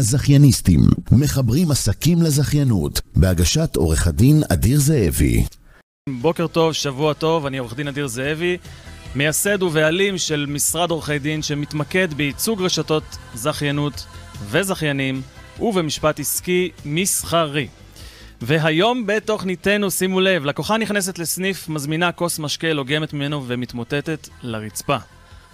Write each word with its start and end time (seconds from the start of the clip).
הזכייניסטים, 0.00 0.80
מחברים 1.12 1.70
עסקים 1.70 2.22
לזכיינות, 2.22 3.00
בהגשת 3.16 3.76
עורך 3.76 4.06
הדין 4.06 4.42
אדיר 4.52 4.80
זאבי. 4.80 5.44
בוקר 6.20 6.46
טוב, 6.46 6.72
שבוע 6.72 7.12
טוב, 7.12 7.46
אני 7.46 7.58
עורך 7.58 7.74
דין 7.74 7.88
אדיר 7.88 8.06
זאבי, 8.06 8.56
מייסד 9.14 9.62
ובעלים 9.62 10.18
של 10.18 10.46
משרד 10.48 10.90
עורכי 10.90 11.18
דין 11.18 11.42
שמתמקד 11.42 12.14
בייצוג 12.14 12.62
רשתות 12.62 13.02
זכיינות 13.34 14.06
וזכיינים 14.50 15.22
ובמשפט 15.60 16.20
עסקי 16.20 16.70
מסחרי. 16.84 17.68
והיום 18.40 19.06
בתוכניתנו, 19.06 19.90
שימו 19.90 20.20
לב, 20.20 20.44
לקוחה 20.44 20.76
נכנסת 20.76 21.18
לסניף, 21.18 21.68
מזמינה 21.68 22.12
כוס 22.12 22.38
משקה, 22.38 22.72
לוגמת 22.72 23.12
ממנו 23.12 23.44
ומתמוטטת 23.46 24.28
לרצפה. 24.42 24.96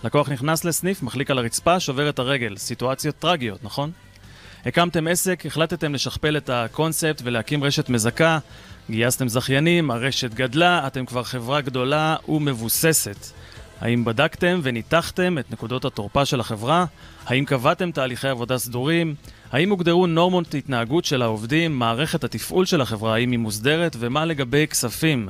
לקוח 0.05 0.29
נכנס 0.29 0.65
לסניף, 0.65 1.03
מחליק 1.03 1.31
על 1.31 1.39
הרצפה, 1.39 1.81
שובר 1.81 2.09
את 2.09 2.19
הרגל. 2.19 2.57
סיטואציות 2.57 3.19
טרגיות, 3.19 3.65
נכון? 3.65 3.91
הקמתם 4.67 5.07
עסק, 5.09 5.47
החלטתם 5.47 5.95
לשכפל 5.95 6.37
את 6.37 6.51
הקונספט 6.51 7.23
ולהקים 7.25 7.65
רשת 7.65 7.89
מזכה, 7.89 8.39
גייסתם 8.91 9.29
זכיינים, 9.29 9.91
הרשת 9.91 10.35
גדלה, 10.35 10.87
אתם 10.87 11.07
כבר 11.07 11.23
חברה 11.23 11.61
גדולה 11.61 12.17
ומבוססת. 12.29 13.27
האם 13.81 14.05
בדקתם 14.05 14.61
וניתחתם 14.63 15.39
את 15.39 15.53
נקודות 15.53 15.85
התורפה 15.85 16.25
של 16.25 16.41
החברה? 16.41 16.85
האם 17.27 17.45
קבעתם 17.45 17.91
תהליכי 17.91 18.29
עבודה 18.29 18.59
סדורים? 18.59 19.15
האם 19.53 19.71
הוגדרו 19.71 20.07
נורמות 20.07 20.55
התנהגות 20.55 21.05
של 21.05 21.23
העובדים? 21.23 21.79
מערכת 21.79 22.25
התפעול 22.25 22.67
של 22.67 22.81
החברה, 22.81 23.15
האם 23.15 23.31
היא 23.31 23.39
מוסדרת? 23.39 23.97
ומה 23.99 24.25
לגבי 24.25 24.67
כספים? 24.67 25.29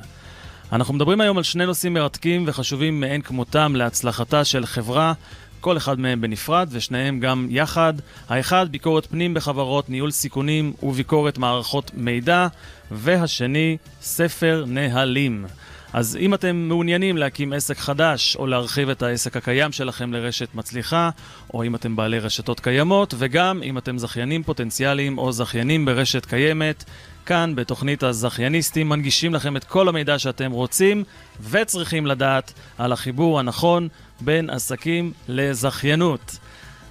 אנחנו 0.72 0.94
מדברים 0.94 1.20
היום 1.20 1.36
על 1.36 1.42
שני 1.42 1.66
נושאים 1.66 1.94
מרתקים 1.94 2.44
וחשובים 2.46 3.00
מאין 3.00 3.22
כמותם 3.22 3.76
להצלחתה 3.76 4.44
של 4.44 4.66
חברה, 4.66 5.12
כל 5.60 5.76
אחד 5.76 6.00
מהם 6.00 6.20
בנפרד 6.20 6.68
ושניהם 6.70 7.20
גם 7.20 7.46
יחד. 7.50 7.94
האחד, 8.28 8.66
ביקורת 8.70 9.06
פנים 9.06 9.34
בחברות, 9.34 9.90
ניהול 9.90 10.10
סיכונים 10.10 10.72
וביקורת 10.82 11.38
מערכות 11.38 11.90
מידע, 11.94 12.46
והשני, 12.90 13.76
ספר 14.00 14.64
נהלים. 14.66 15.46
אז 15.92 16.18
אם 16.20 16.34
אתם 16.34 16.56
מעוניינים 16.56 17.16
להקים 17.16 17.52
עסק 17.52 17.78
חדש 17.78 18.36
או 18.36 18.46
להרחיב 18.46 18.90
את 18.90 19.02
העסק 19.02 19.36
הקיים 19.36 19.72
שלכם 19.72 20.12
לרשת 20.12 20.54
מצליחה, 20.54 21.10
או 21.54 21.64
אם 21.64 21.74
אתם 21.74 21.96
בעלי 21.96 22.18
רשתות 22.18 22.60
קיימות, 22.60 23.14
וגם 23.18 23.62
אם 23.62 23.78
אתם 23.78 23.98
זכיינים 23.98 24.42
פוטנציאליים 24.42 25.18
או 25.18 25.32
זכיינים 25.32 25.84
ברשת 25.84 26.26
קיימת, 26.26 26.84
כאן 27.26 27.52
בתוכנית 27.54 28.02
הזכייניסטים 28.02 28.88
מנגישים 28.88 29.34
לכם 29.34 29.56
את 29.56 29.64
כל 29.64 29.88
המידע 29.88 30.18
שאתם 30.18 30.50
רוצים 30.50 31.04
וצריכים 31.50 32.06
לדעת 32.06 32.52
על 32.78 32.92
החיבור 32.92 33.38
הנכון 33.38 33.88
בין 34.20 34.50
עסקים 34.50 35.12
לזכיינות. 35.28 36.38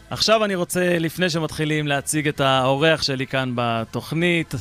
עכשיו 0.09 0.45
אני 0.45 0.55
רוצה, 0.55 0.99
לפני 0.99 1.29
שמתחילים, 1.29 1.87
להציג 1.87 2.27
את 2.27 2.41
האורח 2.41 3.01
שלי 3.01 3.27
כאן 3.27 3.51
בתוכנית, 3.55 4.55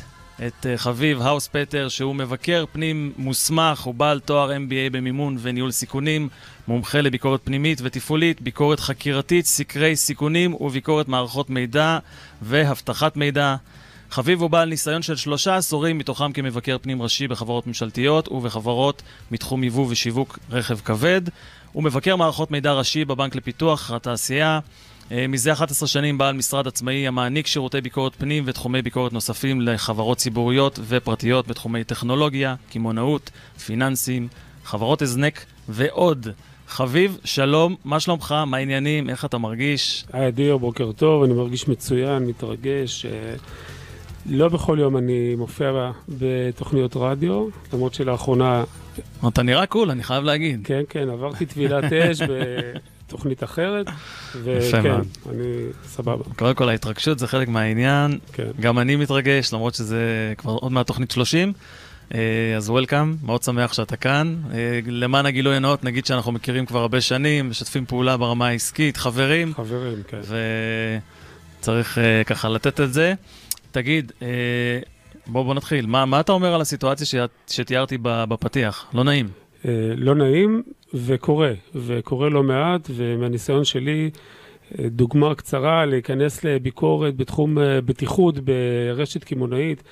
את 0.47 0.67
אה, 0.67 0.77
חביב 0.77 1.23
האוס 1.23 1.49
פטר, 1.53 1.89
שהוא 1.89 2.15
מבקר 2.15 2.65
פנים 2.73 3.13
מוסמך, 3.17 3.81
הוא 3.81 3.95
בעל 3.95 4.21
תואר 4.21 4.51
MBA 4.51 4.93
במימון 4.93 5.37
וניהול 5.41 5.71
סיכונים, 5.71 6.29
מומחה 6.69 7.01
לביקורת 7.01 7.41
פנימית 7.45 7.81
ותפעולית, 7.83 8.41
ביקורת 8.41 8.81
חקירתית, 8.81 9.47
סקרי 9.47 9.97
סיכונים 9.97 10.55
וביקורת 10.55 11.09
מערכות 11.09 11.51
מידע 11.51 11.99
ואבטחת 12.43 13.17
מידע. 13.17 13.57
חביב 14.11 14.41
הוא 14.41 14.51
בעל 14.51 14.69
ניסיון 14.69 15.03
של 15.03 15.17
שלושה 15.17 15.57
עשורים, 15.57 15.99
מתוכם 15.99 16.33
כמבקר 16.33 16.77
פנים 16.83 17.03
ראשי 17.03 17.29
בחברות 17.29 17.67
ממשלתיות 17.67 18.29
ובחברות 18.29 19.03
מתחום 19.31 19.65
יבוא 19.65 19.87
ושיווק 19.91 20.39
רכב 20.51 20.79
כבד. 20.85 21.23
הוא 21.75 21.83
מבקר 21.83 22.17
מערכות 22.17 22.51
מידע 22.51 22.73
ראשי 22.73 23.05
בבנק 23.05 23.35
לפיתוח 23.35 23.91
התעשייה. 23.91 24.61
אה, 25.13 25.27
מזה 25.27 25.53
11 25.53 25.89
שנים 25.89 26.19
בעל 26.19 26.37
משרד 26.37 26.67
עצמאי 26.67 27.07
המעניק 27.07 27.47
שירותי 27.47 27.81
ביקורת 27.81 28.15
פנים 28.19 28.45
ותחומי 28.47 28.83
ביקורת 28.83 29.13
נוספים 29.13 29.61
לחברות 29.61 30.19
ציבוריות 30.19 30.79
ופרטיות 30.89 31.49
בתחומי 31.49 31.85
טכנולוגיה, 31.85 32.55
קמעונאות, 32.73 33.31
פיננסים, 33.67 34.29
חברות 34.65 35.03
הזנק 35.03 35.45
ועוד. 35.69 36.29
חביב, 36.69 37.19
שלום, 37.25 37.77
מה 37.85 38.01
שלומך? 38.01 38.35
מה 38.47 38.57
העניינים? 38.57 39.11
איך 39.11 39.25
אתה 39.25 39.39
מרגיש? 39.39 40.05
היי 40.13 40.29
אדיר, 40.29 40.57
בוקר 40.57 40.93
טוב, 40.93 41.23
אני 41.23 41.35
מרגיש 41.35 41.69
מצוין, 41.69 42.27
מתרגש. 42.27 43.07
לא 44.27 44.49
בכל 44.49 44.79
יום 44.81 44.97
אני 44.97 45.35
מופיע 45.35 45.91
בתוכניות 46.09 46.97
רדיו, 46.97 47.47
למרות 47.73 47.95
שלאחרונה... 47.95 48.65
אתה 49.29 49.43
נראה 49.43 49.67
קול, 49.67 49.91
אני 49.91 50.03
חייב 50.03 50.25
להגיד. 50.25 50.61
כן, 50.65 50.83
כן, 50.89 51.11
עברתי 51.11 51.47
טבילת 51.47 51.93
אש 51.93 52.19
בתוכנית 53.07 53.45
אחרת, 53.45 53.87
וכן, 54.43 54.95
אני 55.31 55.67
סבבה. 55.85 56.25
קודם 56.37 56.55
כל, 56.55 56.69
ההתרגשות 56.69 57.19
זה 57.19 57.27
חלק 57.27 57.49
מהעניין. 57.49 58.19
כן. 58.33 58.51
גם 58.61 58.79
אני 58.79 58.97
מתרגש, 58.97 59.53
למרות 59.53 59.75
שזה 59.75 60.33
כבר 60.37 60.53
עוד 60.53 60.73
מעט 60.73 60.87
תוכנית 60.87 61.11
30. 61.11 61.53
אה, 62.15 62.21
אז 62.57 62.71
וולקאם, 62.71 63.17
מאוד 63.23 63.43
שמח 63.43 63.73
שאתה 63.73 63.97
כאן. 63.97 64.37
אה, 64.53 64.81
למען 64.87 65.27
הגילוי 65.27 65.57
הנאות, 65.57 65.85
נגיד 65.85 66.07
שאנחנו 66.07 66.33
מכירים 66.33 66.67
כבר 66.67 66.79
הרבה 66.79 67.01
שנים, 67.01 67.51
משתפים 67.51 67.87
פעולה 67.87 68.17
ברמה 68.17 68.47
העסקית, 68.47 68.97
חברים. 68.97 69.55
חברים, 69.55 70.03
כן. 70.09 70.21
וצריך 71.61 71.99
אה, 71.99 72.25
ככה 72.25 72.49
לתת 72.49 72.81
את 72.81 72.93
זה. 72.93 73.15
תגיד, 73.75 74.13
אה, 74.23 74.29
בוא, 75.27 75.43
בוא 75.43 75.55
נתחיל. 75.55 75.87
מה, 75.87 76.07
מה 76.07 76.21
אתה 76.21 76.33
אומר 76.33 76.55
על 76.55 76.61
הסיטואציה 76.61 77.07
ש, 77.07 77.15
שתיארתי 77.51 77.99
בפתיח? 78.03 78.87
לא 78.95 79.05
נעים. 79.05 79.29
אה, 79.65 79.71
לא 79.97 80.15
נעים, 80.15 80.63
וקורה, 80.95 81.53
וקורה 81.75 82.29
לא 82.29 82.43
מעט, 82.43 82.91
ומהניסיון 82.95 83.65
שלי, 83.65 84.11
אה, 84.79 84.89
דוגמה 84.89 85.35
קצרה, 85.35 85.87
להיכנס 85.87 86.45
לביקורת 86.45 87.17
בתחום 87.17 87.59
אה, 87.59 87.81
בטיחות 87.81 88.39
ברשת 88.39 89.25
קמעונאית. 89.25 89.83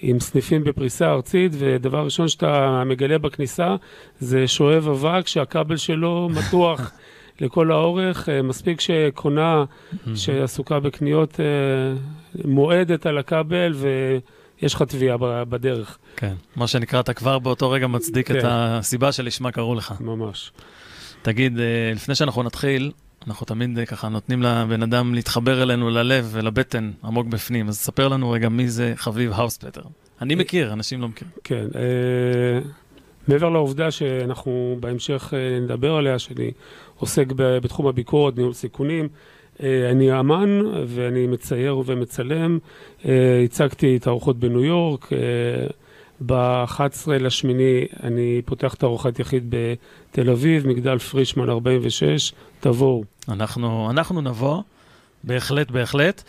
עם 0.00 0.20
סניפים 0.20 0.64
בפריסה 0.64 1.10
ארצית, 1.10 1.52
ודבר 1.58 2.04
ראשון 2.04 2.28
שאתה 2.28 2.82
מגלה 2.86 3.18
בכניסה 3.18 3.76
זה 4.20 4.48
שואב 4.48 4.88
אבק 4.88 5.26
שהכבל 5.26 5.76
שלו 5.76 6.28
מתוח 6.32 6.80
לכל 7.40 7.72
האורך, 7.72 8.28
אה, 8.28 8.42
מספיק 8.42 8.80
שקונה 8.80 9.64
שעסוקה 10.14 10.80
בקניות 10.80 11.40
אה, 11.40 11.44
מועדת 12.44 13.06
על 13.06 13.18
הכבל 13.18 13.74
ויש 13.74 14.74
לך 14.74 14.82
תביעה 14.82 15.16
בדרך. 15.44 15.98
כן, 16.16 16.34
מה 16.56 16.66
שנקרא, 16.66 17.00
אתה 17.00 17.14
כבר 17.14 17.38
באותו 17.38 17.70
רגע 17.70 17.86
מצדיק 17.86 18.28
כן. 18.28 18.38
את 18.38 18.44
הסיבה 18.46 19.12
שלשמה 19.12 19.52
קראו 19.52 19.74
לך. 19.74 19.94
ממש. 20.00 20.52
תגיד, 21.22 21.58
אה, 21.58 21.92
לפני 21.94 22.14
שאנחנו 22.14 22.42
נתחיל, 22.42 22.92
אנחנו 23.26 23.46
תמיד 23.46 23.78
ככה 23.86 24.08
נותנים 24.08 24.42
לבן 24.42 24.82
אדם 24.82 25.14
להתחבר 25.14 25.62
אלינו 25.62 25.90
ללב 25.90 26.28
ולבטן 26.32 26.90
עמוק 27.04 27.26
בפנים, 27.26 27.68
אז 27.68 27.78
ספר 27.78 28.08
לנו 28.08 28.30
רגע 28.30 28.48
מי 28.48 28.68
זה 28.68 28.92
חביב 28.96 29.32
האוספטר. 29.32 29.82
אני 30.20 30.34
מכיר, 30.34 30.72
אנשים 30.72 31.00
לא 31.00 31.08
מכירים. 31.08 31.32
כן, 31.44 31.66
אה, 31.74 32.60
מעבר 33.28 33.48
לעובדה 33.48 33.90
שאנחנו 33.90 34.76
בהמשך 34.80 35.34
נדבר 35.62 35.94
עליה, 35.94 36.18
שאני 36.18 36.50
עוסק 36.98 37.26
בתחום 37.36 37.86
הביקורת, 37.86 38.36
ניהול 38.36 38.52
סיכונים. 38.52 39.08
אה, 39.62 39.90
אני 39.90 40.20
אמן 40.20 40.60
ואני 40.86 41.26
מצייר 41.26 41.82
ומצלם. 41.86 42.58
אה, 43.04 43.42
הצגתי 43.44 43.98
תערוכות 43.98 44.38
בניו 44.38 44.64
יורק. 44.64 45.08
ב-11 46.26 47.10
לשמיני 47.10 47.86
אני 48.02 48.42
פותח 48.44 48.74
תערוכת 48.74 49.18
יחיד 49.18 49.54
בתל 49.54 50.30
אביב, 50.30 50.66
מגדל 50.66 50.98
פרישמן 50.98 51.48
46, 51.48 52.32
תבואו. 52.60 53.04
אנחנו, 53.28 53.90
אנחנו 53.90 54.20
נבוא, 54.20 54.62
בהחלט, 55.24 55.70
בהחלט. 55.70 56.22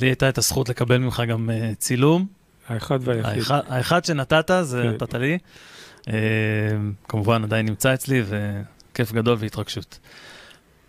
לי 0.00 0.06
הייתה 0.06 0.28
את 0.28 0.38
הזכות 0.38 0.68
לקבל 0.68 0.98
ממך 0.98 1.22
גם 1.28 1.50
צילום. 1.78 2.26
האחד 2.68 2.98
והיחיד. 3.02 3.38
האחד, 3.38 3.60
האחד 3.68 4.04
שנתת, 4.04 4.50
זה 4.62 4.82
כן. 4.82 4.88
נתת 4.88 5.14
לי. 5.14 5.38
כמובן, 7.08 7.44
עדיין 7.44 7.66
נמצא 7.66 7.94
אצלי, 7.94 8.22
כיף 8.94 9.12
גדול 9.12 9.36
והתרגשות. 9.40 9.98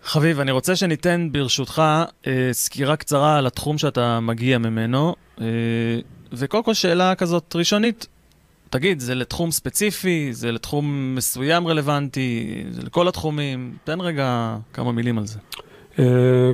חביב, 0.04 0.40
אני 0.40 0.50
רוצה 0.50 0.76
שניתן 0.76 1.28
ברשותך 1.32 1.82
אה, 2.26 2.48
סקירה 2.52 2.96
קצרה 2.96 3.38
על 3.38 3.46
התחום 3.46 3.78
שאתה 3.78 4.20
מגיע 4.20 4.58
ממנו, 4.58 5.14
אה, 5.40 5.46
וקודם 6.32 6.62
כל 6.62 6.74
שאלה 6.74 7.14
כזאת 7.14 7.56
ראשונית, 7.56 8.06
תגיד, 8.70 9.00
זה 9.00 9.14
לתחום 9.14 9.50
ספציפי, 9.50 10.28
זה 10.32 10.52
לתחום 10.52 11.14
מסוים 11.14 11.68
רלוונטי, 11.68 12.64
זה 12.70 12.82
לכל 12.82 13.08
התחומים? 13.08 13.76
תן 13.84 14.00
רגע 14.00 14.56
כמה 14.72 14.92
מילים 14.92 15.18
על 15.18 15.26
זה. 15.26 15.38
Uh, 15.96 15.98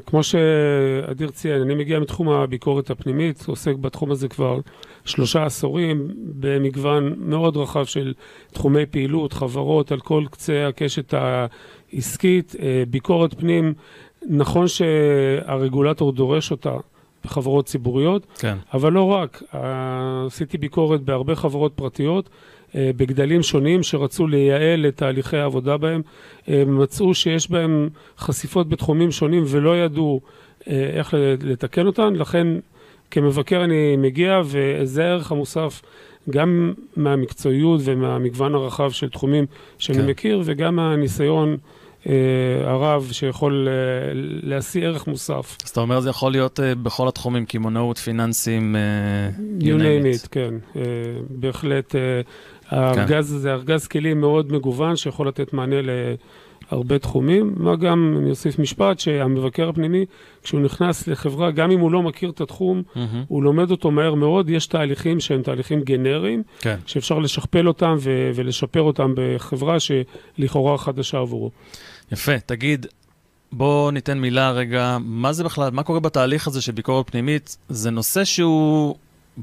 כמו 0.06 0.22
שאדיר 0.22 1.30
ציין, 1.30 1.60
אני 1.60 1.74
מגיע 1.74 1.98
מתחום 1.98 2.28
הביקורת 2.28 2.90
הפנימית, 2.90 3.44
עוסק 3.46 3.74
בתחום 3.74 4.10
הזה 4.10 4.28
כבר 4.28 4.60
שלושה 5.04 5.44
עשורים, 5.44 6.08
במגוון 6.16 7.14
מאוד 7.18 7.56
רחב 7.56 7.84
של 7.84 8.14
תחומי 8.52 8.86
פעילות, 8.86 9.32
חברות, 9.32 9.92
על 9.92 10.00
כל 10.00 10.24
קצה 10.30 10.68
הקשת 10.68 11.14
העסקית. 11.14 12.54
Uh, 12.54 12.58
ביקורת 12.90 13.34
פנים, 13.34 13.74
נכון 14.28 14.68
שהרגולטור 14.68 16.12
דורש 16.12 16.50
אותה 16.50 16.76
בחברות 17.24 17.66
ציבוריות, 17.66 18.26
כן. 18.38 18.56
אבל 18.74 18.92
לא 18.92 19.02
רק. 19.02 19.42
Uh, 19.42 19.56
עשיתי 20.26 20.58
ביקורת 20.58 21.00
בהרבה 21.00 21.34
חברות 21.34 21.72
פרטיות. 21.74 22.28
אה, 22.74 22.90
בגדלים 22.96 23.42
שונים 23.42 23.82
שרצו 23.82 24.26
לייעל 24.26 24.86
את 24.86 24.96
תהליכי 24.96 25.36
העבודה 25.36 25.76
בהם. 25.76 26.02
הם 26.46 26.78
מצאו 26.82 27.14
שיש 27.14 27.50
בהם 27.50 27.88
חשיפות 28.18 28.68
בתחומים 28.68 29.10
שונים 29.10 29.44
ולא 29.46 29.84
ידעו 29.84 30.20
אה, 30.68 30.90
איך 30.94 31.14
לתקן 31.42 31.86
אותן, 31.86 32.14
לכן 32.14 32.46
כמבקר 33.10 33.64
אני 33.64 33.96
מגיע, 33.96 34.40
וזה 34.44 35.04
הערך 35.04 35.32
המוסף 35.32 35.82
גם 36.30 36.72
מהמקצועיות 36.96 37.80
ומהמגוון 37.84 38.54
הרחב 38.54 38.90
של 38.90 39.08
תחומים 39.08 39.46
שאני 39.78 39.98
כן. 39.98 40.06
מכיר, 40.06 40.42
וגם 40.44 40.76
מהניסיון 40.76 41.56
אה, 42.08 42.14
הרב 42.64 43.08
שיכול 43.12 43.68
אה, 43.68 43.72
להשיא 44.42 44.86
ערך 44.86 45.06
מוסף. 45.06 45.56
אז 45.64 45.70
אתה 45.70 45.80
אומר 45.80 46.00
זה 46.00 46.10
יכול 46.10 46.32
להיות 46.32 46.60
אה, 46.60 46.74
בכל 46.74 47.08
התחומים, 47.08 47.46
קמעונאות, 47.46 47.98
פיננסים, 47.98 48.76
uh, 48.76 49.62
you 49.62 49.66
name 49.66 50.24
it. 50.24 50.28
כן, 50.30 50.54
uh, 50.74 50.76
בהחלט. 51.30 51.94
Uh, 51.94 51.98
הארגז 52.72 53.32
כן. 53.32 53.38
זה 53.38 53.52
ארגז 53.52 53.86
כלים 53.86 54.20
מאוד 54.20 54.52
מגוון 54.52 54.96
שיכול 54.96 55.28
לתת 55.28 55.52
מענה 55.52 55.76
להרבה 56.72 56.98
תחומים. 56.98 57.54
מה 57.56 57.76
גם, 57.76 58.16
אני 58.18 58.30
אוסיף 58.30 58.58
משפט, 58.58 58.98
שהמבקר 58.98 59.68
הפנימי, 59.68 60.04
כשהוא 60.42 60.60
נכנס 60.60 61.08
לחברה, 61.08 61.50
גם 61.50 61.70
אם 61.70 61.80
הוא 61.80 61.92
לא 61.92 62.02
מכיר 62.02 62.30
את 62.30 62.40
התחום, 62.40 62.82
mm-hmm. 62.94 62.98
הוא 63.28 63.42
לומד 63.42 63.70
אותו 63.70 63.90
מהר 63.90 64.14
מאוד. 64.14 64.50
יש 64.50 64.66
תהליכים 64.66 65.20
שהם 65.20 65.42
תהליכים 65.42 65.80
גנריים, 65.80 66.42
כן. 66.60 66.76
שאפשר 66.86 67.18
לשכפל 67.18 67.68
אותם 67.68 67.96
ו- 68.00 68.30
ולשפר 68.34 68.82
אותם 68.82 69.14
בחברה 69.16 69.76
שלכאורה 69.80 70.78
חדשה 70.78 71.18
עבורו. 71.18 71.50
יפה, 72.12 72.38
תגיד, 72.38 72.86
בוא 73.52 73.92
ניתן 73.92 74.18
מילה 74.18 74.50
רגע, 74.50 74.96
מה 75.00 75.32
זה 75.32 75.44
בכלל, 75.44 75.70
מה 75.70 75.82
קורה 75.82 76.00
בתהליך 76.00 76.46
הזה 76.46 76.62
של 76.62 76.72
ביקורת 76.72 77.10
פנימית? 77.10 77.56
זה 77.68 77.90
נושא 77.90 78.24
שהוא, 78.24 78.94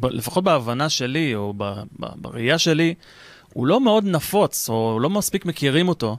לפחות 0.04 0.44
בהבנה 0.44 0.90
שלי, 0.90 1.36
או 1.36 1.54
בראייה 2.16 2.58
שלי, 2.58 2.94
הוא 3.54 3.68
לא 3.68 3.82
מאוד 3.82 4.06
נפוץ, 4.06 4.70
או 4.70 5.00
לא 5.02 5.10
מספיק 5.10 5.46
מכירים 5.46 5.88
אותו, 5.88 6.18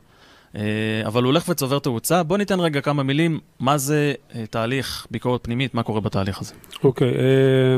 אה, 0.56 0.62
אבל 1.06 1.22
הוא 1.22 1.28
הולך 1.30 1.48
וצובר 1.48 1.78
תאוצה. 1.78 2.22
בוא 2.22 2.38
ניתן 2.38 2.60
רגע 2.60 2.80
כמה 2.80 3.02
מילים, 3.02 3.40
מה 3.60 3.78
זה 3.78 4.14
אה, 4.34 4.46
תהליך 4.46 5.06
ביקורת 5.10 5.44
פנימית, 5.44 5.74
מה 5.74 5.82
קורה 5.82 6.00
בתהליך 6.00 6.40
הזה. 6.40 6.54
אוקיי, 6.84 7.10
okay, 7.10 7.14
אה, 7.14 7.76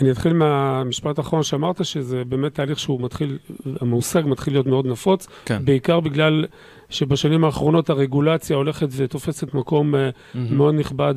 אני 0.00 0.10
אתחיל 0.10 0.32
מהמשפט 0.32 1.18
האחרון 1.18 1.42
שאמרת, 1.42 1.84
שזה 1.84 2.24
באמת 2.24 2.54
תהליך 2.54 2.78
שהוא 2.78 3.00
מתחיל, 3.00 3.38
המושג 3.80 4.22
מתחיל 4.26 4.54
להיות 4.54 4.66
מאוד 4.66 4.86
נפוץ, 4.86 5.26
כן. 5.44 5.64
בעיקר 5.64 6.00
בגלל 6.00 6.46
שבשנים 6.92 7.44
האחרונות 7.44 7.90
הרגולציה 7.90 8.56
הולכת 8.56 8.88
ותופסת 8.96 9.54
מקום 9.54 9.94
mm-hmm. 9.94 10.38
מאוד 10.50 10.74
נכבד 10.74 11.14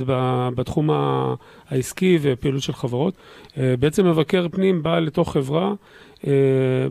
בתחום 0.56 0.90
העסקי 1.70 2.18
ופעילות 2.22 2.62
של 2.62 2.74
חברות. 2.74 3.14
אה, 3.58 3.76
בעצם 3.80 4.08
מבקר 4.08 4.48
פנים 4.52 4.84
בא 4.84 5.00
לתוך 5.00 5.34
חברה, 5.34 5.74
אה, 6.28 6.32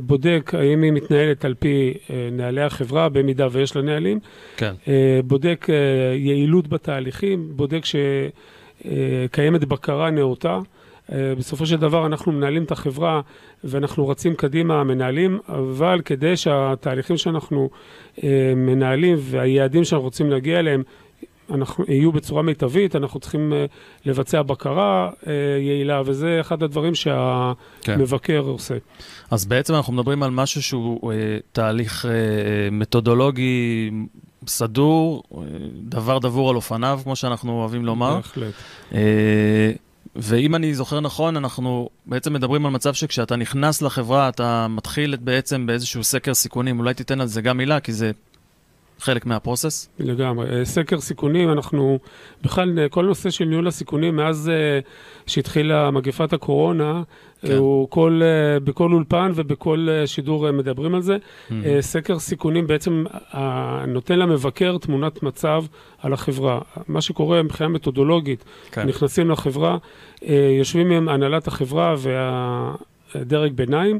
בודק 0.00 0.52
האם 0.58 0.82
היא 0.82 0.92
מתנהלת 0.92 1.44
על 1.44 1.54
פי 1.54 1.94
נהלי 2.32 2.62
החברה, 2.62 3.08
במידה 3.08 3.48
ויש 3.50 3.76
לה 3.76 3.82
נהלים, 3.82 4.18
כן. 4.56 4.74
בודק 5.24 5.66
יעילות 6.14 6.68
בתהליכים, 6.68 7.48
בודק 7.56 7.82
שקיימת 7.84 9.64
בקרה 9.64 10.10
נאותה. 10.10 10.58
אה, 11.12 11.34
בסופו 11.38 11.66
של 11.66 11.76
דבר 11.76 12.06
אנחנו 12.06 12.32
מנהלים 12.32 12.64
את 12.64 12.72
החברה 12.72 13.20
ואנחנו 13.64 14.08
רצים 14.08 14.34
קדימה, 14.34 14.80
המנהלים, 14.80 15.38
אבל 15.48 16.00
כדי 16.04 16.36
שהתהליכים 16.36 17.16
שאנחנו 17.16 17.70
אה, 18.24 18.52
מנהלים 18.56 19.16
והיעדים 19.20 19.84
שאנחנו 19.84 20.04
רוצים 20.04 20.30
להגיע 20.30 20.58
אליהם 20.58 20.82
אנחנו, 21.50 21.84
יהיו 21.88 22.12
בצורה 22.12 22.42
מיטבית, 22.42 22.96
אנחנו 22.96 23.20
צריכים 23.20 23.52
uh, 23.52 24.08
לבצע 24.08 24.42
בקרה 24.42 25.10
יעילה, 25.60 26.02
וזה 26.06 26.38
אחד 26.40 26.62
הדברים 26.62 26.94
שהמבקר 26.94 28.42
כן. 28.42 28.48
עושה. 28.48 28.74
אז 29.30 29.46
בעצם 29.46 29.74
אנחנו 29.74 29.92
מדברים 29.92 30.22
על 30.22 30.30
משהו 30.30 30.62
שהוא 30.62 31.12
תהליך 31.52 32.04
מתודולוגי 32.72 33.90
סדור, 34.46 35.22
דבר 35.82 36.18
דבור 36.18 36.50
על 36.50 36.56
אופניו, 36.56 37.00
כמו 37.04 37.16
שאנחנו 37.16 37.52
אוהבים 37.52 37.84
לומר. 37.84 38.14
בהחלט. 38.14 38.54
ואם 40.16 40.54
אני 40.54 40.74
זוכר 40.74 41.00
נכון, 41.00 41.36
אנחנו 41.36 41.88
בעצם 42.06 42.32
מדברים 42.32 42.66
על 42.66 42.72
מצב 42.72 42.94
שכשאתה 42.94 43.36
נכנס 43.36 43.82
לחברה, 43.82 44.28
אתה 44.28 44.66
מתחיל 44.70 45.16
בעצם 45.20 45.66
באיזשהו 45.66 46.04
סקר 46.04 46.34
סיכונים. 46.34 46.78
אולי 46.78 46.94
תיתן 46.94 47.20
על 47.20 47.26
זה 47.26 47.42
גם 47.42 47.56
מילה, 47.56 47.80
כי 47.80 47.92
זה 47.92 48.10
חלק 49.00 49.26
מהפרוסס? 49.26 49.88
לגמרי. 49.98 50.58
אה, 50.58 50.64
סקר 50.64 51.00
סיכונים, 51.00 51.52
אנחנו, 51.52 51.98
בכלל, 52.42 52.78
אה, 52.78 52.88
כל 52.88 53.04
נושא 53.04 53.30
של 53.30 53.44
ניהול 53.44 53.68
הסיכונים, 53.68 54.16
מאז 54.16 54.50
uh, 54.50 54.86
שהתחילה 55.26 55.90
מגפת 55.90 56.32
הקורונה, 56.32 57.02
כן. 57.46 57.56
הוא 57.56 57.90
כל, 57.90 58.20
uh, 58.22 58.64
בכל 58.64 58.92
אולפן 58.92 59.32
ובכל 59.34 59.88
uh, 59.88 60.06
שידור 60.06 60.48
uh, 60.48 60.52
מדברים 60.52 60.94
על 60.94 61.02
זה. 61.02 61.16
Mm-hmm. 61.16 61.52
סקר 61.80 62.18
סיכונים 62.18 62.66
בעצם 62.66 63.04
נותן 63.88 64.18
למבקר 64.18 64.76
תמונת 64.78 65.22
מצב 65.22 65.64
על 66.02 66.12
החברה. 66.12 66.60
מה 66.88 67.00
שקורה 67.00 67.42
מבחינה 67.42 67.68
מתודולוגית, 67.68 68.44
כן. 68.72 68.86
נכנסים 68.88 69.30
לחברה, 69.30 69.78
יושבים 70.58 70.90
עם 70.90 71.08
הנהלת 71.08 71.46
החברה 71.46 71.94
והדרג 73.14 73.52
ביניים, 73.52 73.98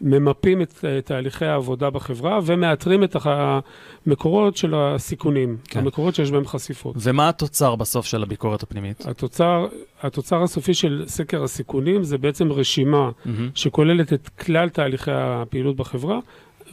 ממפים 0.00 0.62
את 0.62 0.84
תהליכי 1.04 1.44
העבודה 1.44 1.90
בחברה 1.90 2.38
ומאתרים 2.44 3.04
את 3.04 3.16
המקורות 3.24 4.56
של 4.56 4.74
הסיכונים, 4.74 5.56
כן. 5.68 5.80
המקורות 5.80 6.14
שיש 6.14 6.30
בהם 6.30 6.46
חשיפות. 6.46 6.96
ומה 6.98 7.28
התוצר 7.28 7.76
בסוף 7.76 8.06
של 8.06 8.22
הביקורת 8.22 8.62
הפנימית? 8.62 9.06
התוצר, 9.06 9.66
התוצר 10.02 10.42
הסופי 10.42 10.74
של 10.74 11.04
סקר 11.06 11.42
הסיכונים 11.42 12.04
זה 12.04 12.18
בעצם 12.18 12.52
רשימה 12.52 13.10
mm-hmm. 13.10 13.28
שכוללת 13.54 14.12
את 14.12 14.28
כלל 14.28 14.68
תהליכי 14.68 15.10
הפעילות 15.14 15.76
בחברה 15.76 16.18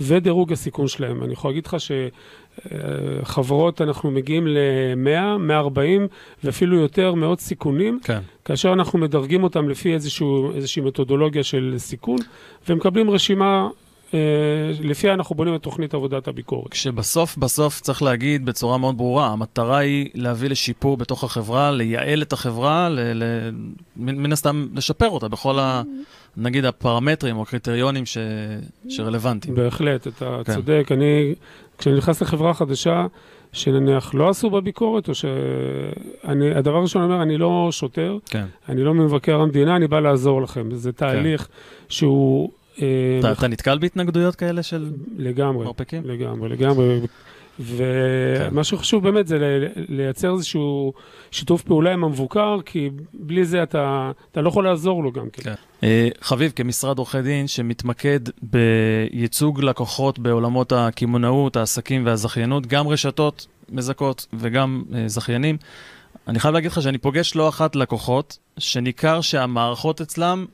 ודירוג 0.01 0.53
הסיכון 0.53 0.87
שלהם. 0.87 1.23
אני 1.23 1.33
יכול 1.33 1.51
להגיד 1.51 1.65
לך 1.65 1.75
שחברות, 3.23 3.81
אנחנו 3.81 4.11
מגיעים 4.11 4.47
ל-100, 4.47 5.37
140 5.39 6.07
ואפילו 6.43 6.77
יותר 6.77 7.13
מאות 7.13 7.39
סיכונים, 7.39 7.99
כן. 8.03 8.19
כאשר 8.45 8.73
אנחנו 8.73 8.99
מדרגים 8.99 9.43
אותם 9.43 9.69
לפי 9.69 9.93
איזשהו, 9.93 10.51
איזושהי 10.55 10.81
מתודולוגיה 10.81 11.43
של 11.43 11.75
סיכון, 11.77 12.17
ומקבלים 12.69 13.09
רשימה 13.09 13.67
אה, 14.13 14.19
לפיה 14.81 15.13
אנחנו 15.13 15.35
בונים 15.35 15.55
את 15.55 15.61
תוכנית 15.61 15.93
עבודת 15.93 16.27
הביקורת. 16.27 16.71
כשבסוף, 16.71 17.37
בסוף 17.37 17.81
צריך 17.81 18.01
להגיד 18.01 18.45
בצורה 18.45 18.77
מאוד 18.77 18.97
ברורה, 18.97 19.27
המטרה 19.27 19.77
היא 19.77 20.09
להביא 20.13 20.49
לשיפור 20.49 20.97
בתוך 20.97 21.23
החברה, 21.23 21.71
לייעל 21.71 22.21
את 22.21 22.33
החברה, 22.33 22.89
ל, 22.89 22.99
ל, 23.13 23.51
מן 23.95 24.31
הסתם 24.31 24.67
לשפר 24.75 25.09
אותה 25.09 25.27
בכל 25.27 25.59
ה... 25.59 25.83
נגיד 26.37 26.65
הפרמטרים 26.65 27.37
או 27.37 27.41
הקריטריונים 27.41 28.05
ש... 28.05 28.17
שרלוונטיים. 28.89 29.55
בהחלט, 29.55 30.07
אתה 30.07 30.41
כן. 30.45 30.53
צודק. 30.53 30.87
אני, 30.91 31.35
כשאני 31.77 31.97
נכנס 31.97 32.21
לחברה 32.21 32.53
חדשה, 32.53 33.07
שנניח 33.53 34.15
לא 34.15 34.29
עשו 34.29 34.49
בביקורת, 34.49 35.09
או 35.09 35.15
שאני, 35.15 36.51
הדבר 36.55 36.75
הראשון 36.75 37.01
אני 37.01 37.11
אומר, 37.11 37.23
אני 37.23 37.37
לא 37.37 37.69
שוטר, 37.71 38.17
כן. 38.25 38.45
אני 38.69 38.83
לא 38.83 38.93
מבקר 38.93 39.39
המדינה, 39.41 39.75
אני 39.75 39.87
בא 39.87 39.99
לעזור 39.99 40.41
לכם. 40.41 40.69
זה 40.71 40.91
תהליך 40.91 41.41
כן. 41.41 41.47
שהוא... 41.89 42.49
אה, 42.81 42.87
אתה, 43.19 43.31
אתה 43.31 43.47
נתקל 43.47 43.77
בהתנגדויות 43.77 44.35
כאלה 44.35 44.63
של 44.63 44.91
לגמרי, 45.17 45.65
מרפקים? 45.65 46.01
לגמרי, 46.05 46.49
לגמרי. 46.49 46.99
ומה 47.59 48.49
כן. 48.55 48.63
שחשוב 48.63 49.03
באמת 49.03 49.27
זה 49.27 49.65
לייצר 49.89 50.33
איזשהו 50.33 50.93
שיתוף 51.31 51.61
פעולה 51.61 51.93
עם 51.93 52.03
המבוקר, 52.03 52.57
כי 52.65 52.89
בלי 53.13 53.45
זה 53.45 53.63
אתה, 53.63 54.11
אתה 54.31 54.41
לא 54.41 54.49
יכול 54.49 54.63
לעזור 54.63 55.03
לו 55.03 55.11
גם 55.11 55.29
כן. 55.29 55.43
כן. 55.43 55.53
אה, 55.83 56.07
חביב, 56.21 56.51
כמשרד 56.55 56.97
עורכי 56.97 57.21
דין 57.21 57.47
שמתמקד 57.47 58.19
בייצוג 58.41 59.61
לקוחות 59.61 60.19
בעולמות 60.19 60.71
הקמעונאות, 60.71 61.55
העסקים 61.55 62.05
והזכיינות, 62.05 62.67
גם 62.67 62.87
רשתות 62.87 63.47
מזכות 63.69 64.25
וגם 64.33 64.83
uh, 64.89 64.95
זכיינים, 65.07 65.57
אני 66.27 66.39
חייב 66.39 66.53
להגיד 66.53 66.71
לך 66.71 66.81
שאני 66.81 66.97
פוגש 66.97 67.35
לא 67.35 67.49
אחת 67.49 67.75
לקוחות, 67.75 68.37
שניכר 68.57 69.21
שהמערכות 69.21 70.01
אצלם, 70.01 70.45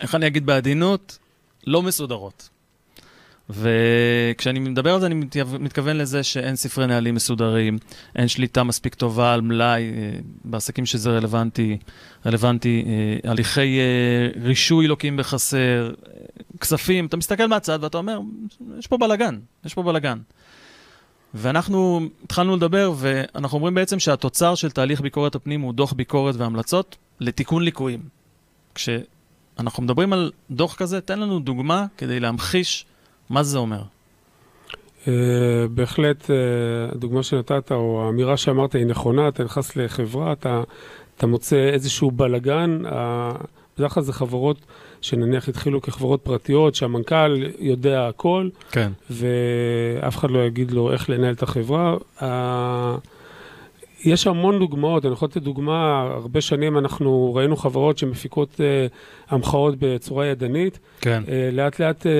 איך 0.00 0.14
אני 0.14 0.26
אגיד 0.26 0.46
בעדינות, 0.46 1.18
לא 1.66 1.82
מסודרות. 1.82 2.48
וכשאני 3.50 4.58
מדבר 4.58 4.94
על 4.94 5.00
זה, 5.00 5.06
אני 5.06 5.14
מתכוון 5.60 5.96
לזה 5.96 6.22
שאין 6.22 6.56
ספרי 6.56 6.86
נהלים 6.86 7.14
מסודרים, 7.14 7.78
אין 8.16 8.28
שליטה 8.28 8.62
מספיק 8.62 8.94
טובה 8.94 9.34
על 9.34 9.40
מלאי, 9.40 9.82
אה, 9.82 10.18
בעסקים 10.44 10.86
שזה 10.86 11.10
רלוונטי, 11.10 11.78
רלוונטי, 12.26 12.84
אה, 12.86 13.30
הליכי 13.30 13.78
אה, 13.78 14.42
רישוי 14.42 14.86
לוקים 14.86 15.16
בחסר, 15.16 15.90
כספים, 16.60 17.06
אתה 17.06 17.16
מסתכל 17.16 17.46
מהצד 17.46 17.78
ואתה 17.82 17.98
אומר, 17.98 18.20
יש 18.78 18.86
פה 18.86 18.96
בלאגן, 18.98 19.38
יש 19.64 19.74
פה 19.74 19.82
בלאגן. 19.82 20.18
ואנחנו 21.34 22.00
התחלנו 22.24 22.56
לדבר, 22.56 22.92
ואנחנו 22.96 23.56
אומרים 23.56 23.74
בעצם 23.74 23.98
שהתוצר 23.98 24.54
של 24.54 24.70
תהליך 24.70 25.00
ביקורת 25.00 25.34
הפנים 25.34 25.60
הוא 25.60 25.74
דוח 25.74 25.92
ביקורת 25.92 26.34
והמלצות 26.34 26.96
לתיקון 27.20 27.62
ליקויים. 27.62 28.00
כשאנחנו 28.74 29.82
מדברים 29.82 30.12
על 30.12 30.30
דוח 30.50 30.74
כזה, 30.74 31.00
תן 31.00 31.18
לנו 31.18 31.38
דוגמה 31.38 31.86
כדי 31.96 32.20
להמחיש 32.20 32.86
מה 33.30 33.42
זה 33.42 33.58
אומר? 33.58 33.82
Uh, 35.04 35.08
בהחלט, 35.70 36.24
uh, 36.24 36.94
הדוגמה 36.94 37.22
שנתת, 37.22 37.72
או 37.72 38.02
האמירה 38.06 38.36
שאמרת 38.36 38.74
היא 38.74 38.86
נכונה, 38.86 39.28
אתה 39.28 39.44
נכנס 39.44 39.76
לחברה, 39.76 40.32
אתה, 40.32 40.62
אתה 41.16 41.26
מוצא 41.26 41.56
איזשהו 41.56 42.10
בלגן, 42.10 42.82
uh, 42.84 42.88
בדרך 43.78 43.94
כלל 43.94 44.02
זה 44.02 44.12
חברות 44.12 44.56
שנניח 45.00 45.48
התחילו 45.48 45.82
כחברות 45.82 46.20
פרטיות, 46.22 46.74
שהמנכ"ל 46.74 47.42
יודע 47.58 48.08
הכל, 48.08 48.48
כן. 48.70 48.92
ואף 49.10 50.16
אחד 50.16 50.30
לא 50.30 50.38
יגיד 50.38 50.70
לו 50.70 50.92
איך 50.92 51.10
לנהל 51.10 51.34
את 51.34 51.42
החברה. 51.42 51.96
Uh, 52.18 52.24
יש 54.06 54.26
המון 54.26 54.58
דוגמאות, 54.58 55.04
אני 55.04 55.12
יכול 55.12 55.28
לתת 55.28 55.42
דוגמה, 55.42 56.00
הרבה 56.00 56.40
שנים 56.40 56.78
אנחנו 56.78 57.34
ראינו 57.34 57.56
חברות 57.56 57.98
שמפיקות 57.98 58.60
אה, 58.60 58.86
המחאות 59.28 59.74
בצורה 59.78 60.26
ידנית. 60.26 60.78
כן. 61.00 61.22
אה, 61.28 61.50
לאט 61.52 61.80
לאט 61.80 62.06
אה, 62.06 62.12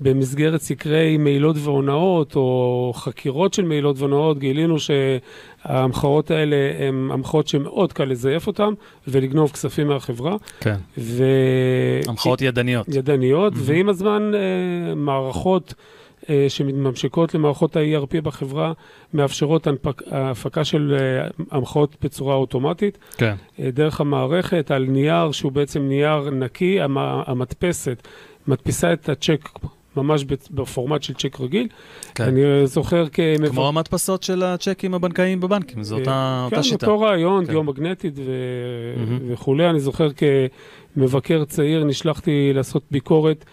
במסגרת 0.00 0.60
סקרי 0.60 1.16
מעילות 1.16 1.56
והונאות, 1.58 2.36
או 2.36 2.92
חקירות 2.96 3.54
של 3.54 3.64
מעילות 3.64 3.98
והונאות, 3.98 4.38
גילינו 4.38 4.76
שההמחאות 4.78 6.30
האלה 6.30 6.56
הן 6.78 7.08
המחאות 7.12 7.48
שמאוד 7.48 7.92
קל 7.92 8.04
לזייף 8.04 8.46
אותן 8.46 8.72
ולגנוב 9.08 9.50
כספים 9.50 9.88
מהחברה. 9.88 10.36
כן. 10.60 10.76
ו... 10.98 11.24
המחאות 12.08 12.42
ידניות. 12.42 12.86
ידניות, 12.88 13.52
Mhm. 13.52 13.56
ועם 13.60 13.88
הזמן 13.88 14.32
אה, 14.34 14.94
מערכות 14.94 15.74
אה, 16.30 16.46
שמתממשקות 16.48 17.34
למערכות 17.34 17.76
ה-ERP 17.76 18.20
בחברה, 18.22 18.72
מאפשרות 19.14 19.66
הנפק, 19.66 20.02
ההפקה 20.10 20.64
של 20.64 20.96
אה, 21.00 21.28
המחאות 21.50 21.96
בצורה 22.02 22.34
אוטומטית, 22.34 22.98
כן. 23.16 23.34
אה, 23.60 23.70
דרך 23.70 24.00
המערכת, 24.00 24.70
על 24.70 24.84
נייר 24.88 25.32
שהוא 25.32 25.52
בעצם 25.52 25.82
נייר 25.82 26.30
נקי, 26.30 26.80
המ, 26.80 26.98
המדפסת 26.98 28.08
מדפיסה 28.48 28.92
את 28.92 29.08
הצ'ק 29.08 29.48
ממש 29.96 30.24
בפורמט 30.50 31.02
של 31.02 31.14
צ'ק 31.14 31.40
רגיל. 31.40 31.68
כן. 32.14 32.24
אני 32.24 32.66
זוכר 32.66 33.08
כמבקר... 33.08 33.50
כמו 33.50 33.68
המדפסות 33.68 34.22
של 34.22 34.42
הצ'קים 34.42 34.94
הבנקאיים 34.94 35.40
בבנקים, 35.40 35.82
זו 35.82 35.98
אותה 35.98 36.42
אותה 36.44 36.56
כן, 36.56 36.62
שיטה. 36.62 36.86
אותו 36.86 37.00
רעיון, 37.00 37.44
כן. 37.44 37.50
גיאומגנטית 37.50 38.14
ו... 38.16 38.22
מהמם. 38.96 39.18
וכולי. 39.28 39.70
אני 39.70 39.80
זוכר 39.80 40.08
כמבקר 40.96 41.44
צעיר 41.44 41.84
נשלחתי 41.84 42.50
לעשות 42.54 42.82
ביקורת 42.90 43.44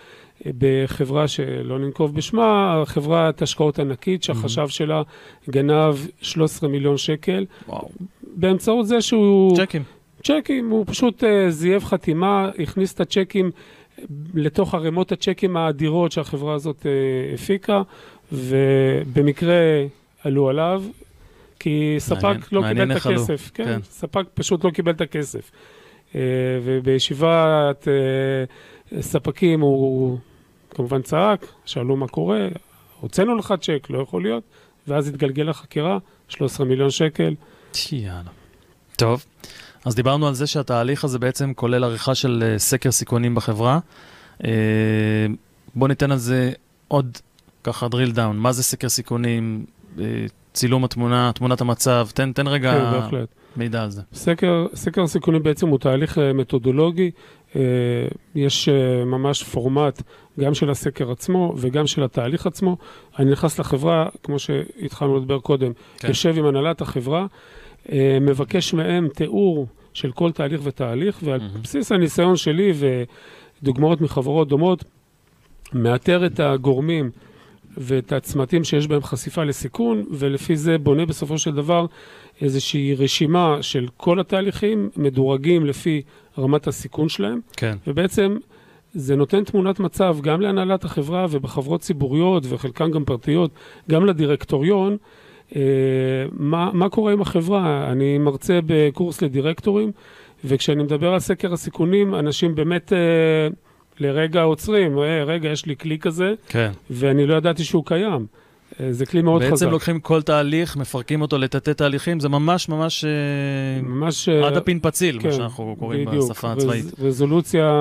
אה, 0.45 0.51
בחברה 0.57 1.27
שלא 1.27 1.79
ננקוב 1.79 2.15
בשמה, 2.15 2.83
חברת 2.85 3.41
השקעות 3.41 3.79
ענקית 3.79 4.23
שהחשב 4.23 4.67
שלה 4.67 5.01
גנב 5.50 5.95
13 6.21 6.69
מיליון 6.69 6.97
שקל 6.97 7.45
וואו. 7.67 7.89
באמצעות 8.35 8.88
זה 8.88 9.01
שהוא... 9.01 9.57
צ'קים. 9.57 9.83
צ'קים, 10.23 10.69
הוא 10.69 10.85
פשוט 10.88 11.23
אה, 11.23 11.51
זייף 11.51 11.85
חתימה, 11.85 12.50
הכניס 12.59 12.93
את 12.93 13.01
הצ'קים 13.01 13.51
לתוך 14.33 14.73
ערימות 14.75 15.12
הצ'קים 15.12 15.57
האדירות 15.57 16.12
שהחברה 16.12 16.53
הזאת 16.53 16.85
אה, 16.85 16.91
הפיקה, 17.33 17.81
ובמקרה 18.31 19.55
עלו 20.23 20.50
עליו, 20.50 20.83
כי 21.59 21.95
ספק 22.00 22.23
מעניין- 22.23 22.41
לא 22.51 22.62
מעניין 22.62 23.00
קיבל 23.00 23.15
את 23.15 23.19
הכסף. 23.19 23.51
כן, 23.53 23.65
כן. 23.65 23.79
ספק 23.83 24.23
פשוט 24.33 24.63
לא 24.63 24.69
קיבל 24.69 24.91
את 24.91 25.01
הכסף. 25.01 25.51
אה, 26.15 26.19
ובישיבת 26.63 27.88
אה, 27.88 29.01
ספקים 29.01 29.62
הוא 29.62 30.17
כמובן 30.69 31.01
צעק, 31.01 31.45
שאלו 31.65 31.95
מה 31.95 32.07
קורה, 32.07 32.47
הוצאנו 33.00 33.35
לך 33.35 33.53
צ'ק, 33.62 33.88
לא 33.89 34.00
יכול 34.00 34.23
להיות, 34.23 34.43
ואז 34.88 35.07
התגלגל 35.07 35.43
לחקירה, 35.43 35.97
13 36.29 36.65
מיליון 36.65 36.89
שקל. 36.89 37.35
יאללה. 37.91 38.21
טוב, 38.95 39.25
אז 39.85 39.95
דיברנו 39.95 40.27
על 40.27 40.33
זה 40.33 40.47
שהתהליך 40.47 41.03
הזה 41.03 41.19
בעצם 41.19 41.53
כולל 41.53 41.83
עריכה 41.83 42.15
של 42.15 42.43
אה, 42.45 42.59
סקר 42.59 42.91
סיכונים 42.91 43.35
בחברה. 43.35 43.79
אה, 44.43 44.49
בוא 45.75 45.87
ניתן 45.87 46.11
על 46.11 46.17
זה 46.17 46.51
עוד 46.87 47.17
ככה 47.63 47.87
drill 47.87 48.15
down. 48.15 48.33
מה 48.33 48.51
זה 48.51 48.63
סקר 48.63 48.89
סיכונים? 48.89 49.65
אה, 49.99 50.05
צילום 50.53 50.83
התמונה, 50.83 51.31
תמונת 51.35 51.61
המצב, 51.61 52.07
תן, 52.13 52.33
תן 52.33 52.47
רגע 52.47 52.71
כן, 52.71 52.91
בהחלט. 52.91 53.29
מידע 53.55 53.83
על 53.83 53.89
זה. 53.89 54.01
סקר, 54.13 54.65
סקר 54.75 55.07
סיכונים 55.07 55.43
בעצם 55.43 55.67
הוא 55.67 55.79
תהליך 55.79 56.17
מתודולוגי, 56.17 57.11
יש 58.35 58.69
ממש 59.05 59.43
פורמט 59.43 60.01
גם 60.39 60.53
של 60.53 60.69
הסקר 60.69 61.11
עצמו 61.11 61.53
וגם 61.57 61.87
של 61.87 62.03
התהליך 62.03 62.47
עצמו. 62.47 62.77
אני 63.19 63.31
נכנס 63.31 63.59
לחברה, 63.59 64.07
כמו 64.23 64.39
שהתחלנו 64.39 65.17
לדבר 65.17 65.39
קודם, 65.39 65.71
כן. 65.97 66.07
יושב 66.07 66.37
עם 66.37 66.45
הנהלת 66.45 66.81
החברה, 66.81 67.25
מבקש 68.21 68.73
מהם 68.73 69.07
תיאור 69.07 69.67
של 69.93 70.11
כל 70.11 70.31
תהליך 70.31 70.61
ותהליך, 70.63 71.19
ועל 71.23 71.39
מהמם. 71.39 71.61
בסיס 71.61 71.91
הניסיון 71.91 72.35
שלי 72.35 72.73
ודוגמאות 73.61 74.01
מחברות 74.01 74.47
דומות, 74.47 74.83
מאתר 75.73 76.25
את 76.25 76.39
הגורמים 76.39 77.11
ואת 77.77 78.11
הצמתים 78.11 78.63
שיש 78.63 78.87
בהם 78.87 79.03
חשיפה 79.03 79.43
לסיכון, 79.43 80.05
ולפי 80.11 80.55
זה 80.55 80.77
בונה 80.77 81.05
בסופו 81.05 81.37
של 81.37 81.51
דבר 81.51 81.85
איזושהי 82.41 82.95
רשימה 82.95 83.57
של 83.61 83.87
כל 83.97 84.19
התהליכים, 84.19 84.89
מדורגים 84.97 85.65
לפי 85.65 86.01
רמת 86.37 86.67
הסיכון 86.67 87.09
שלהם, 87.09 87.39
כן. 87.57 87.77
ובעצם 87.87 88.37
זה 88.93 89.15
נותן 89.15 89.43
תמונת 89.43 89.79
מצב 89.79 90.17
גם 90.21 90.41
להנהלת 90.41 90.83
החברה 90.83 91.25
ובחברות 91.29 91.81
ציבוריות, 91.81 92.43
וחלקן 92.49 92.91
גם 92.91 93.05
פרטיות, 93.05 93.51
גם 93.89 94.05
לדירקטוריון, 94.05 94.91
אה, 94.91 94.97
מה, 96.31 96.69
מה 96.73 96.89
קורה 96.89 97.13
עם 97.13 97.21
החברה. 97.21 97.91
אני 97.91 98.17
מרצה 98.17 98.59
בקורס 98.65 99.21
לדירקטורים, 99.21 99.91
וכשאני 100.45 100.83
מדבר 100.83 101.13
על 101.13 101.19
סקר 101.19 101.53
הסיכונים, 101.53 102.15
אנשים 102.15 102.55
באמת... 102.55 102.93
אה, 102.93 103.47
לרגע 104.00 104.41
עוצרים, 104.41 105.00
אה, 105.00 105.23
רגע, 105.23 105.50
יש 105.50 105.65
לי 105.65 105.75
כלי 105.75 106.00
כזה, 106.00 106.33
כן. 106.47 106.71
ואני 106.89 107.25
לא 107.27 107.35
ידעתי 107.35 107.63
שהוא 107.63 107.85
קיים. 107.85 108.25
אה, 108.79 108.93
זה 108.93 109.05
כלי 109.05 109.21
מאוד 109.21 109.41
בעצם 109.41 109.53
חזק. 109.55 109.67
לוקחים 109.67 110.00
כל 110.00 110.21
תהליך, 110.21 110.77
מפרקים 110.77 111.21
אותו 111.21 111.38
לתתי 111.38 111.73
תהליכים, 111.73 112.19
זה 112.19 112.29
ממש 112.29 112.69
ממש 112.69 113.05
אה, 113.05 113.81
ממש... 113.81 114.29
אה, 114.29 114.47
עד 114.47 114.57
הפין 114.57 114.79
פציל, 114.81 115.15
מה 115.15 115.21
כן, 115.21 115.31
שאנחנו 115.31 115.75
קוראים 115.79 116.05
בדיוק. 116.05 116.31
בשפה 116.31 116.51
הצבאית. 116.51 116.85
רז- 116.85 116.93
רזולוציה 117.00 117.71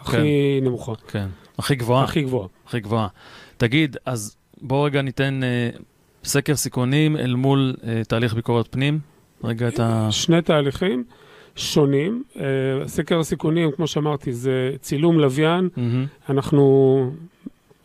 הכי 0.00 0.60
נמוכה, 0.62 0.92
כן. 1.08 1.26
הכי 1.58 1.74
גבוהה. 1.74 2.04
הכי 2.04 2.22
גבוהה. 2.22 2.46
הכי 2.66 2.80
גבוהה. 2.80 3.08
תגיד, 3.56 3.96
אז 4.06 4.36
בוא 4.62 4.86
רגע 4.86 5.02
ניתן 5.02 5.40
אה, 5.42 5.70
סקר 6.24 6.56
סיכונים 6.56 7.16
אל 7.16 7.34
מול 7.34 7.74
אה, 7.84 8.02
תהליך 8.08 8.34
ביקורת 8.34 8.68
פנים. 8.70 8.98
רגע 9.44 9.68
את 9.68 9.80
ה... 9.80 10.08
שני 10.10 10.42
תהליכים 10.42 11.04
שונים. 11.56 12.22
אה, 12.36 12.44
סקר 12.86 13.18
הסיכונים, 13.18 13.70
כמו 13.76 13.86
שאמרתי, 13.86 14.32
זה 14.32 14.72
צילום 14.80 15.18
לוויין. 15.18 15.68
מהמם. 15.76 16.06
אנחנו 16.28 17.10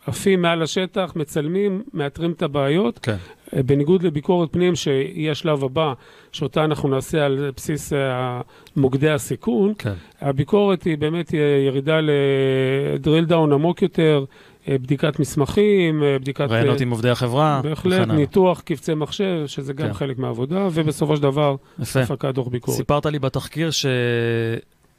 עפים 0.06 0.42
מעל 0.42 0.62
השטח, 0.62 1.12
מצלמים, 1.16 1.82
מאתרים 1.94 2.32
את 2.32 2.42
הבעיות. 2.42 2.98
כן. 2.98 3.16
אה, 3.56 3.62
בניגוד 3.62 4.02
לביקורת 4.02 4.52
פנים, 4.52 4.74
שהיא 4.74 5.30
השלב 5.30 5.64
הבא, 5.64 5.92
שאותה 6.32 6.64
אנחנו 6.64 6.88
נעשה 6.88 7.26
על 7.26 7.50
בסיס 7.56 7.92
אה, 7.92 8.40
מוקדי 8.76 9.10
הסיכון, 9.10 9.72
כן. 9.78 9.92
הביקורת 10.20 10.82
היא 10.82 10.98
באמת 10.98 11.34
ירידה 11.66 12.00
ל-drill 12.02 13.24
down 13.24 13.52
עמוק 13.52 13.82
יותר, 13.82 14.24
בדיקת 14.68 15.18
מסמכים, 15.20 16.02
אה, 16.02 16.18
בדיקת... 16.18 16.46
ראיונות 16.50 16.76
אה, 16.76 16.82
עם 16.82 16.90
עובדי 16.90 17.10
החברה. 17.10 17.60
בהחלט. 17.62 18.08
ניתוח 18.08 18.60
קבצי 18.60 18.94
מחשב, 18.94 19.42
שזה 19.46 19.72
גם 19.72 19.86
כן. 19.86 19.92
חלק 19.92 20.18
מהעבודה, 20.18 20.68
ובסופו 20.72 21.16
של 21.16 21.22
דבר. 21.22 21.56
הפקת 21.78 22.34
דוח 22.34 22.48
ביקורת. 22.48 22.76
סיפרת 22.76 23.06
לי 23.06 23.18
בתחקיר 23.18 23.70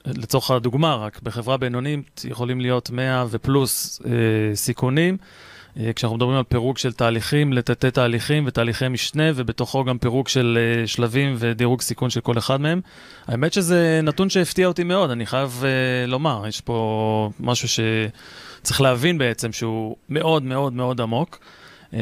שלצורך 0.06 0.52
הדוגמה, 0.52 0.96
רק 0.96 1.20
בחברה 1.24 1.58
בינונית 1.58 2.26
יכולים 2.30 2.62
להיות 2.62 2.90
100 2.92 3.26
ופלוס 3.30 4.02
אה, 4.06 4.12
סיכונים. 4.56 5.18
אה, 5.80 5.94
כשאנחנו 5.94 6.18
מדברים 6.18 6.38
על 6.38 6.44
פירוק 6.44 6.78
של 6.78 6.94
תהליכים 6.94 7.54
לתתי 7.54 7.92
תהליכים 7.92 8.44
ותהליכי 8.48 8.88
משנה, 8.88 9.24
ובתוכו 9.36 9.84
גם 9.84 9.98
פירוק 9.98 10.30
של 10.30 10.58
אה, 10.62 10.88
שלבים 10.88 11.36
ודירוג 11.40 11.82
סיכון 11.82 12.10
של 12.10 12.22
כל 12.22 12.38
אחד 12.38 12.62
מהם. 12.62 12.82
האמת 13.28 13.54
שזה 13.54 14.00
נתון 14.04 14.30
שהפתיע 14.30 14.68
אותי 14.68 14.84
מאוד, 14.84 15.10
אני 15.10 15.26
חייב 15.26 15.64
אה, 15.64 16.08
לומר, 16.08 16.44
יש 16.48 16.62
פה 16.62 17.30
משהו 17.40 17.68
שצריך 18.68 18.82
להבין 18.82 19.18
בעצם 19.18 19.52
שהוא 19.52 19.96
מאוד 20.10 20.44
מאוד 20.44 20.74
מאוד 20.74 21.02
עמוק. 21.02 21.40
אה, 21.94 22.00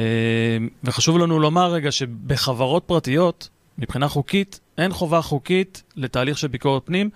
וחשוב 0.84 1.17
לנו 1.17 1.39
לומר 1.39 1.72
רגע 1.72 1.91
שבחברות 1.91 2.84
פרטיות, 2.86 3.50
מבחינה 3.77 4.07
חוקית, 4.07 4.60
אין 4.77 4.93
חובה 4.93 5.22
חוקית 5.22 5.84
לתהליך 5.95 6.38
של 6.38 6.48
ביקורת 6.48 6.86
פנים, 6.86 7.10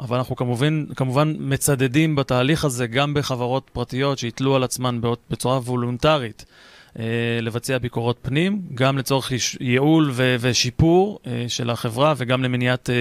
אבל 0.00 0.16
אנחנו 0.16 0.36
כמובן, 0.36 0.84
כמובן 0.96 1.34
מצדדים 1.38 2.16
בתהליך 2.16 2.64
הזה 2.64 2.86
גם 2.86 3.14
בחברות 3.14 3.70
פרטיות 3.72 4.18
שיתלו 4.18 4.56
על 4.56 4.64
עצמן 4.64 5.00
בצורה 5.30 5.58
וולונטרית 5.58 6.44
לבצע 7.42 7.78
ביקורות 7.78 8.18
פנים, 8.22 8.62
גם 8.74 8.98
לצורך 8.98 9.32
ייעול 9.60 10.10
ו- 10.12 10.36
ושיפור 10.40 11.18
אה, 11.26 11.44
של 11.48 11.70
החברה 11.70 12.14
וגם 12.16 12.42
למניעת 12.42 12.90
אה, 12.90 12.94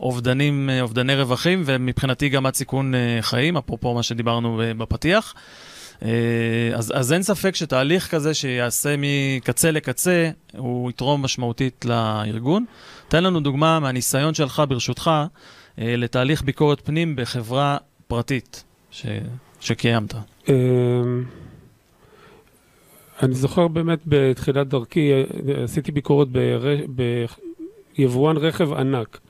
אובדנים, 0.00 0.70
אה, 0.70 0.80
אובדני 0.80 1.14
רווחים, 1.14 1.62
ומבחינתי 1.66 2.28
גם 2.28 2.46
עד 2.46 2.54
סיכון 2.54 2.94
אה, 2.94 3.18
חיים, 3.20 3.56
אפרופו 3.56 3.94
מה 3.94 4.02
שדיברנו 4.02 4.62
אה, 4.62 4.74
בפתיח. 4.74 5.34
אה, 6.04 6.08
אז, 6.74 6.92
אז 6.96 7.12
אין 7.12 7.22
ספק 7.22 7.54
שתהליך 7.54 8.10
כזה 8.10 8.34
שיעשה 8.34 8.94
מקצה 8.98 9.70
לקצה, 9.70 10.30
הוא 10.56 10.90
יתרום 10.90 11.22
משמעותית 11.22 11.84
לארגון. 11.84 12.64
תן 13.08 13.24
לנו 13.24 13.40
דוגמה 13.40 13.80
מהניסיון 13.80 14.34
שלך, 14.34 14.62
ברשותך, 14.68 15.10
אה, 15.78 15.96
לתהליך 15.96 16.42
ביקורת 16.42 16.80
פנים 16.80 17.16
בחברה 17.16 17.76
פרטית 18.08 18.64
ש... 18.90 19.06
שקיימת. 19.60 20.14
אני 23.22 23.34
זוכר 23.34 23.68
באמת 23.68 23.98
בתחילת 24.06 24.68
דרכי, 24.68 25.12
אה, 25.12 25.24
עשיתי 25.64 25.92
ביקורת 25.92 26.28
בר- 26.28 26.84
ביבואן 27.98 28.36
רכב 28.36 28.72
ענק. 28.72 29.20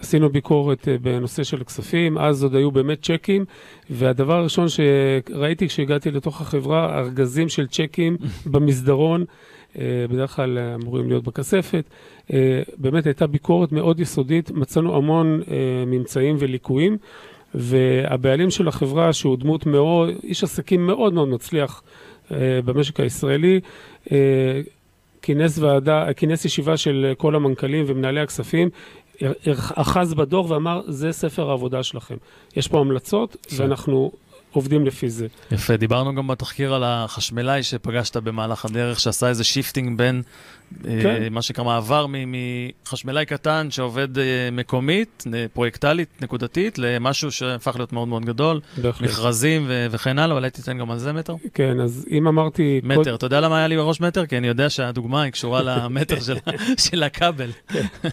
עשינו 0.00 0.30
ביקורת 0.30 0.88
אה, 0.88 0.96
בנושא 1.02 1.42
של 1.42 1.64
כספים, 1.64 2.18
אז 2.18 2.42
עוד 2.42 2.54
היו 2.54 2.70
באמת 2.70 3.02
צ'קים, 3.02 3.44
והדבר 3.90 4.34
הראשון 4.34 4.66
שראיתי 4.68 5.68
כשהגעתי 5.68 6.10
לתוך 6.10 6.40
החברה, 6.40 6.98
ארגזים 6.98 7.48
של 7.48 7.66
צ'קים 7.66 8.16
במסדרון, 8.52 9.24
אה, 9.78 9.84
בדרך 10.10 10.36
כלל 10.36 10.58
אמורים 10.82 11.08
להיות 11.08 11.24
בכספת. 11.24 11.84
באמת 12.78 13.06
הייתה 13.06 13.26
ביקורת 13.26 13.72
מאוד 13.72 14.00
יסודית, 14.00 14.50
מצאנו 14.50 14.96
המון 14.96 15.42
ממצאים 15.86 16.36
וליקויים, 16.38 16.96
והבעלים 17.54 18.50
של 18.50 18.68
החברה, 18.68 19.12
שהוא 19.12 19.36
דמות 19.36 19.66
מאוד, 19.66 20.08
איש 20.22 20.44
עסקים 20.44 20.86
מאוד 20.86 21.12
מאוד 21.12 21.28
מצליח 21.28 21.82
במשק 22.64 23.00
הישראלי, 23.00 23.60
כינס 25.22 25.58
ועדה, 25.58 26.12
כינס 26.16 26.44
ישיבה 26.44 26.76
של 26.76 27.12
כל 27.16 27.34
המנכ"לים 27.34 27.84
ומנהלי 27.88 28.20
הכספים, 28.20 28.68
אחז 29.74 30.14
בדוח 30.14 30.50
ואמר, 30.50 30.80
זה 30.88 31.12
ספר 31.12 31.50
העבודה 31.50 31.82
שלכם. 31.82 32.16
יש 32.56 32.68
פה 32.68 32.80
המלצות, 32.80 33.36
ואנחנו 33.56 34.12
עובדים 34.52 34.86
לפי 34.86 35.10
זה. 35.10 35.26
יפה, 35.52 35.76
דיברנו 35.76 36.14
גם 36.14 36.26
בתחקיר 36.26 36.74
על 36.74 36.84
החשמלאי 36.84 37.62
שפגשת 37.62 38.16
במהלך 38.16 38.64
הדרך, 38.64 39.00
שעשה 39.00 39.28
איזה 39.28 39.44
shifting 39.44 39.98
בין 39.98 40.16
אה, 40.16 40.22
כן. 41.02 41.32
מה 41.32 41.42
שנקרא 41.42 41.64
מעבר 41.64 42.06
מחשמלאי 42.84 43.26
קטן 43.26 43.70
שעובד 43.70 44.18
אה, 44.18 44.48
מקומית, 44.52 45.24
פרויקטלית, 45.52 46.08
נקודתית, 46.22 46.78
למשהו 46.78 47.30
שהפך 47.30 47.76
להיות 47.76 47.92
מאוד 47.92 48.08
מאוד 48.08 48.24
גדול, 48.24 48.60
בהחלט. 48.82 49.08
מכרזים 49.08 49.64
ו- 49.68 49.86
וכן 49.90 50.18
הלאה, 50.18 50.36
אולי 50.36 50.50
תיתן 50.50 50.78
גם 50.78 50.90
על 50.90 50.98
זה 50.98 51.12
מטר? 51.12 51.34
כן, 51.54 51.80
אז 51.80 52.06
אם 52.10 52.26
אמרתי... 52.26 52.80
מטר. 52.84 53.14
אתה 53.14 53.26
יודע 53.26 53.40
למה 53.40 53.58
היה 53.58 53.68
לי 53.68 53.76
בראש 53.76 54.00
מטר? 54.00 54.26
כי 54.26 54.36
אני 54.36 54.48
יודע 54.48 54.70
שהדוגמה 54.70 55.22
היא 55.22 55.32
קשורה 55.32 55.62
למטר 55.68 56.20
של, 56.20 56.36
של 56.90 57.02
הכבל. 57.02 57.50
כן. 57.68 57.86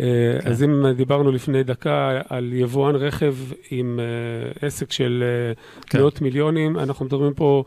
אה, 0.00 0.38
אז 0.44 0.62
אם 0.62 0.86
דיברנו 0.96 1.32
לפני 1.32 1.62
דקה 1.62 2.20
על 2.28 2.52
יבואן 2.52 2.96
רכב 2.96 3.34
עם 3.70 4.00
עסק 4.62 4.92
של 4.92 5.24
כן. 5.86 5.98
מאות 5.98 6.20
מיליונים, 6.20 6.78
אנחנו 6.78 7.04
מדברים 7.04 7.34
פה... 7.34 7.64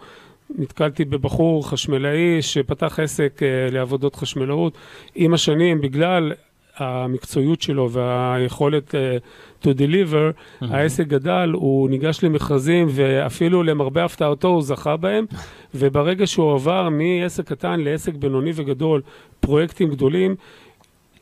נתקלתי 0.55 1.05
בבחור 1.05 1.69
חשמלאי 1.69 2.41
שפתח 2.41 2.99
עסק 2.99 3.39
uh, 3.39 3.73
לעבודות 3.73 4.15
חשמלאות. 4.15 4.77
עם 5.15 5.33
השנים, 5.33 5.81
בגלל 5.81 6.33
המקצועיות 6.77 7.61
שלו 7.61 7.91
והיכולת 7.91 8.95
uh, 8.95 9.63
to 9.63 9.67
deliver, 9.67 10.11
mm-hmm. 10.11 10.65
העסק 10.69 11.07
גדל, 11.07 11.51
הוא 11.53 11.89
ניגש 11.89 12.23
למכרזים 12.23 12.87
ואפילו 12.91 13.63
למרבה 13.63 14.05
הפתעתו 14.05 14.47
הוא 14.47 14.61
זכה 14.61 14.97
בהם, 14.97 15.25
וברגע 15.75 16.27
שהוא 16.27 16.53
עבר 16.53 16.89
מעסק 16.89 17.47
קטן 17.47 17.79
לעסק 17.79 18.13
בינוני 18.13 18.51
וגדול, 18.55 19.01
פרויקטים 19.39 19.89
גדולים, 19.89 20.35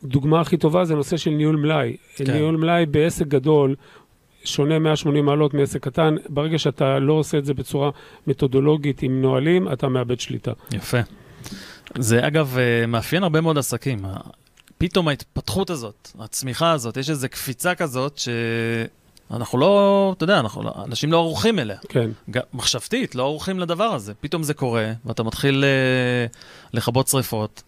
דוגמה 0.04 0.40
הכי 0.40 0.56
טובה 0.56 0.84
זה 0.84 0.94
נושא 0.94 1.16
של 1.16 1.30
ניהול 1.30 1.56
מלאי. 1.56 1.96
כן. 2.16 2.32
ניהול 2.32 2.56
מלאי 2.56 2.86
בעסק 2.86 3.26
גדול 3.26 3.74
שונה 4.46 4.78
180 4.78 5.24
מעלות 5.24 5.54
מעסק 5.54 5.82
קטן. 5.84 6.14
ברגע 6.28 6.58
שאתה 6.58 6.98
לא 6.98 7.12
עושה 7.12 7.38
את 7.38 7.44
זה 7.44 7.54
בצורה 7.54 7.90
מתודולוגית 8.26 9.02
עם 9.02 9.22
נהלים, 9.22 9.72
אתה 9.72 9.88
מאבד 9.88 10.20
שליטה. 10.20 10.52
יפה. 10.72 10.98
זה 11.98 12.26
אגב 12.26 12.58
אה, 12.58 12.86
מאפיין 12.86 13.22
הרבה 13.22 13.40
מאוד 13.40 13.58
עסקים. 13.58 13.98
פתאום 14.78 15.08
ההתפתחות 15.08 15.70
הזאת, 15.70 16.10
הצמיחה 16.18 16.72
הזאת, 16.72 16.96
יש 16.96 17.10
איזו 17.10 17.28
קפיצה 17.30 17.74
כזאת 17.74 18.20
שאנחנו 19.30 19.58
לא, 19.58 20.14
אתה 20.16 20.24
יודע, 20.24 20.40
אנחנו, 20.40 20.62
לא, 20.62 20.72
אנשים 20.84 21.12
לא 21.12 21.16
ערוכים 21.16 21.58
אליה. 21.58 21.76
כן. 21.88 22.10
מחשבתית, 22.54 23.14
לא 23.14 23.22
ערוכים 23.22 23.60
לדבר 23.60 23.84
הזה. 23.84 24.14
פתאום 24.20 24.42
זה 24.42 24.54
קורה, 24.54 24.92
ואתה 25.04 25.22
מתחיל 25.22 25.64
uh, 25.64 26.36
לכבות 26.72 27.08
שריפות. 27.08 27.62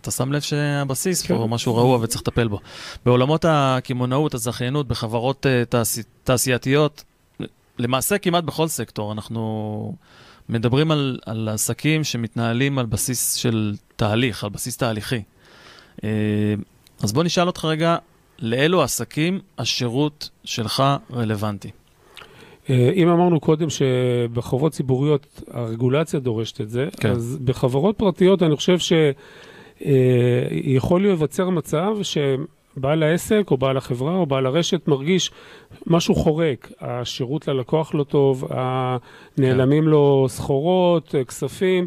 אתה 0.00 0.10
שם 0.10 0.32
לב 0.32 0.40
שהבסיס 0.40 1.22
כן. 1.26 1.36
פה 1.36 1.46
משהו 1.46 1.76
רעוע 1.76 1.98
וצריך 2.02 2.22
לטפל 2.22 2.48
בו. 2.48 2.58
בעולמות 3.04 3.44
הקמעונאות, 3.48 4.34
הזכיינות, 4.34 4.88
בחברות 4.88 5.46
uh, 5.46 5.64
תעשי, 5.68 6.00
תעשייתיות, 6.24 7.04
למעשה 7.78 8.18
כמעט 8.18 8.44
בכל 8.44 8.68
סקטור, 8.68 9.12
אנחנו 9.12 9.94
מדברים 10.48 10.90
על, 10.90 11.18
על 11.26 11.48
עסקים 11.48 12.04
שמתנהלים 12.04 12.78
על 12.78 12.86
בסיס 12.86 13.34
של 13.34 13.74
תהליך, 13.96 14.44
על 14.44 14.50
בסיס 14.50 14.76
תהליכי. 14.76 15.22
Uh, 15.96 16.02
אז 17.02 17.12
בוא 17.12 17.24
נשאל 17.24 17.46
אותך 17.46 17.64
רגע, 17.64 17.96
לאילו 18.38 18.82
עסקים 18.82 19.40
השירות 19.58 20.30
שלך 20.44 20.82
רלוונטי? 21.12 21.70
אה, 22.70 22.90
אם 22.94 23.08
אמרנו 23.08 23.40
קודם 23.40 23.66
שבחברות 23.70 24.72
ציבוריות 24.72 25.42
הרגולציה 25.50 26.20
דורשת 26.20 26.60
את 26.60 26.70
זה, 26.70 26.88
כן. 27.00 27.10
אז 27.10 27.38
בחברות 27.44 27.98
פרטיות 27.98 28.42
אני 28.42 28.56
חושב 28.56 28.78
ש... 28.78 28.92
יכול 30.50 31.02
להיווצר 31.02 31.50
מצב 31.50 31.96
שבעל 32.02 33.02
העסק 33.02 33.46
או 33.50 33.56
בעל 33.56 33.76
החברה 33.76 34.16
או 34.16 34.26
בעל 34.26 34.46
הרשת 34.46 34.88
מרגיש 34.88 35.30
משהו 35.86 36.14
חורק, 36.14 36.72
השירות 36.80 37.48
ללקוח 37.48 37.94
לא 37.94 38.04
טוב, 38.04 38.48
נעלמים 39.38 39.88
לו 39.88 40.26
סחורות, 40.28 41.14
כספים. 41.28 41.86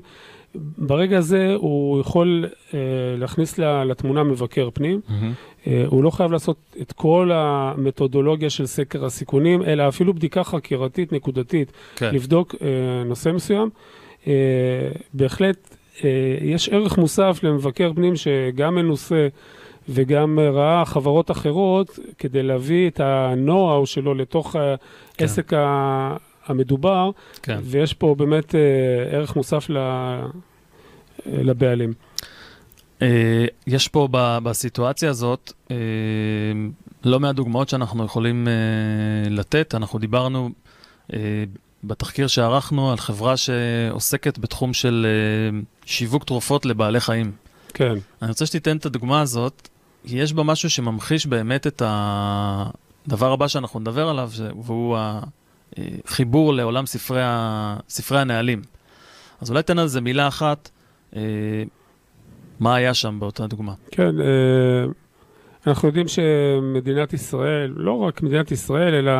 ברגע 0.77 1.17
הזה 1.17 1.55
הוא 1.57 1.99
יכול 1.99 2.45
אה, 2.73 2.79
להכניס 3.17 3.59
לתמונה 3.59 4.23
מבקר 4.23 4.69
פנים. 4.73 5.01
Mm-hmm. 5.07 5.67
אה, 5.67 5.83
הוא 5.87 6.03
לא 6.03 6.09
חייב 6.09 6.31
לעשות 6.31 6.57
את 6.81 6.91
כל 6.91 7.31
המתודולוגיה 7.33 8.49
של 8.49 8.65
סקר 8.65 9.05
הסיכונים, 9.05 9.63
אלא 9.63 9.87
אפילו 9.87 10.13
בדיקה 10.13 10.43
חקירתית 10.43 11.13
נקודתית, 11.13 11.71
כן. 11.95 12.15
לבדוק 12.15 12.55
אה, 12.61 13.03
נושא 13.05 13.29
מסוים. 13.29 13.69
אה, 14.27 14.33
בהחלט 15.13 15.57
אה, 15.71 15.72
יש 16.41 16.69
ערך 16.69 16.97
מוסף 16.97 17.39
למבקר 17.43 17.91
פנים 17.95 18.15
שגם 18.15 18.75
מנוסה 18.75 19.27
וגם 19.89 20.39
ראה 20.39 20.85
חברות 20.85 21.31
אחרות 21.31 21.99
כדי 22.17 22.43
להביא 22.43 22.89
את 22.89 22.99
ה-know-how 22.99 23.85
שלו 23.85 24.13
לתוך 24.13 24.51
כן. 24.51 24.59
העסק 25.19 25.51
המדובר, 26.45 27.11
כן. 27.41 27.59
ויש 27.63 27.93
פה 27.93 28.15
באמת 28.17 28.55
אה, 28.55 28.59
ערך 29.17 29.35
מוסף 29.35 29.67
לבעלים. 31.25 31.93
אה, 33.01 33.45
יש 33.67 33.87
פה 33.87 34.07
בסיטואציה 34.11 35.09
הזאת 35.09 35.51
לא 37.03 37.19
מעט 37.19 37.35
דוגמאות 37.35 37.69
שאנחנו 37.69 38.05
יכולים 38.05 38.47
לתת. 39.29 39.75
אנחנו 39.75 39.99
דיברנו 39.99 40.49
בתחקיר 41.83 42.27
שערכנו 42.27 42.91
על 42.91 42.97
חברה 42.97 43.37
שעוסקת 43.37 44.37
בתחום 44.37 44.73
של 44.73 45.07
uh, 45.53 45.65
שיווק 45.85 46.23
תרופות 46.23 46.65
לבעלי 46.65 46.99
חיים. 46.99 47.31
כן. 47.73 47.93
אני 48.21 48.29
רוצה 48.29 48.45
שתיתן 48.45 48.77
את 48.77 48.85
הדוגמה 48.85 49.21
הזאת, 49.21 49.69
יש 50.05 50.33
בה 50.33 50.43
משהו 50.43 50.69
שממחיש 50.69 51.25
באמת 51.25 51.67
את 51.67 51.81
הדבר 51.85 53.31
הבא 53.31 53.47
שאנחנו 53.47 53.79
נדבר 53.79 54.09
עליו, 54.09 54.29
והוא 54.63 54.97
החיבור 55.77 56.53
לעולם 56.53 56.85
ספרי, 56.85 57.21
ה... 57.23 57.77
ספרי 57.89 58.19
הנהלים. 58.19 58.61
אז 59.41 59.49
אולי 59.49 59.63
תן 59.63 59.79
על 59.79 59.87
זה 59.87 60.01
מילה 60.01 60.27
אחת, 60.27 60.69
uh, 61.11 61.15
מה 62.59 62.75
היה 62.75 62.93
שם 62.93 63.19
באותה 63.19 63.47
דוגמה. 63.47 63.73
כן. 63.91 64.15
אנחנו 65.67 65.87
יודעים 65.87 66.07
שמדינת 66.07 67.13
ישראל, 67.13 67.73
לא 67.75 67.99
רק 67.99 68.21
מדינת 68.21 68.51
ישראל, 68.51 68.93
אלא 68.93 69.11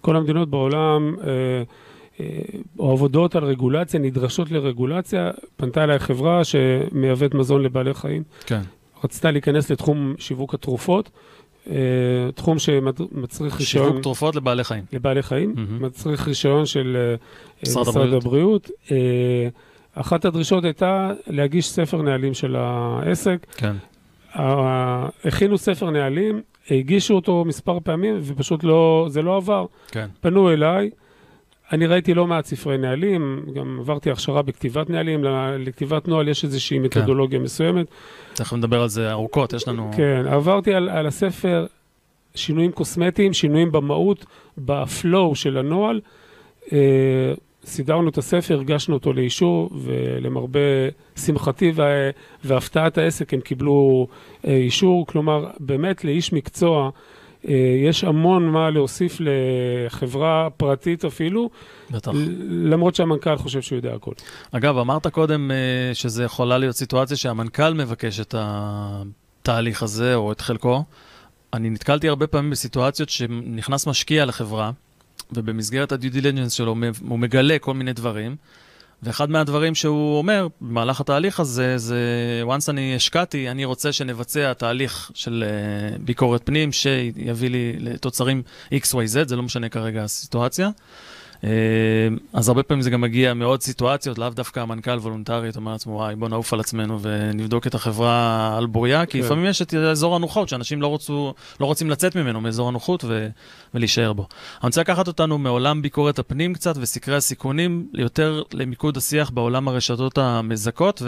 כל 0.00 0.16
המדינות 0.16 0.50
בעולם, 0.50 1.14
או 2.78 2.92
עבודות 2.92 3.36
על 3.36 3.44
רגולציה, 3.44 4.00
נדרשות 4.00 4.50
לרגולציה, 4.50 5.30
פנתה 5.56 5.84
אליי 5.84 5.98
חברה 5.98 6.44
שמייבאת 6.44 7.34
מזון 7.34 7.62
לבעלי 7.62 7.94
חיים. 7.94 8.22
כן. 8.46 8.60
רצתה 9.04 9.30
להיכנס 9.30 9.70
לתחום 9.70 10.14
שיווק 10.18 10.54
התרופות, 10.54 11.10
אה, 11.70 11.74
תחום 12.34 12.58
שמצריך 12.58 13.60
רישיון... 13.60 13.88
שיווק 13.88 14.02
תרופות 14.02 14.36
לבעלי 14.36 14.64
חיים. 14.64 14.84
לבעלי 14.92 15.22
חיים, 15.22 15.54
mm-hmm. 15.56 15.82
מצריך 15.82 16.28
רישיון 16.28 16.66
של 16.66 16.96
אה, 16.96 17.16
משרד, 17.62 17.88
הבריאות. 17.88 18.24
הבריאות. 18.24 18.70
אה, 18.90 19.48
אחת 19.94 20.24
הדרישות 20.24 20.64
הייתה 20.64 21.12
להגיש 21.26 21.70
ספר 21.70 22.02
נהלים 22.02 22.34
של 22.34 22.56
העסק. 22.56 23.46
כן. 23.56 23.76
הכינו 25.24 25.58
ספר 25.58 25.90
נהלים, 25.90 26.42
הגישו 26.70 27.14
אותו 27.14 27.44
מספר 27.44 27.78
פעמים 27.84 28.18
ופשוט 28.22 28.64
לא, 28.64 29.06
זה 29.10 29.22
לא 29.22 29.36
עבר. 29.36 29.66
כן. 29.90 30.06
פנו 30.20 30.50
אליי. 30.50 30.90
אני 31.72 31.86
ראיתי 31.86 32.14
לא 32.14 32.26
מעט 32.26 32.46
ספרי 32.46 32.78
נהלים, 32.78 33.46
גם 33.54 33.76
עברתי 33.80 34.10
הכשרה 34.10 34.42
בכתיבת 34.42 34.90
נהלים, 34.90 35.24
לכתיבת 35.58 36.08
נוהל 36.08 36.28
יש 36.28 36.44
איזושהי 36.44 36.78
כן. 36.78 36.84
מתודולוגיה 36.84 37.38
כן. 37.38 37.44
מסוימת. 37.44 37.86
תכף 38.34 38.52
נדבר 38.52 38.82
על 38.82 38.88
זה 38.88 39.10
ארוכות, 39.10 39.52
יש 39.52 39.68
לנו... 39.68 39.90
כן, 39.96 40.22
עברתי 40.26 40.74
על, 40.74 40.88
על 40.88 41.06
הספר 41.06 41.66
שינויים 42.34 42.72
קוסמטיים, 42.72 43.32
שינויים 43.32 43.72
במהות, 43.72 44.26
בפלואו 44.58 45.34
של 45.34 45.58
הנוהל. 45.58 46.00
אה, 46.72 46.78
סידרנו 47.64 48.08
את 48.08 48.18
הספר, 48.18 48.60
הגשנו 48.60 48.94
אותו 48.94 49.12
לאישור, 49.12 49.70
ולמרבה 49.82 50.60
שמחתי 51.16 51.72
והפתעת 52.44 52.98
העסק 52.98 53.34
הם 53.34 53.40
קיבלו 53.40 54.06
אה, 54.46 54.56
אישור. 54.56 55.06
כלומר, 55.06 55.46
באמת 55.60 56.04
לאיש 56.04 56.32
מקצוע 56.32 56.90
יש 57.86 58.04
המון 58.04 58.48
מה 58.48 58.70
להוסיף 58.70 59.18
לחברה 59.20 60.48
פרטית 60.56 61.04
אפילו, 61.04 61.50
בטח. 61.90 62.12
למרות 62.48 62.94
שהמנכ"ל 62.94 63.36
חושב 63.36 63.62
שהוא 63.62 63.76
יודע 63.76 63.94
הכל. 63.94 64.12
אגב, 64.52 64.78
אמרת 64.78 65.06
קודם 65.06 65.50
אה, 65.50 65.94
שזה 65.94 66.24
יכולה 66.24 66.58
להיות 66.58 66.76
סיטואציה 66.76 67.16
שהמנכ"ל 67.16 67.74
מבקש 67.74 68.20
את 68.20 68.34
התהליך 68.38 69.82
הזה, 69.82 70.14
או 70.14 70.32
את 70.32 70.40
חלקו. 70.40 70.84
אני 71.54 71.70
נתקלתי 71.70 72.08
הרבה 72.08 72.26
פעמים 72.26 72.50
בסיטואציות 72.50 73.08
שנכנס 73.08 73.86
משקיע 73.86 74.24
לחברה, 74.24 74.70
ובמסגרת 75.32 75.92
ה-due 75.92 76.14
diligence 76.14 76.50
שלו 76.50 76.76
הוא 77.08 77.18
מגלה 77.18 77.58
כל 77.60 77.74
מיני 77.74 77.92
דברים, 77.92 78.36
ואחד 79.02 79.30
מהדברים 79.30 79.74
שהוא 79.74 80.18
אומר 80.18 80.46
במהלך 80.60 81.00
התהליך 81.00 81.40
הזה, 81.40 81.78
זה 81.78 82.02
once 82.46 82.70
אני 82.70 82.96
השקעתי, 82.96 83.50
אני 83.50 83.64
רוצה 83.64 83.92
שנבצע 83.92 84.52
תהליך 84.52 85.10
של 85.14 85.44
uh, 85.46 86.02
ביקורת 86.02 86.42
פנים 86.44 86.72
שיביא 86.72 87.50
לי 87.50 87.72
לתוצרים 87.78 88.42
XYZ, 88.74 89.28
זה 89.28 89.36
לא 89.36 89.42
משנה 89.42 89.68
כרגע 89.68 90.04
הסיטואציה. 90.04 90.70
אה, 91.44 91.50
אז 92.32 92.48
הרבה 92.48 92.62
פעמים 92.62 92.82
זה 92.82 92.90
גם 92.90 93.00
מגיע 93.00 93.34
מעוד 93.34 93.62
סיטואציות, 93.62 94.18
לאו 94.18 94.28
דווקא 94.28 94.60
המנכ"ל 94.60 94.98
וולונטרית 94.98 95.56
אומר 95.56 95.72
לעצמו, 95.72 95.92
וואי, 95.92 96.16
בוא 96.16 96.28
נעוף 96.28 96.52
על 96.52 96.60
עצמנו 96.60 96.98
ונבדוק 97.02 97.66
את 97.66 97.74
החברה 97.74 98.54
על 98.58 98.66
בוריה, 98.66 99.06
כי 99.06 99.18
כן. 99.18 99.24
לפעמים 99.24 99.44
יש 99.44 99.62
את 99.62 99.74
אזור 99.74 100.16
הנוחות, 100.16 100.48
שאנשים 100.48 100.82
לא, 100.82 100.86
רוצו, 100.86 101.34
לא 101.60 101.66
רוצים 101.66 101.90
לצאת 101.90 102.16
ממנו, 102.16 102.40
מאזור 102.40 102.68
הנוחות, 102.68 103.04
ו, 103.04 103.28
ולהישאר 103.74 104.12
בו. 104.12 104.22
אני 104.62 104.68
רוצה 104.68 104.80
לקחת 104.80 105.08
אותנו 105.08 105.38
מעולם 105.38 105.82
ביקורת 105.82 106.18
הפנים 106.18 106.54
קצת, 106.54 106.74
וסקרי 106.80 107.16
הסיכונים, 107.16 107.88
יותר 107.94 108.42
למיקוד 108.52 108.96
השיח 108.96 109.30
בעולם 109.30 109.68
הרשתות 109.68 110.18
המזכות, 110.18 111.02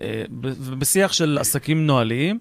אה, 0.00 0.22
ובשיח 0.40 1.12
של 1.12 1.38
עסקים 1.40 1.86
נוהליים. 1.86 2.38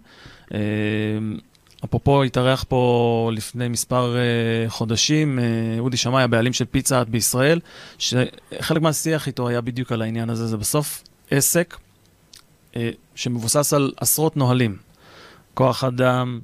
אפרופו, 1.86 2.24
התארח 2.24 2.66
פה 2.68 3.30
לפני 3.34 3.68
מספר 3.68 4.16
uh, 4.16 4.70
חודשים, 4.70 5.40
uh, 5.40 5.80
אודי 5.80 5.98
שמאי, 5.98 6.24
הבעלים 6.24 6.54
של 6.54 6.66
פיצה 6.66 7.00
האט 7.00 7.08
בישראל, 7.08 7.60
שחלק 7.98 8.82
מהשיח 8.82 9.28
איתו 9.28 9.48
היה 9.48 9.62
בדיוק 9.62 9.92
על 9.92 10.02
העניין 10.02 10.30
הזה. 10.30 10.48
זה 10.48 10.58
בסוף 10.58 11.04
עסק 11.32 11.78
uh, 12.74 12.78
שמבוסס 13.16 13.74
על 13.74 13.92
עשרות 13.98 14.38
נהלים. 14.38 14.78
כוח 15.54 15.84
אדם, 15.84 16.40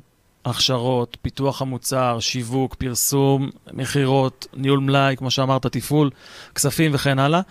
הכשרות, 0.46 1.18
פיתוח 1.22 1.62
המוצר, 1.62 2.20
שיווק, 2.20 2.76
פרסום, 2.76 3.50
מכירות, 3.74 4.48
ניהול 4.54 4.80
מלאי, 4.80 5.16
כמו 5.18 5.32
שאמרת, 5.32 5.66
תפעול, 5.66 6.10
כספים 6.56 6.92
וכן 6.94 7.20
הלאה. 7.20 7.42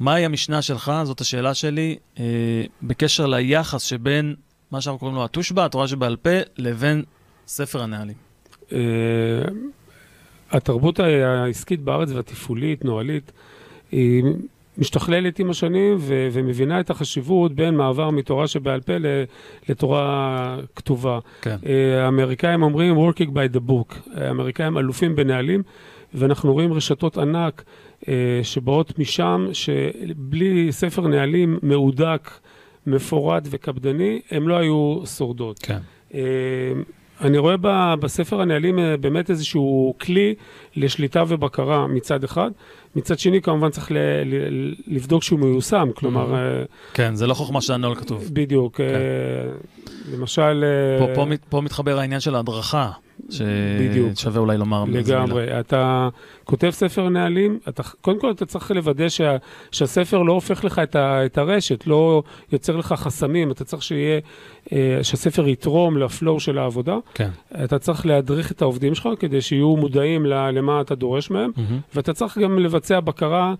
מהי 0.00 0.24
המשנה 0.24 0.62
שלך? 0.62 0.92
זאת 1.04 1.20
השאלה 1.20 1.54
שלי, 1.54 1.96
uh, 2.16 2.20
בקשר 2.82 3.26
ליחס 3.26 3.82
שבין 3.82 4.34
מה 4.70 4.80
שאנחנו 4.80 4.98
קוראים 4.98 5.16
לו 5.16 5.24
התושבע, 5.24 5.64
התורה 5.64 5.88
שבעל 5.88 6.16
פה, 6.16 6.30
לבין 6.56 7.02
ספר 7.50 7.82
הנהלים. 7.82 8.14
Uh, 8.68 8.72
התרבות 10.50 11.00
העסקית 11.00 11.80
בארץ 11.80 12.10
והתפעולית, 12.12 12.84
נוהלית, 12.84 13.32
היא 13.92 14.24
משתכללת 14.78 15.38
עם 15.38 15.50
השנים 15.50 15.96
ו- 15.98 16.28
ומבינה 16.32 16.80
את 16.80 16.90
החשיבות 16.90 17.54
בין 17.54 17.76
מעבר 17.76 18.10
מתורה 18.10 18.46
שבעל 18.46 18.80
פה 18.80 18.92
לתורה 19.68 20.56
כתובה. 20.76 21.18
כן. 21.42 21.56
Uh, 21.62 21.66
האמריקאים 22.00 22.62
אומרים 22.62 22.96
working 22.96 23.28
by 23.28 23.56
the 23.56 23.70
book. 23.70 23.94
האמריקאים 24.14 24.78
אלופים 24.78 25.16
בנהלים, 25.16 25.62
ואנחנו 26.14 26.52
רואים 26.52 26.72
רשתות 26.72 27.18
ענק 27.18 27.64
uh, 28.00 28.06
שבאות 28.42 28.98
משם, 28.98 29.46
שבלי 29.52 30.72
ספר 30.72 31.06
נהלים 31.06 31.58
מהודק, 31.62 32.30
מפורט 32.86 33.42
וקפדני, 33.50 34.20
הם 34.30 34.48
לא 34.48 34.56
היו 34.56 35.00
שורדות. 35.06 35.58
כן. 35.58 35.78
אני 37.20 37.38
רואה 37.38 37.56
בספר 37.96 38.40
הנהלים 38.40 38.78
אה, 38.78 38.96
באמת 38.96 39.30
איזשהו 39.30 39.94
כלי 40.00 40.34
לשליטה 40.76 41.22
ובקרה 41.28 41.86
מצד 41.86 42.24
אחד. 42.24 42.50
מצד 42.96 43.18
שני, 43.18 43.42
כמובן 43.42 43.70
צריך 43.70 43.92
ל, 43.92 43.96
ל, 44.24 44.74
לבדוק 44.86 45.22
שהוא 45.22 45.38
מיושם, 45.40 45.88
כלומר... 45.94 46.34
Mm-hmm. 46.34 46.94
כן, 46.94 47.14
זה 47.14 47.26
לא 47.26 47.34
חוכמה 47.34 47.60
שהנוהל 47.60 47.94
כתוב. 47.94 48.24
בדיוק. 48.32 48.76
כן. 48.76 48.84
למשל... 50.12 50.64
פה, 50.98 51.06
פה, 51.14 51.26
פה 51.48 51.60
מתחבר 51.60 51.98
העניין 51.98 52.20
של 52.20 52.34
ההדרכה. 52.34 52.90
ששווה 53.30 54.40
אולי 54.40 54.58
לומר 54.58 54.84
לגמרי. 54.88 55.60
אתה 55.60 56.08
כותב 56.44 56.70
ספר 56.70 57.08
נהלים, 57.08 57.58
אתה, 57.68 57.82
קודם 58.00 58.20
כל 58.20 58.30
אתה 58.30 58.46
צריך 58.46 58.70
לוודא 58.70 59.08
שה, 59.08 59.36
שהספר 59.70 60.22
לא 60.22 60.32
הופך 60.32 60.64
לך 60.64 60.78
את, 60.78 60.96
ה, 60.96 61.26
את 61.26 61.38
הרשת, 61.38 61.86
לא 61.86 62.22
יוצר 62.52 62.76
לך 62.76 62.86
חסמים, 62.92 63.50
אתה 63.50 63.64
צריך 63.64 63.82
שיהיה, 63.82 64.20
אה, 64.72 64.98
שהספר 65.02 65.48
יתרום 65.48 65.98
לפלואו 65.98 66.40
של 66.40 66.58
העבודה. 66.58 66.96
כן. 67.14 67.30
אתה 67.64 67.78
צריך 67.78 68.06
להדריך 68.06 68.52
את 68.52 68.62
העובדים 68.62 68.94
שלך 68.94 69.08
כדי 69.18 69.40
שיהיו 69.40 69.76
מודעים 69.76 70.26
למה 70.26 70.80
אתה 70.80 70.94
דורש 70.94 71.30
מהם, 71.30 71.50
mm-hmm. 71.56 71.94
ואתה 71.94 72.12
צריך 72.12 72.38
גם 72.38 72.58
לבצע 72.58 73.00
בקרה, 73.00 73.54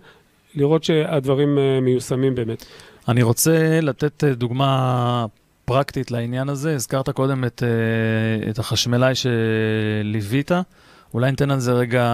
לראות 0.55 0.83
שהדברים 0.83 1.57
אה, 1.57 1.79
מיושמים 1.81 2.35
באמת. 2.35 2.65
אני 3.07 3.23
רוצה 3.23 3.79
לתת 3.81 4.23
אה, 4.23 4.33
דוגמה 4.33 5.25
פרקטית 5.71 6.11
לעניין 6.11 6.49
הזה. 6.49 6.75
הזכרת 6.75 7.09
קודם 7.09 7.45
את, 7.45 7.63
אה, 7.63 8.49
את 8.49 8.59
החשמלאי 8.59 9.13
שליווית. 9.15 10.51
אולי 11.13 11.31
ניתן 11.31 11.51
על 11.51 11.59
זה 11.59 11.73
רגע, 11.73 12.05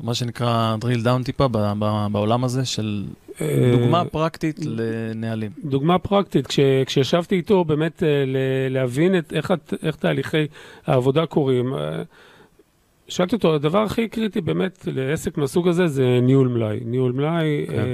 מה 0.00 0.14
שנקרא 0.14 0.76
drill 0.80 1.04
down 1.04 1.24
טיפה 1.24 1.48
בעולם 2.12 2.44
הזה 2.44 2.64
של 2.64 3.04
דוגמה 3.72 4.04
פרקטית 4.04 4.60
לנהלים. 4.66 5.50
דוגמה 5.64 5.98
פרקטית, 5.98 6.46
כש, 6.46 6.60
כשישבתי 6.86 7.34
איתו 7.34 7.64
באמת 7.64 8.02
אה, 8.02 8.08
להבין 8.70 9.18
את, 9.18 9.32
איך, 9.32 9.52
איך 9.82 9.96
תהליכי 9.96 10.46
העבודה 10.86 11.26
קורים. 11.26 11.74
אה, 11.74 12.02
שאלתי 13.08 13.36
אותו, 13.36 13.54
הדבר 13.54 13.82
הכי 13.82 14.08
קריטי 14.08 14.40
באמת 14.40 14.88
לעסק 14.92 15.38
מהסוג 15.38 15.68
הזה 15.68 15.86
זה 15.86 16.18
ניהול 16.22 16.48
מלאי. 16.48 16.80
ניהול 16.84 17.12
מלאי, 17.12 17.66
כן. 17.68 17.84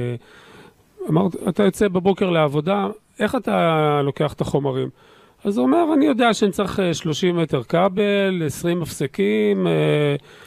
אמרת, 1.08 1.36
אתה 1.48 1.62
יוצא 1.62 1.88
בבוקר 1.88 2.30
לעבודה, 2.30 2.88
איך 3.20 3.34
אתה 3.34 4.00
לוקח 4.04 4.32
את 4.32 4.40
החומרים? 4.40 4.88
אז 5.44 5.58
הוא 5.58 5.66
אומר, 5.66 5.94
אני 5.94 6.06
יודע 6.06 6.34
שאני 6.34 6.50
צריך 6.50 6.80
30 6.92 7.36
אה, 7.36 7.42
מטר 7.42 7.62
כבל, 7.62 8.42
20 8.46 8.80
מפסקים, 8.80 9.66
אה, 9.66 9.72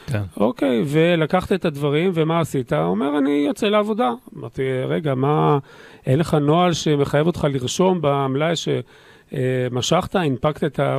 כן. 0.06 0.22
אוקיי, 0.36 0.82
ולקחת 0.86 1.52
את 1.52 1.64
הדברים, 1.64 2.10
ומה 2.14 2.40
עשית? 2.40 2.72
הוא 2.72 2.80
אומר, 2.80 3.18
אני 3.18 3.44
יוצא 3.46 3.66
לעבודה. 3.66 4.10
אמרתי, 4.38 4.62
רגע, 4.88 5.14
מה, 5.14 5.58
אין 6.06 6.18
לך 6.18 6.34
נוהל 6.34 6.72
שמחייב 6.72 7.26
אותך 7.26 7.46
לרשום 7.52 7.98
במלאי 8.02 8.52
שמשכת, 8.56 10.16
הנפקת 10.16 10.64
את 10.64 10.80
ה... 10.80 10.98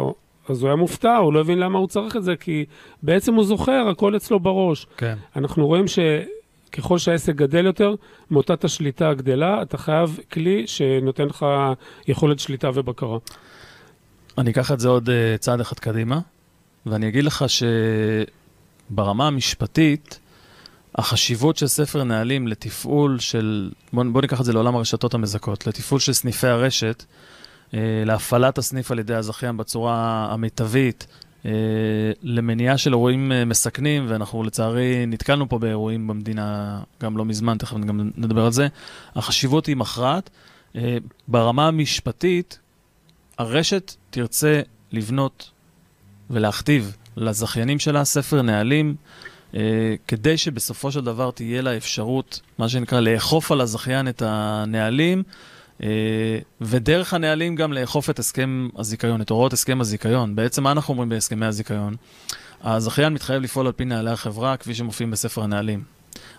אז 0.49 0.61
הוא 0.61 0.67
היה 0.67 0.75
מופתע, 0.75 1.15
הוא 1.15 1.33
לא 1.33 1.39
הבין 1.39 1.59
למה 1.59 1.79
הוא 1.79 1.87
צריך 1.87 2.15
את 2.15 2.23
זה, 2.23 2.35
כי 2.35 2.65
בעצם 3.03 3.33
הוא 3.33 3.43
זוכר, 3.43 3.87
הכל 3.91 4.15
אצלו 4.15 4.39
בראש. 4.39 4.87
כן. 4.97 5.15
אנחנו 5.35 5.67
רואים 5.67 5.87
ש... 5.87 5.99
ככל 6.77 6.97
שהעסק 6.97 7.35
גדל 7.35 7.65
יותר, 7.65 7.95
מוטת 8.31 8.63
השליטה 8.63 9.13
גדלה, 9.13 9.61
אתה 9.61 9.77
חייב 9.77 10.19
כלי 10.31 10.67
שנותן 10.67 11.25
לך 11.25 11.45
יכולת 12.07 12.39
שליטה 12.39 12.69
ובקרה. 12.73 13.17
אני 14.37 14.51
אקח 14.51 14.71
את 14.71 14.79
זה 14.79 14.87
עוד 14.87 15.09
uh, 15.09 15.37
צעד 15.39 15.59
אחד 15.59 15.79
קדימה, 15.79 16.19
ואני 16.85 17.07
אגיד 17.07 17.23
לך 17.23 17.45
שברמה 18.89 19.27
המשפטית, 19.27 20.19
החשיבות 20.95 21.57
של 21.57 21.67
ספר 21.67 22.03
נהלים 22.03 22.47
לתפעול 22.47 23.19
של, 23.19 23.71
בוא, 23.93 24.03
בוא 24.11 24.21
ניקח 24.21 24.39
את 24.39 24.45
זה 24.45 24.53
לעולם 24.53 24.75
הרשתות 24.75 25.13
המזכות, 25.13 25.67
לתפעול 25.67 25.99
של 25.99 26.13
סניפי 26.13 26.47
הרשת, 26.47 27.03
uh, 27.71 27.75
להפעלת 28.05 28.57
הסניף 28.57 28.91
על 28.91 28.99
ידי 28.99 29.15
הזכיין 29.15 29.57
בצורה 29.57 30.27
המיטבית, 30.31 31.07
אה, 31.09 31.24
למניעה 32.23 32.77
של 32.77 32.93
אירועים 32.93 33.31
אה, 33.31 33.45
מסכנים, 33.45 34.05
ואנחנו 34.07 34.43
לצערי 34.43 35.05
נתקלנו 35.05 35.49
פה 35.49 35.59
באירועים 35.59 36.07
במדינה 36.07 36.79
גם 37.01 37.17
לא 37.17 37.25
מזמן, 37.25 37.57
תכף 37.57 37.77
גם 37.77 38.09
נדבר 38.17 38.45
על 38.45 38.51
זה. 38.51 38.67
החשיבות 39.15 39.65
היא 39.65 39.75
מכרעת. 39.75 40.29
אה, 40.75 40.97
ברמה 41.27 41.67
המשפטית, 41.67 42.59
הרשת 43.37 43.95
תרצה 44.09 44.61
לבנות 44.91 45.49
ולהכתיב 46.29 46.95
לזכיינים 47.17 47.79
שלה 47.79 48.05
ספר 48.05 48.41
נהלים, 48.41 48.95
כדי 50.07 50.37
שבסופו 50.37 50.91
של 50.91 51.01
דבר 51.01 51.31
תהיה 51.31 51.61
לה 51.61 51.77
אפשרות, 51.77 52.39
מה 52.57 52.69
שנקרא, 52.69 52.99
לאכוף 52.99 53.51
על 53.51 53.61
הזכיין 53.61 54.07
את 54.07 54.21
הנהלים. 54.25 55.23
אה, 55.83 55.87
ודרך 56.61 57.13
הנהלים 57.13 57.55
גם 57.55 57.73
לאכוף 57.73 58.09
את 58.09 58.19
הסכם 58.19 58.67
הזיכיון, 58.77 59.21
את 59.21 59.29
הוראות 59.29 59.53
הסכם 59.53 59.81
הזיכיון. 59.81 60.35
בעצם 60.35 60.63
מה 60.63 60.71
אנחנו 60.71 60.91
אומרים 60.91 61.09
בהסכמי 61.09 61.45
הזיכיון? 61.45 61.95
הזכיין 62.63 63.13
מתחייב 63.13 63.41
לפעול 63.41 63.67
על 63.67 63.71
פי 63.71 63.85
נהלי 63.85 64.11
החברה 64.11 64.57
כפי 64.57 64.75
שמופיעים 64.75 65.11
בספר 65.11 65.43
הנהלים. 65.43 65.83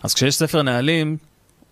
אז 0.02 0.14
כשיש 0.14 0.34
ספר 0.34 0.62
נהלים, 0.62 1.16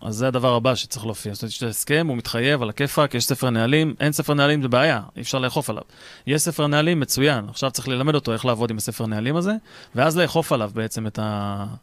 אז 0.04 0.14
זה 0.14 0.28
הדבר 0.28 0.54
הבא 0.54 0.74
שצריך 0.74 1.04
להופיע. 1.04 1.34
זאת 1.34 1.42
אומרת, 1.42 1.52
יש 1.52 1.62
הסכם, 1.62 2.06
הוא 2.08 2.16
מתחייב 2.16 2.62
על 2.62 2.68
הכיפאק, 2.68 3.14
יש 3.14 3.24
ספר 3.24 3.50
נהלים, 3.50 3.94
אין 4.00 4.12
ספר 4.12 4.34
נהלים 4.34 4.62
זה 4.62 4.68
בעיה, 4.68 5.00
אי 5.16 5.22
אפשר 5.22 5.38
לאכוף 5.38 5.70
עליו. 5.70 5.82
יש 6.26 6.42
ספר 6.42 6.66
נהלים, 6.66 7.00
מצוין, 7.00 7.48
עכשיו 7.48 7.70
צריך 7.70 7.88
ללמד 7.88 8.14
אותו 8.14 8.32
איך 8.32 8.44
לעבוד 8.44 8.70
עם 8.70 8.76
הספר 8.76 9.06
נהלים 9.06 9.36
הזה, 9.36 9.52
ואז 9.94 10.18
לאכוף 10.18 10.52
עליו 10.52 10.70
בעצם 10.74 11.06
את 11.06 11.18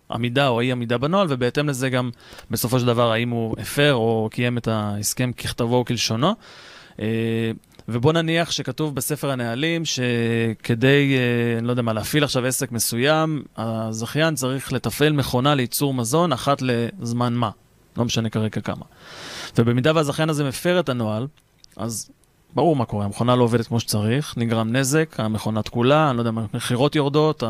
העמידה 0.10 0.48
או 0.48 0.62
אי 0.62 0.72
עמידה 0.72 0.98
בנוהל, 0.98 1.28
ובהתאם 1.30 1.70
לזה 1.70 1.90
גם 1.90 2.10
בסופו 2.52 2.80
של 2.80 2.86
דבר 2.86 3.12
האם 3.12 3.30
הוא 3.30 3.56
הפר 3.60 3.94
או 3.94 4.30
קיים 4.32 4.58
את 4.58 4.68
ההסכם 4.68 5.32
ככתבו 5.32 5.76
או 5.76 5.86
כלשונו. 5.86 6.36
אה, 7.00 7.52
ובוא 7.88 8.14
נניח 8.14 8.52
שכתוב 8.52 8.96
בספר 8.96 9.32
הנהלים 9.32 9.84
שכדי, 9.86 11.16
אה, 11.18 11.58
אני 11.58 11.68
לא 11.68 11.72
יודע 11.72 11.82
מה, 11.82 11.94
להפעיל 11.94 12.24
עכשיו 12.24 12.46
עסק 12.46 12.72
מסוים, 12.72 13.44
הזכיין 13.58 14.36
צריך 14.36 14.74
לתפעל 14.74 15.14
מכונה 15.14 15.56
לייצור 15.56 15.94
מזון 15.94 16.34
אחת 16.34 16.62
לזמן 16.62 17.34
מה. 17.34 17.50
לא 17.98 18.06
משנה 18.06 18.30
כרגע 18.30 18.62
כמה. 18.62 18.86
ובמידה 19.58 19.92
והזכיין 19.96 20.30
הזה 20.30 20.44
מפר 20.44 20.80
את 20.80 20.90
הנוהל, 20.90 21.28
אז 21.78 22.10
ברור 22.56 22.76
מה 22.76 22.86
קורה, 22.86 23.06
המכונה 23.06 23.36
לא 23.36 23.44
עובדת 23.44 23.68
כמו 23.68 23.80
שצריך, 23.80 24.34
נגרם 24.38 24.76
נזק, 24.76 25.16
המכונה 25.18 25.62
תקולה, 25.62 26.10
אני 26.10 26.18
לא 26.18 26.22
יודע, 26.22 26.42
המכירות 26.54 26.96
יורדות, 26.96 27.44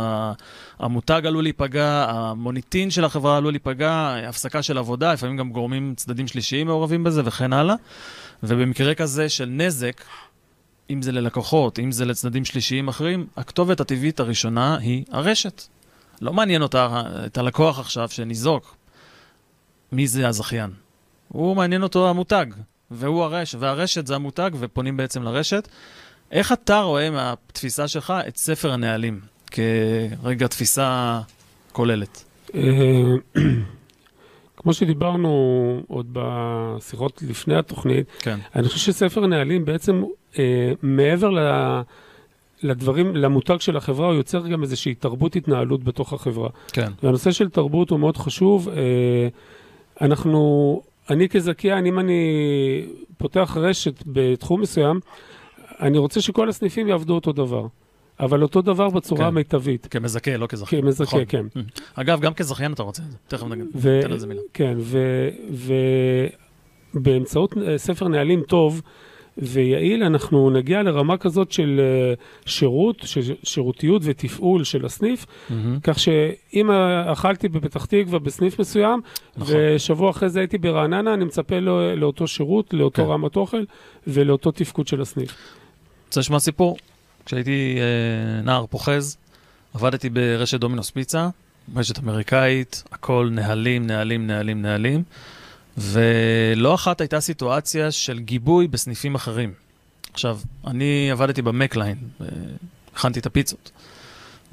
המותג 0.80 1.21
עלול 1.25 1.43
להיפגע, 1.43 2.06
המוניטין 2.10 2.91
של 2.91 3.06
החברה 3.06 3.38
עלול 3.38 3.54
להיפגע, 3.54 4.15
הפסקה 4.27 4.62
של 4.62 4.77
עבודה, 4.77 5.13
לפעמים 5.13 5.38
גם 5.38 5.49
גורמים 5.49 5.93
צדדים 5.97 6.27
שלישיים 6.27 6.67
מעורבים 6.67 7.04
בזה 7.04 7.21
וכן 7.25 7.54
הלאה. 7.54 7.75
ובמקרה 8.43 8.95
כזה 8.95 9.30
של 9.30 9.45
נזק, 9.45 10.01
אם 10.89 11.01
זה 11.01 11.12
ללקוחות, 11.12 11.80
אם 11.80 11.91
זה 11.91 12.06
לצדדים 12.06 12.45
שלישיים 12.45 12.88
אחרים, 12.88 13.27
הכתובת 13.38 13.80
הטבעית 13.80 14.19
הראשונה 14.19 14.77
היא 14.77 15.04
הרשת. 15.12 15.63
לא 16.21 16.34
מעניין 16.34 16.62
אותה, 16.62 17.04
את 17.25 17.38
הלקוח 17.38 17.80
עכשיו 17.80 18.10
שניזוק, 18.10 18.75
מי 19.91 20.08
זה 20.08 20.27
הזכיין. 20.27 20.69
הוא 21.27 21.56
מעניין 21.56 21.84
אותו 21.84 22.10
המותג, 22.10 22.45
והוא 22.91 23.23
הרשת, 23.23 23.58
והרשת 23.60 24.08
זה 24.08 24.15
המותג, 24.15 24.51
ופונים 24.60 24.97
בעצם 24.97 25.23
לרשת. 25.23 25.67
איך 26.32 26.51
אתה 26.51 26.82
רואה 26.82 27.10
מהתפיסה 27.10 27.88
שלך 27.88 28.13
את 28.27 28.38
ספר 28.38 28.71
הנהלים 28.71 29.19
כרגע 29.51 30.47
תפיסה 30.47 31.19
כוללת? 31.71 32.23
אה, 32.56 32.62
כמו 34.58 34.73
שדיברנו 34.73 35.82
עוד 35.88 36.08
בשיחות 36.13 37.23
לפני 37.27 37.56
התוכנית, 37.56 38.08
כן. 38.19 38.39
אני 38.56 38.67
חושב 38.67 38.91
שספר 38.91 39.27
נהלים 39.27 39.65
בעצם, 39.65 40.04
אה, 40.39 40.71
מעבר 40.82 41.30
ל... 41.30 41.39
לדברים, 42.63 43.15
למותג 43.15 43.60
של 43.60 43.77
החברה, 43.77 44.08
הוא 44.08 44.15
יוצר 44.15 44.47
גם 44.47 44.63
איזושהי 44.63 44.95
תרבות 44.95 45.36
התנהלות 45.36 45.84
בתוך 45.84 46.13
החברה. 46.13 46.49
כן. 46.73 46.91
והנושא 47.04 47.32
של 47.32 47.49
תרבות 47.49 47.89
הוא 47.89 47.99
מאוד 47.99 48.17
חשוב. 48.17 48.69
אה, 48.69 49.27
אנחנו, 50.01 50.82
אני 51.10 51.30
כזכיין, 51.30 51.86
אם 51.86 51.99
אני 51.99 52.21
פותח 53.17 53.58
רשת 53.58 54.04
בתחום 54.08 54.62
מסוים, 54.62 54.99
אני 55.82 55.97
רוצה 55.97 56.21
שכל 56.21 56.49
הסניפים 56.49 56.88
יעבדו 56.88 57.15
אותו 57.15 57.32
דבר. 57.32 57.67
אבל 58.19 58.43
אותו 58.43 58.62
דבר 58.62 58.89
בצורה 58.89 59.21
כן. 59.21 59.25
המיטבית. 59.27 59.88
כמזכה, 59.91 60.38
לא 60.38 60.47
כזכיין. 60.47 60.82
כמזכה, 60.82 61.04
נכון. 61.04 61.25
כן. 61.27 61.45
אגב, 61.95 62.21
גם 62.21 62.34
כזכיין 62.34 62.73
אתה 62.73 62.84
רוצה 62.84 63.04
את 63.04 63.12
זה, 63.12 63.17
תכף 63.27 63.47
נגיד, 63.47 63.65
ניתן 63.75 64.12
לזה 64.12 64.27
מילה. 64.27 64.41
כן, 64.54 64.77
ובאמצעות 66.93 67.58
אה, 67.58 67.77
ספר 67.77 68.08
נהלים 68.08 68.41
טוב 68.41 68.82
ויעיל, 69.38 70.04
אנחנו 70.04 70.50
נגיע 70.50 70.84
לרמה 70.84 71.17
כזאת 71.17 71.52
של 71.52 71.82
אה, 71.84 72.13
שירות, 72.46 73.02
של 73.06 73.22
שירותיות 73.44 74.02
ותפעול 74.06 74.63
של 74.63 74.86
הסניף, 74.86 75.26
mm-hmm. 75.26 75.54
כך 75.84 76.00
שאם 76.00 76.72
אכלתי 77.12 77.50
בפתח 77.50 77.86
תקווה 77.86 78.20
בסניף 78.20 78.60
מסוים, 78.60 79.02
נכון. 79.38 79.56
ושבוע 79.58 80.10
אחרי 80.10 80.30
זה 80.30 80.39
הייתי 80.39 80.58
ברעננה, 80.58 81.13
אני 81.13 81.26
מצפה 81.26 81.60
לא, 81.60 81.94
לאותו 81.94 82.28
שירות, 82.28 82.74
לאותו 82.74 83.06
כן. 83.06 83.10
רמת 83.10 83.36
אוכל 83.36 83.63
ולאותו 84.08 84.52
תפקוד 84.52 84.88
של 84.88 85.02
הסניף. 85.02 85.36
רוצה 86.08 86.20
לשמוע 86.20 86.39
סיפור? 86.39 86.78
כשהייתי 87.26 87.78
אה, 87.80 88.41
נער 88.41 88.65
פוחז, 88.65 89.17
עבדתי 89.74 90.10
ברשת 90.10 90.60
דומינוס 90.60 90.89
פיצה, 90.89 91.30
רשת 91.76 92.00
אמריקאית, 92.00 92.84
הכל 92.91 93.30
נהלים, 93.32 93.88
נהלים, 93.88 94.28
נהלים, 94.28 94.62
נהלים, 94.62 95.04
ולא 95.77 96.75
אחת 96.75 97.01
הייתה 97.01 97.19
סיטואציה 97.19 97.91
של 97.91 98.19
גיבוי 98.19 98.67
בסניפים 98.67 99.15
אחרים. 99.15 99.53
עכשיו, 100.13 100.39
אני 100.67 101.12
עבדתי 101.12 101.41
במקליין, 101.41 101.97
אה, 102.21 102.27
הכנתי 102.95 103.19
את 103.19 103.25
הפיצות, 103.25 103.71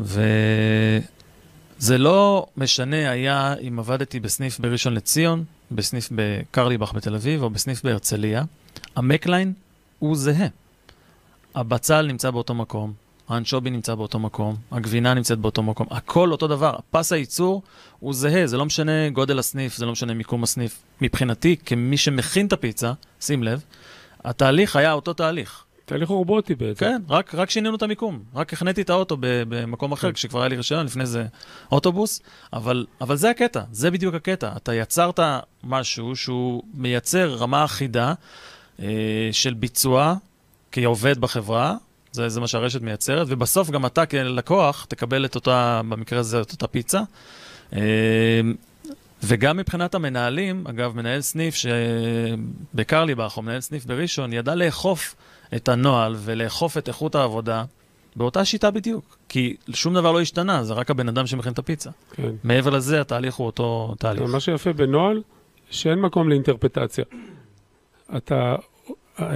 וזה 0.00 1.98
לא 1.98 2.46
משנה 2.57 3.11
היה 3.11 3.54
אם 3.68 3.78
עבדתי 3.78 4.20
בסניף 4.20 4.59
בראשון 4.61 4.94
לציון, 4.94 5.44
בסניף 5.70 6.09
בקרליבך 6.12 6.92
בתל 6.92 7.14
אביב 7.14 7.42
או 7.42 7.50
בסניף 7.50 7.83
בהרצליה, 7.83 8.44
המקליין 8.96 9.52
הוא 9.98 10.16
זהה. 10.16 10.48
הבצל 11.54 12.07
נמצא 12.07 12.31
באותו 12.31 12.54
מקום, 12.54 12.92
האנשובי 13.29 13.71
נמצא 13.71 13.95
באותו 13.95 14.19
מקום, 14.19 14.57
הגבינה 14.73 15.14
נמצאת 15.14 15.38
באותו 15.38 15.62
מקום, 15.62 15.87
הכל 15.91 16.33
אותו 16.33 16.49
דבר. 16.49 16.77
פס 16.91 17.12
הייצור 17.12 17.62
הוא 18.01 18.14
זהה, 18.14 18.47
זה 18.47 18.57
לא 18.57 18.64
משנה 18.64 19.09
גודל 19.09 19.38
הסניף, 19.38 19.77
זה 19.77 19.87
לא 19.87 19.93
משנה 19.93 20.14
מיקום 20.14 20.43
הסניף. 20.43 20.83
מבחינתי, 21.01 21.57
כמי 21.67 21.97
שמכין 21.97 22.47
את 22.47 22.53
הפיצה, 22.53 22.93
שים 23.21 23.43
לב, 23.43 23.62
התהליך 24.25 24.77
היה 24.77 24.93
אותו 24.93 25.12
תהליך. 25.12 25.64
תהליך 25.85 26.09
רובוטי 26.09 26.55
בעצם. 26.55 26.81
כן, 26.81 27.03
רק, 27.09 27.35
רק 27.35 27.51
שינינו 27.51 27.77
את 27.77 27.83
המיקום. 27.83 28.23
רק 28.35 28.53
החניתי 28.53 28.83
את 28.83 28.91
האוטו 28.91 29.17
במקום 29.21 29.93
אחר, 29.93 30.09
כן. 30.09 30.14
כשכבר 30.14 30.41
היה 30.41 30.49
לי 30.49 30.57
רישיון, 30.57 30.87
לפני 30.87 31.07
זה 31.07 31.27
אוטובוס. 31.73 32.21
אבל, 32.53 32.87
אבל 33.01 33.17
זה 33.17 33.31
הקטע, 33.31 33.62
זה 33.73 33.91
בדיוק 33.91 34.14
הקטע. 34.14 34.53
אתה 34.57 34.75
יצרת 34.75 35.21
משהו 35.64 36.17
שהוא 36.17 36.62
מייצר 36.75 37.35
רמה 37.35 37.64
אחידה 37.64 38.14
אה, 38.81 39.29
של 39.33 39.55
ביצוע 39.55 40.14
כעובד 40.73 41.19
בחברה, 41.19 41.77
זה, 42.18 42.28
זה 42.28 42.40
מה 42.40 42.46
שהרשת 42.46 42.83
מייצרת, 42.83 43.26
ובסוף 43.31 43.70
גם 43.70 43.87
אתה 43.87 44.07
כלקוח 44.07 44.87
תקבל 44.88 45.24
את 45.24 45.35
אותה, 45.35 45.81
במקרה 45.88 46.18
הזה, 46.18 46.40
את 46.40 46.52
אותה 46.52 46.66
פיצה. 46.66 47.00
אה, 47.72 47.81
וגם 49.22 49.57
מבחינת 49.57 49.94
המנהלים, 49.94 50.64
אגב, 50.66 50.96
מנהל 50.96 51.20
סניף 51.20 51.54
שבקרליבך 51.54 53.37
או 53.37 53.42
מנהל 53.42 53.61
סניף 53.61 53.85
בראשון, 53.85 54.33
ידע 54.33 54.54
לאכוף 54.54 55.14
את 55.57 55.68
הנוהל 55.68 56.14
ולאכוף 56.18 56.78
את 56.78 56.88
איכות 56.88 57.14
העבודה 57.14 57.64
באותה 58.16 58.44
שיטה 58.44 58.70
בדיוק. 58.70 59.18
כי 59.28 59.57
שום 59.72 59.94
דבר 59.94 60.12
לא 60.12 60.20
השתנה, 60.20 60.64
זה 60.64 60.74
רק 60.74 60.90
הבן 60.90 61.09
אדם 61.09 61.26
שמכין 61.26 61.52
את 61.52 61.59
הפיצה. 61.59 61.90
כן. 62.12 62.31
מעבר 62.44 62.70
לזה, 62.70 63.00
התהליך 63.00 63.35
הוא 63.35 63.46
אותו 63.46 63.94
תהליך. 63.98 64.22
מה 64.22 64.40
שיפה 64.40 64.72
בנוהל, 64.72 65.22
שאין 65.70 65.98
מקום 66.00 66.28
לאינטרפטציה. 66.28 67.04
אתה 68.16 68.57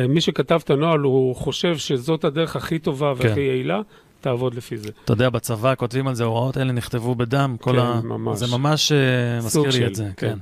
מי 0.08 0.20
שכתב 0.20 0.60
את 0.64 0.70
הנוהל, 0.70 1.00
הוא 1.00 1.36
חושב 1.36 1.78
שזאת 1.78 2.24
הדרך 2.24 2.56
הכי 2.56 2.78
טובה 2.78 3.12
והכי 3.16 3.34
כן. 3.34 3.40
יעילה, 3.40 3.80
תעבוד 4.20 4.54
לפי 4.54 4.76
זה. 4.76 4.88
אתה 5.04 5.12
יודע, 5.12 5.30
בצבא 5.30 5.74
כותבים 5.74 6.08
על 6.08 6.14
זה, 6.14 6.24
הוראות 6.24 6.58
אלה 6.58 6.72
נכתבו 6.72 7.14
בדם, 7.14 7.56
כל 7.60 7.72
כן, 7.72 7.78
ה... 7.78 8.00
ממש. 8.04 8.38
זה 8.38 8.46
ממש 8.56 8.92
uh, 8.92 9.44
מזכיר 9.44 9.62
לי 9.62 9.72
של, 9.72 9.86
את 9.86 9.94
זה, 9.94 10.08
כן. 10.16 10.28
כן. 10.28 10.38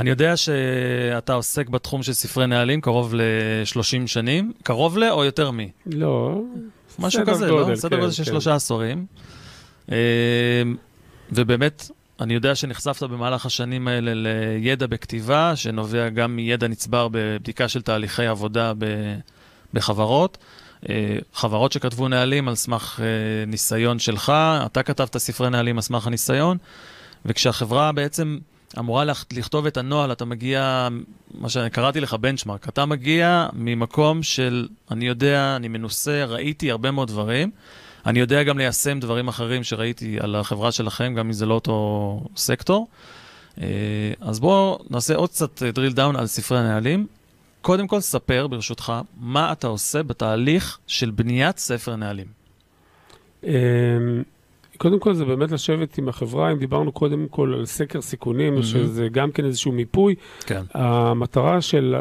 אני 0.00 0.10
יודע 0.10 0.36
שאתה 0.36 1.34
עוסק 1.34 1.68
בתחום 1.68 2.02
של 2.02 2.12
ספרי 2.12 2.46
נהלים 2.46 2.80
קרוב 2.80 3.14
ל-30 3.14 4.06
שנים, 4.06 4.52
קרוב 4.62 4.98
ל 4.98 5.04
או 5.04 5.24
יותר 5.24 5.50
מ? 5.50 5.58
לא, 5.86 6.40
משהו 6.98 7.22
כזה, 7.26 7.46
לא? 7.46 7.58
גודל, 7.58 7.70
לא? 7.70 7.76
סדר 7.76 7.96
כן, 7.96 8.00
גודל 8.00 8.12
של 8.12 8.24
כן. 8.24 8.30
שלושה 8.30 8.54
עשורים. 8.54 9.06
Uh, 9.86 9.92
ובאמת, 11.32 11.90
אני 12.20 12.34
יודע 12.34 12.54
שנחשפת 12.54 13.02
במהלך 13.02 13.46
השנים 13.46 13.88
האלה 13.88 14.12
לידע 14.14 14.86
בכתיבה, 14.86 15.56
שנובע 15.56 16.08
גם 16.08 16.36
מידע 16.36 16.68
נצבר 16.68 17.08
בבדיקה 17.12 17.68
של 17.68 17.82
תהליכי 17.82 18.26
עבודה 18.26 18.72
בחברות. 19.74 20.38
אה, 20.88 21.16
חברות 21.34 21.72
שכתבו 21.72 22.08
נהלים 22.08 22.48
על 22.48 22.54
סמך 22.54 23.00
אה, 23.02 23.06
ניסיון 23.46 23.98
שלך, 23.98 24.32
אתה 24.66 24.82
כתבת 24.82 25.16
ספרי 25.16 25.50
נהלים 25.50 25.78
על 25.78 25.82
סמך 25.82 26.06
הניסיון, 26.06 26.58
וכשהחברה 27.24 27.92
בעצם 27.92 28.38
אמורה 28.78 29.04
לכתוב 29.32 29.66
את 29.66 29.76
הנוהל, 29.76 30.12
אתה 30.12 30.24
מגיע, 30.24 30.88
מה 31.34 31.48
שקראתי 31.48 32.00
לך 32.00 32.14
בנצ'מארק, 32.14 32.68
אתה 32.68 32.86
מגיע 32.86 33.48
ממקום 33.52 34.22
של, 34.22 34.68
אני 34.90 35.06
יודע, 35.06 35.56
אני 35.56 35.68
מנוסה, 35.68 36.24
ראיתי 36.24 36.70
הרבה 36.70 36.90
מאוד 36.90 37.08
דברים. 37.08 37.50
אני 38.06 38.20
יודע 38.20 38.42
גם 38.42 38.58
ליישם 38.58 39.00
דברים 39.00 39.28
אחרים 39.28 39.64
שראיתי 39.64 40.16
על 40.20 40.34
החברה 40.34 40.72
שלכם, 40.72 41.14
גם 41.14 41.26
אם 41.26 41.32
זה 41.32 41.46
לא 41.46 41.54
אותו 41.54 42.20
סקטור. 42.36 42.88
אה, 43.60 43.66
אז 44.20 44.40
בואו 44.40 44.78
נעשה 44.90 45.14
עוד 45.14 45.30
קצת 45.30 45.62
אה, 45.62 45.70
drill 45.70 45.94
down 45.96 46.18
על 46.18 46.26
ספרי 46.26 46.58
הנהלים. 46.58 47.06
קודם 47.60 47.86
כל, 47.86 48.00
ספר, 48.00 48.46
ברשותך, 48.46 48.92
מה 49.20 49.52
אתה 49.52 49.66
עושה 49.66 50.02
בתהליך 50.02 50.78
של 50.86 51.10
בניית 51.10 51.58
ספר 51.58 51.96
נהלים. 51.96 52.26
אמ, 53.44 53.50
קודם 54.76 54.98
כל 54.98 55.14
זה 55.14 55.24
באמת 55.24 55.50
לשבת 55.50 55.98
עם 55.98 56.08
החברה, 56.08 56.52
אם 56.52 56.58
דיברנו 56.58 56.92
קודם 56.92 57.26
כל 57.30 57.54
על 57.58 57.66
סקר 57.66 58.00
סיכונים, 58.00 58.58
mm-hmm. 58.58 58.62
שזה 58.62 59.08
גם 59.08 59.30
כן 59.30 59.44
איזשהו 59.44 59.72
מיפוי. 59.72 60.14
כן. 60.46 60.62
המטרה 60.74 61.60
של 61.60 61.94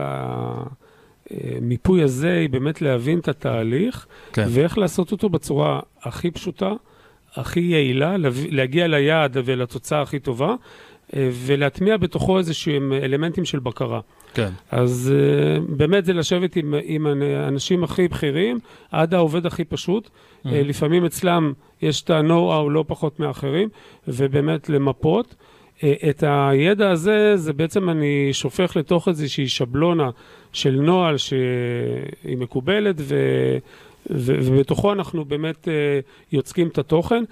המיפוי 1.31 2.03
הזה 2.03 2.33
היא 2.33 2.49
באמת 2.49 2.81
להבין 2.81 3.19
את 3.19 3.27
התהליך, 3.27 4.05
כן. 4.33 4.45
ואיך 4.49 4.77
לעשות 4.77 5.11
אותו 5.11 5.29
בצורה 5.29 5.79
הכי 6.01 6.31
פשוטה, 6.31 6.73
הכי 7.35 7.59
יעילה, 7.59 8.15
להגיע 8.49 8.87
ליעד 8.87 9.37
ולתוצאה 9.45 10.01
הכי 10.01 10.19
טובה, 10.19 10.55
אה, 11.15 11.29
ולהטמיע 11.33 11.97
בתוכו 11.97 12.37
איזה 12.37 12.53
שהם 12.53 12.93
אלמנטים 12.93 13.45
של 13.45 13.59
בקרה. 13.59 13.99
כן. 14.33 14.49
אז 14.71 15.13
אה, 15.15 15.59
באמת 15.69 16.05
זה 16.05 16.13
לשבת 16.13 16.55
עם, 16.55 16.73
עם 16.83 17.07
האנשים 17.07 17.83
הכי 17.83 18.07
בכירים, 18.07 18.59
עד 18.91 19.13
העובד 19.13 19.45
הכי 19.45 19.63
פשוט. 19.63 20.07
Mm-hmm. 20.07 20.49
לפעמים 20.49 21.05
אצלם 21.05 21.53
יש 21.81 22.01
את 22.01 22.09
ה-know-how 22.09 22.69
לא 22.69 22.85
פחות 22.87 23.19
מאחרים, 23.19 23.69
ובאמת 24.07 24.69
למפות. 24.69 25.35
את 26.09 26.23
הידע 26.27 26.89
הזה, 26.89 27.37
זה 27.37 27.53
בעצם 27.53 27.89
אני 27.89 28.29
שופך 28.31 28.75
לתוך 28.75 29.07
איזושהי 29.07 29.47
שבלונה 29.47 30.09
של 30.53 30.71
נוהל 30.71 31.17
שהיא 31.17 32.37
מקובלת, 32.37 32.95
ו... 32.99 33.15
ו- 34.09 34.35
ובתוכו 34.43 34.93
אנחנו 34.93 35.25
באמת 35.25 35.67
uh, 35.67 35.71
יוצקים 36.31 36.67
את 36.67 36.77
התוכן. 36.77 37.23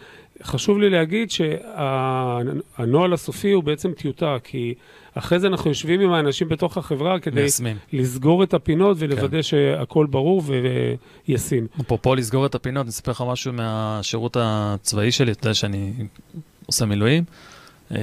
חשוב 0.43 0.80
לי 0.80 0.89
להגיד 0.89 1.32
שהנוהל 1.32 3.13
הסופי 3.13 3.51
הוא 3.51 3.63
בעצם 3.63 3.91
טיוטה, 3.91 4.38
כי 4.43 4.73
אחרי 5.13 5.39
זה 5.39 5.47
אנחנו 5.47 5.69
יושבים 5.69 6.01
עם 6.01 6.12
האנשים 6.12 6.49
בתוך 6.49 6.78
החברה 6.78 7.19
כדי 7.19 7.41
מיישמים. 7.41 7.78
לסגור 7.93 8.43
את 8.43 8.54
הפינות 8.54 8.97
ולוודא 8.99 9.38
כן. 9.38 9.43
שהכל 9.43 10.06
ברור 10.06 10.43
וישים. 11.28 11.67
אפרופו 11.82 12.15
לסגור 12.15 12.45
את 12.45 12.56
הפינות, 12.56 12.84
אני 12.84 12.89
אספר 12.89 13.12
לך 13.12 13.23
משהו 13.28 13.54
מהשירות 13.54 14.38
הצבאי 14.39 15.12
שלי, 15.12 15.32
אתה 15.32 15.47
יודע 15.47 15.54
שאני 15.54 15.93
עושה 16.65 16.86
מילואים. 16.86 17.23
אה, 17.91 17.97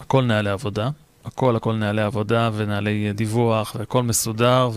הכל 0.00 0.24
נהלי 0.24 0.50
עבודה, 0.50 0.90
הכל 1.28 1.56
הכל 1.56 1.74
נהלי 1.74 2.02
עבודה 2.02 2.50
ונהלי 2.54 3.12
דיווח, 3.12 3.76
והכל 3.78 4.02
מסודר, 4.02 4.70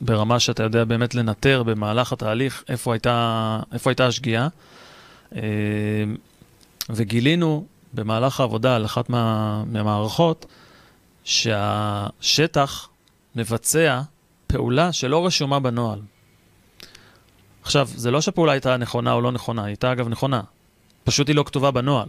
וברמה 0.00 0.40
שאתה 0.40 0.62
יודע 0.62 0.84
באמת 0.84 1.14
לנטר 1.14 1.62
במהלך 1.62 2.12
התהליך 2.12 2.64
איפה 2.68 2.92
הייתה, 2.92 3.60
איפה 3.72 3.90
הייתה 3.90 4.06
השגיאה. 4.06 4.48
אה, 5.36 5.42
וגילינו 6.90 7.66
במהלך 7.92 8.40
העבודה 8.40 8.76
על 8.76 8.84
אחת 8.84 9.10
מה, 9.10 9.64
מהמערכות, 9.66 10.46
שהשטח 11.24 12.88
מבצע 13.36 14.00
פעולה 14.46 14.92
שלא 14.92 15.26
רשומה 15.26 15.60
בנוהל. 15.60 15.98
עכשיו, 17.62 17.88
זה 17.94 18.10
לא 18.10 18.20
שהפעולה 18.20 18.52
הייתה 18.52 18.76
נכונה 18.76 19.12
או 19.12 19.20
לא 19.20 19.32
נכונה, 19.32 19.62
היא 19.62 19.68
הייתה 19.68 19.92
אגב 19.92 20.08
נכונה. 20.08 20.40
פשוט 21.04 21.28
היא 21.28 21.36
לא 21.36 21.42
כתובה 21.42 21.70
בנוהל. 21.70 22.08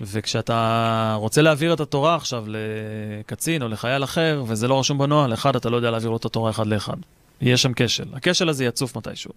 וכשאתה 0.00 1.14
רוצה 1.18 1.42
להעביר 1.42 1.72
את 1.72 1.80
התורה 1.80 2.14
עכשיו 2.14 2.44
לקצין 2.48 3.62
או 3.62 3.68
לחייל 3.68 4.04
אחר, 4.04 4.44
וזה 4.46 4.68
לא 4.68 4.80
רשום 4.80 4.98
בנוהל, 4.98 5.34
אחד, 5.34 5.56
אתה 5.56 5.70
לא 5.70 5.76
יודע 5.76 5.90
להעביר 5.90 6.10
לו 6.10 6.16
את 6.16 6.24
התורה 6.24 6.50
אחד 6.50 6.66
לאחד. 6.66 6.96
יהיה 7.40 7.56
שם 7.56 7.72
כשל. 7.76 8.04
הכשל 8.12 8.48
הזה 8.48 8.64
יצוף 8.64 8.96
מתישהו. 8.96 9.32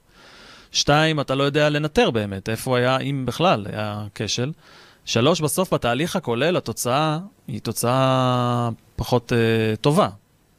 שתיים, 0.71 1.19
אתה 1.19 1.35
לא 1.35 1.43
יודע 1.43 1.69
לנטר 1.69 2.11
באמת 2.11 2.49
איפה 2.49 2.77
היה, 2.77 2.97
אם 2.97 3.25
בכלל 3.25 3.65
היה 3.69 4.05
כשל. 4.15 4.51
שלוש, 5.05 5.41
בסוף 5.41 5.73
בתהליך 5.73 6.15
הכולל, 6.15 6.57
התוצאה 6.57 7.19
היא 7.47 7.61
תוצאה 7.61 8.69
פחות 8.95 9.31
uh, 9.31 9.75
טובה. 9.77 10.09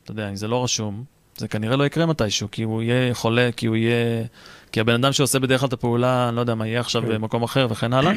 אתה 0.04 0.12
יודע, 0.12 0.28
אם 0.28 0.36
זה 0.36 0.48
לא 0.48 0.64
רשום, 0.64 1.04
זה 1.36 1.48
כנראה 1.48 1.76
לא 1.76 1.86
יקרה 1.86 2.06
מתישהו, 2.06 2.48
כי 2.50 2.62
הוא 2.62 2.82
יהיה 2.82 3.14
חולה, 3.14 3.50
כי 3.56 3.66
הוא 3.66 3.76
יהיה... 3.76 4.24
כי 4.72 4.80
הבן 4.80 4.94
אדם 4.94 5.12
שעושה 5.12 5.38
בדרך 5.38 5.60
כלל 5.60 5.68
את 5.68 5.72
הפעולה, 5.72 6.28
אני 6.28 6.36
לא 6.36 6.40
יודע 6.40 6.54
מה 6.54 6.66
יהיה 6.66 6.80
עכשיו 6.80 7.02
כן. 7.02 7.08
במקום 7.08 7.42
אחר 7.42 7.66
וכן 7.70 7.92
הלאה. 7.92 8.12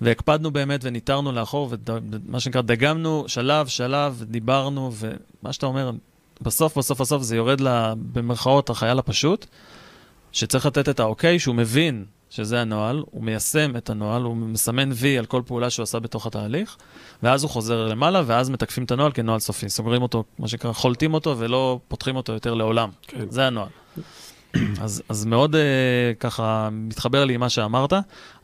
והקפדנו 0.00 0.50
באמת 0.50 0.80
וניטרנו 0.82 1.32
לאחור, 1.32 1.68
ומה 1.70 2.40
שנקרא, 2.40 2.60
דגמנו 2.60 3.24
שלב, 3.26 3.66
שלב, 3.66 4.24
דיברנו, 4.26 4.92
ומה 4.94 5.52
שאתה 5.52 5.66
אומר, 5.66 5.90
בסוף, 6.40 6.78
בסוף, 6.78 7.00
בסוף 7.00 7.22
זה 7.22 7.36
יורד 7.36 7.60
לה, 7.60 7.94
במרכאות, 8.12 8.70
החייל 8.70 8.98
הפשוט, 8.98 9.46
שצריך 10.32 10.66
לתת 10.66 10.88
את 10.88 11.00
האוקיי, 11.00 11.38
שהוא 11.38 11.54
מבין 11.54 12.04
שזה 12.30 12.60
הנוהל, 12.60 13.02
הוא 13.10 13.24
מיישם 13.24 13.76
את 13.76 13.90
הנוהל, 13.90 14.22
הוא 14.22 14.36
מסמן 14.36 14.90
וי 14.92 15.18
על 15.18 15.26
כל 15.26 15.42
פעולה 15.46 15.70
שהוא 15.70 15.82
עשה 15.82 15.98
בתוך 15.98 16.26
התהליך, 16.26 16.76
ואז 17.22 17.42
הוא 17.42 17.50
חוזר 17.50 17.86
למעלה, 17.86 18.22
ואז 18.26 18.50
מתקפים 18.50 18.84
את 18.84 18.90
הנוהל 18.90 19.12
כנוהל 19.12 19.40
סופי. 19.40 19.68
סוגרים 19.68 20.02
אותו, 20.02 20.24
מה 20.38 20.48
שנקרא, 20.48 20.72
חולטים 20.72 21.14
אותו 21.14 21.38
ולא 21.38 21.80
פותחים 21.88 22.16
אותו 22.16 22.32
יותר 22.32 22.54
לעולם. 22.54 22.90
כן. 23.02 23.30
זה 23.30 23.46
הנוהל. 23.46 23.68
אז, 24.80 25.02
אז 25.08 25.24
מאוד 25.24 25.54
uh, 25.54 25.58
ככה 26.20 26.68
מתחבר 26.72 27.24
לי 27.24 27.36
מה 27.36 27.48
שאמרת. 27.48 27.92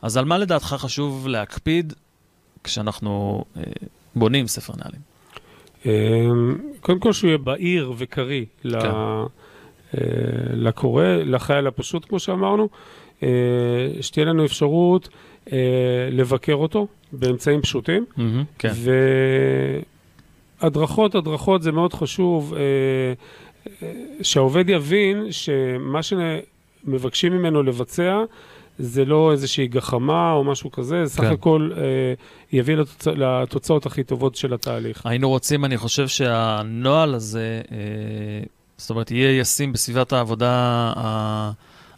אז 0.01 0.17
על 0.17 0.25
מה 0.25 0.37
לדעתך 0.37 0.65
חשוב 0.65 1.27
להקפיד 1.27 1.93
כשאנחנו 2.63 3.43
uh, 3.55 3.59
בונים 4.15 4.47
ספר 4.47 4.73
נהלים? 4.77 5.15
אמ, 5.85 6.57
קודם 6.81 6.99
כל 6.99 7.13
שהוא 7.13 7.27
יהיה 7.27 7.37
בהיר 7.37 7.93
וקריא 7.97 8.45
כן. 8.63 8.69
אה, 8.69 10.03
לקורא, 10.53 11.05
לחייל 11.05 11.67
הפשוט, 11.67 12.05
כמו 12.09 12.19
שאמרנו, 12.19 12.69
אה, 13.23 13.29
שתהיה 14.01 14.25
לנו 14.25 14.45
אפשרות 14.45 15.09
אה, 15.51 15.57
לבקר 16.11 16.53
אותו 16.53 16.87
באמצעים 17.11 17.61
פשוטים. 17.61 18.05
כן. 18.59 18.71
והדרכות, 20.61 21.15
הדרכות 21.15 21.63
זה 21.63 21.71
מאוד 21.71 21.93
חשוב, 21.93 22.53
אה, 22.53 22.59
אה, 22.59 23.13
שהעובד 24.21 24.69
יבין 24.69 25.31
שמה 25.31 25.99
שמבקשים 26.03 27.33
ממנו 27.33 27.63
לבצע 27.63 28.23
זה 28.79 29.05
לא 29.05 29.31
איזושהי 29.31 29.67
גחמה 29.67 30.31
או 30.31 30.43
משהו 30.43 30.71
כזה, 30.71 31.03
סך 31.05 31.21
כן. 31.21 31.31
הכל 31.31 31.69
אה, 31.77 31.81
יביא 32.51 32.75
לתוצ... 32.75 33.07
לתוצאות 33.07 33.85
הכי 33.85 34.03
טובות 34.03 34.35
של 34.35 34.53
התהליך. 34.53 35.05
היינו 35.05 35.29
רוצים, 35.29 35.65
אני 35.65 35.77
חושב 35.77 36.07
שהנוהל 36.07 37.13
הזה, 37.15 37.61
אה, 37.71 37.77
זאת 38.77 38.89
אומרת, 38.89 39.11
יהיה 39.11 39.39
ישים 39.39 39.73
בסביבת 39.73 40.13
העבודה 40.13 40.51
ה- 40.97 41.51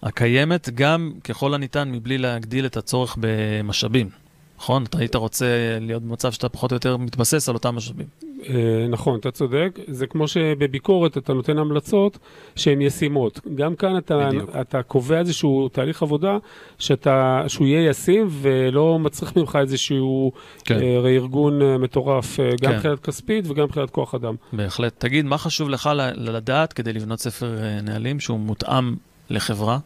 הקיימת, 0.04 0.70
גם 0.76 1.12
ככל 1.24 1.54
הניתן 1.54 1.92
מבלי 1.92 2.18
להגדיל 2.18 2.66
את 2.66 2.78
הצורך 2.78 3.18
במשאבים. 3.20 4.10
נכון? 4.58 4.84
אתה 4.84 4.98
היית 5.00 5.16
רוצה 5.16 5.46
להיות 5.82 6.04
במצב 6.04 6.32
שאתה 6.32 6.50
פחות 6.50 6.72
או 6.72 6.76
יותר 6.76 6.98
מתבסס 6.98 7.50
על 7.50 7.56
אותם 7.56 7.76
משאבים. 7.76 8.08
אה, 8.50 8.88
נכון, 8.90 9.20
אתה 9.20 9.32
צודק. 9.32 9.80
זה 9.88 10.08
כמו 10.08 10.28
שבביקורת 10.28 11.18
אתה 11.18 11.34
נותן 11.34 11.58
המלצות 11.58 12.18
שהן 12.56 12.82
ישימות. 12.82 13.40
גם 13.56 13.76
כאן 13.76 13.98
אתה, 13.98 14.28
בדיוק. 14.28 14.50
אתה 14.62 14.84
קובע 14.84 15.20
איזשהו 15.20 15.70
תהליך 15.70 16.04
עבודה 16.04 16.38
שאתה, 16.80 17.44
שהוא 17.48 17.68
יהיה 17.68 17.90
ישים 17.90 18.28
ולא 18.30 19.00
מצריך 19.00 19.38
ממך 19.38 19.58
איזשהו 19.62 20.32
כן. 20.66 20.82
אה, 20.82 21.00
רה-ארגון 21.00 21.62
אה, 21.62 21.78
מטורף, 21.78 22.40
גם 22.40 22.72
כן. 22.72 22.76
מבחינת 22.76 23.00
כספית 23.00 23.46
וגם 23.48 23.64
מבחינת 23.64 23.90
כוח 23.90 24.16
אדם. 24.16 24.36
בהחלט. 24.54 24.94
תגיד, 24.98 25.26
מה 25.26 25.38
חשוב 25.38 25.70
לך 25.70 25.90
לדעת 26.16 26.74
כדי 26.74 26.94
לבנות 26.94 27.20
ספר 27.20 27.56
נהלים 27.84 28.20
שהוא 28.20 28.40
מותאם 28.40 28.96
לחברה? 29.30 29.80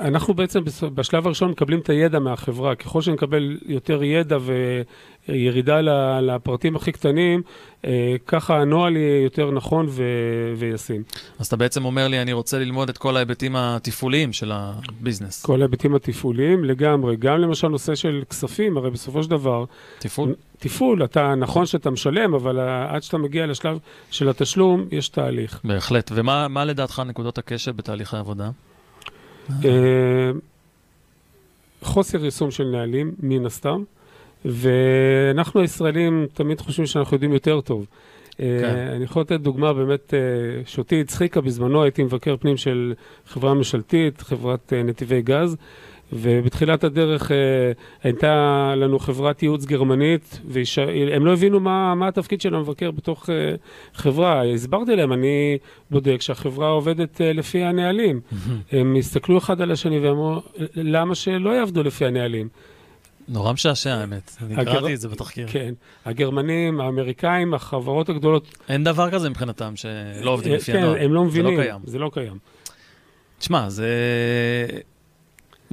אנחנו 0.00 0.34
בעצם 0.34 0.60
בשלב 0.94 1.26
הראשון 1.26 1.50
מקבלים 1.50 1.78
את 1.78 1.90
הידע 1.90 2.18
מהחברה. 2.18 2.74
ככל 2.74 3.02
שנקבל 3.02 3.58
יותר 3.66 4.02
ידע 4.02 4.38
וירידה 5.28 5.80
לפרטים 6.20 6.76
הכי 6.76 6.92
קטנים, 6.92 7.42
אה, 7.84 8.16
ככה 8.26 8.60
הנוהל 8.60 8.96
יהיה 8.96 9.22
יותר 9.22 9.50
נכון 9.50 9.86
ו- 9.88 10.54
וישים. 10.56 11.02
אז 11.38 11.46
אתה 11.46 11.56
בעצם 11.56 11.84
אומר 11.84 12.08
לי, 12.08 12.22
אני 12.22 12.32
רוצה 12.32 12.58
ללמוד 12.58 12.88
את 12.88 12.98
כל 12.98 13.16
ההיבטים 13.16 13.56
התפעוליים 13.56 14.32
של 14.32 14.52
הביזנס. 14.54 15.42
כל 15.42 15.60
ההיבטים 15.60 15.94
התפעוליים 15.94 16.64
לגמרי, 16.64 17.16
גם 17.16 17.38
למשל 17.38 17.68
נושא 17.68 17.94
של 17.94 18.22
כספים, 18.30 18.76
הרי 18.76 18.90
בסופו 18.90 19.22
של 19.22 19.30
דבר, 19.30 19.64
תפעול? 19.98 20.34
תפעול, 20.58 21.04
אתה, 21.04 21.34
נכון 21.34 21.66
שאתה 21.66 21.90
משלם, 21.90 22.34
אבל 22.34 22.58
אה, 22.58 22.94
עד 22.94 23.02
שאתה 23.02 23.18
מגיע 23.18 23.46
לשלב 23.46 23.78
של 24.10 24.28
התשלום, 24.28 24.84
יש 24.90 25.08
תהליך. 25.08 25.60
בהחלט. 25.64 26.10
ומה 26.14 26.48
מה 26.48 26.64
לדעתך 26.64 27.02
נקודות 27.06 27.38
הקשב 27.38 27.76
בתהליך 27.76 28.14
העבודה? 28.14 28.50
אה, 29.64 30.30
חוסר 31.82 32.24
יישום 32.24 32.50
של 32.50 32.64
נהלים, 32.64 33.14
מן 33.22 33.46
הסתם, 33.46 33.82
ואנחנו 34.44 35.60
הישראלים 35.60 36.26
תמיד 36.34 36.60
חושבים 36.60 36.86
שאנחנו 36.86 37.14
יודעים 37.14 37.32
יותר 37.32 37.60
טוב. 37.60 37.86
כן. 38.40 38.58
כן. 38.60 38.88
אני 38.96 39.04
יכול 39.04 39.22
לתת 39.22 39.40
דוגמה 39.40 39.72
באמת, 39.72 40.14
אה, 40.14 40.18
שאותי 40.66 41.00
הצחיקה 41.00 41.40
בזמנו, 41.40 41.82
הייתי 41.82 42.02
מבקר 42.02 42.36
פנים 42.36 42.56
של 42.56 42.94
חברה 43.26 43.54
ממשלתית, 43.54 44.20
חברת 44.20 44.72
אה, 44.72 44.82
נתיבי 44.82 45.22
גז, 45.22 45.56
ובתחילת 46.12 46.84
הדרך 46.84 47.30
אה, 47.32 47.36
הייתה 48.02 48.34
לנו 48.76 48.98
חברת 48.98 49.42
ייעוץ 49.42 49.64
גרמנית, 49.64 50.40
והם 50.48 51.26
לא 51.26 51.32
הבינו 51.32 51.60
מה, 51.60 51.94
מה 51.94 52.08
התפקיד 52.08 52.40
של 52.40 52.54
המבקר 52.54 52.90
בתוך 52.90 53.30
אה, 53.30 53.54
חברה. 53.94 54.44
הסברתי 54.54 54.96
להם, 54.96 55.12
אני 55.12 55.58
בודק 55.90 56.20
שהחברה 56.20 56.68
עובדת 56.68 57.20
אה, 57.20 57.32
לפי 57.32 57.64
הנהלים. 57.64 58.20
הם 58.72 58.96
הסתכלו 58.98 59.38
אחד 59.38 59.60
על 59.60 59.70
השני 59.72 59.98
ואמרו, 59.98 60.42
למה 60.74 61.14
שלא 61.14 61.50
יעבדו 61.50 61.82
לפי 61.82 62.06
הנהלים? 62.06 62.48
נורא 63.28 63.52
משעשע, 63.52 63.94
האמת. 63.94 64.36
אני 64.42 64.54
הגר- 64.56 64.72
קראתי 64.72 64.94
את 64.94 65.00
זה 65.00 65.08
בתחקיר. 65.08 65.46
כן, 65.50 65.74
הגרמנים, 66.04 66.80
האמריקאים, 66.80 67.54
החברות 67.54 68.08
הגדולות, 68.08 68.58
אין 68.68 68.84
דבר 68.84 69.10
כזה 69.10 69.30
מבחינתם 69.30 69.72
שלא 69.76 70.30
עובדים 70.30 70.52
אה, 70.52 70.56
לפי 70.56 70.72
כן, 70.72 70.78
הנוהל. 70.78 71.04
הם 71.04 71.14
לא 71.14 71.24
מבינים, 71.24 71.50
זה 71.56 71.60
לא 71.60 71.62
קיים. 71.62 71.80
זה 71.84 71.98
לא 71.98 72.10
קיים. 72.14 72.38
תשמע, 73.38 73.68
זה... 73.68 73.86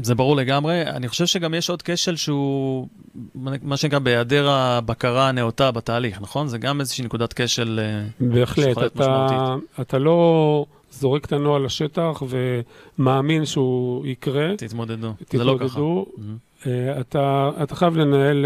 זה 0.01 0.15
ברור 0.15 0.35
לגמרי. 0.35 0.81
אני 0.81 1.07
חושב 1.07 1.25
שגם 1.25 1.53
יש 1.53 1.69
עוד 1.69 1.81
כשל 1.81 2.15
שהוא, 2.15 2.87
מה 3.35 3.77
שנקרא, 3.77 3.99
בהיעדר 3.99 4.49
הבקרה 4.49 5.29
הנאותה 5.29 5.71
בתהליך, 5.71 6.21
נכון? 6.21 6.47
זה 6.47 6.57
גם 6.57 6.79
איזושהי 6.79 7.05
נקודת 7.05 7.33
כשל... 7.35 7.79
אה, 7.83 8.07
בהחלט, 8.19 8.77
אתה, 8.85 9.55
אתה 9.81 9.99
לא 9.99 10.65
זורק 10.91 11.25
את 11.25 11.33
הנוהל 11.33 11.65
לשטח 11.65 12.23
ומאמין 12.29 13.45
שהוא 13.45 14.05
יקרה, 14.05 14.57
תתמודדו. 14.57 15.13
זה 15.31 15.43
לא 15.43 15.55
ככה. 15.59 15.67
תתמודדו. 15.67 16.05
Mhm. 16.17 16.67
אה, 16.67 16.99
אתה, 16.99 17.49
אתה 17.63 17.75
חייב 17.75 17.97
לנהל 17.97 18.45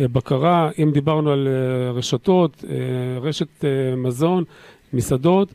אה, 0.00 0.08
בקרה, 0.08 0.70
אם 0.82 0.90
דיברנו 0.92 1.30
על 1.30 1.48
רשתות, 1.94 2.64
רשת 3.20 3.64
מזון, 3.96 4.44
מסעדות, 4.92 5.54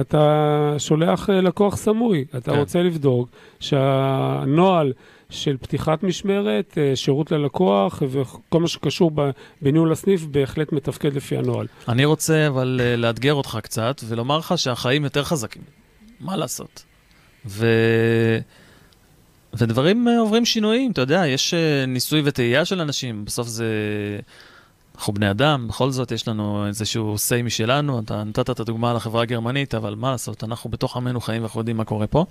אתה 0.00 0.74
שולח 0.78 1.30
אה, 1.30 1.40
לקוח 1.40 1.76
סמוי, 1.76 2.24
אתה 2.36 2.52
כן. 2.52 2.58
רוצה 2.58 2.82
לבדוק 2.82 3.28
שהנוהל 3.60 4.92
של 5.30 5.56
פתיחת 5.56 6.02
משמרת, 6.02 6.78
אה, 6.78 6.96
שירות 6.96 7.32
ללקוח 7.32 8.02
וכל 8.08 8.60
מה 8.60 8.68
שקשור 8.68 9.10
בניהול 9.62 9.92
הסניף 9.92 10.24
בהחלט 10.24 10.72
מתפקד 10.72 11.14
לפי 11.14 11.36
הנוהל. 11.36 11.66
אני 11.88 12.04
רוצה 12.04 12.46
אבל 12.46 12.80
אה, 12.82 12.96
לאתגר 12.96 13.34
אותך 13.34 13.58
קצת 13.62 14.00
ולומר 14.08 14.38
לך 14.38 14.54
שהחיים 14.56 15.04
יותר 15.04 15.24
חזקים. 15.24 15.62
מה 16.20 16.36
לעשות? 16.36 16.84
ו... 17.46 17.66
ודברים 19.54 20.08
אה, 20.08 20.18
עוברים 20.18 20.44
שינויים, 20.44 20.90
אתה 20.90 21.00
יודע, 21.00 21.26
יש 21.26 21.54
אה, 21.54 21.86
ניסוי 21.86 22.22
וטעייה 22.24 22.64
של 22.64 22.80
אנשים, 22.80 23.24
בסוף 23.24 23.48
זה... 23.48 23.66
אנחנו 25.02 25.14
בני 25.14 25.30
אדם, 25.30 25.68
בכל 25.68 25.90
זאת 25.90 26.12
יש 26.12 26.28
לנו 26.28 26.66
איזשהו 26.66 27.14
say 27.14 27.42
משלנו, 27.42 28.00
אתה 28.00 28.24
נתת 28.24 28.50
את 28.50 28.60
הדוגמה 28.60 28.90
על 28.90 28.96
החברה 28.96 29.22
הגרמנית, 29.22 29.74
אבל 29.74 29.94
מה 29.94 30.10
לעשות, 30.10 30.44
אנחנו 30.44 30.70
בתוך 30.70 30.96
עמנו 30.96 31.20
חיים 31.20 31.42
ואנחנו 31.42 31.60
יודעים 31.60 31.76
מה 31.76 31.84
קורה 31.84 32.06
פה. 32.06 32.24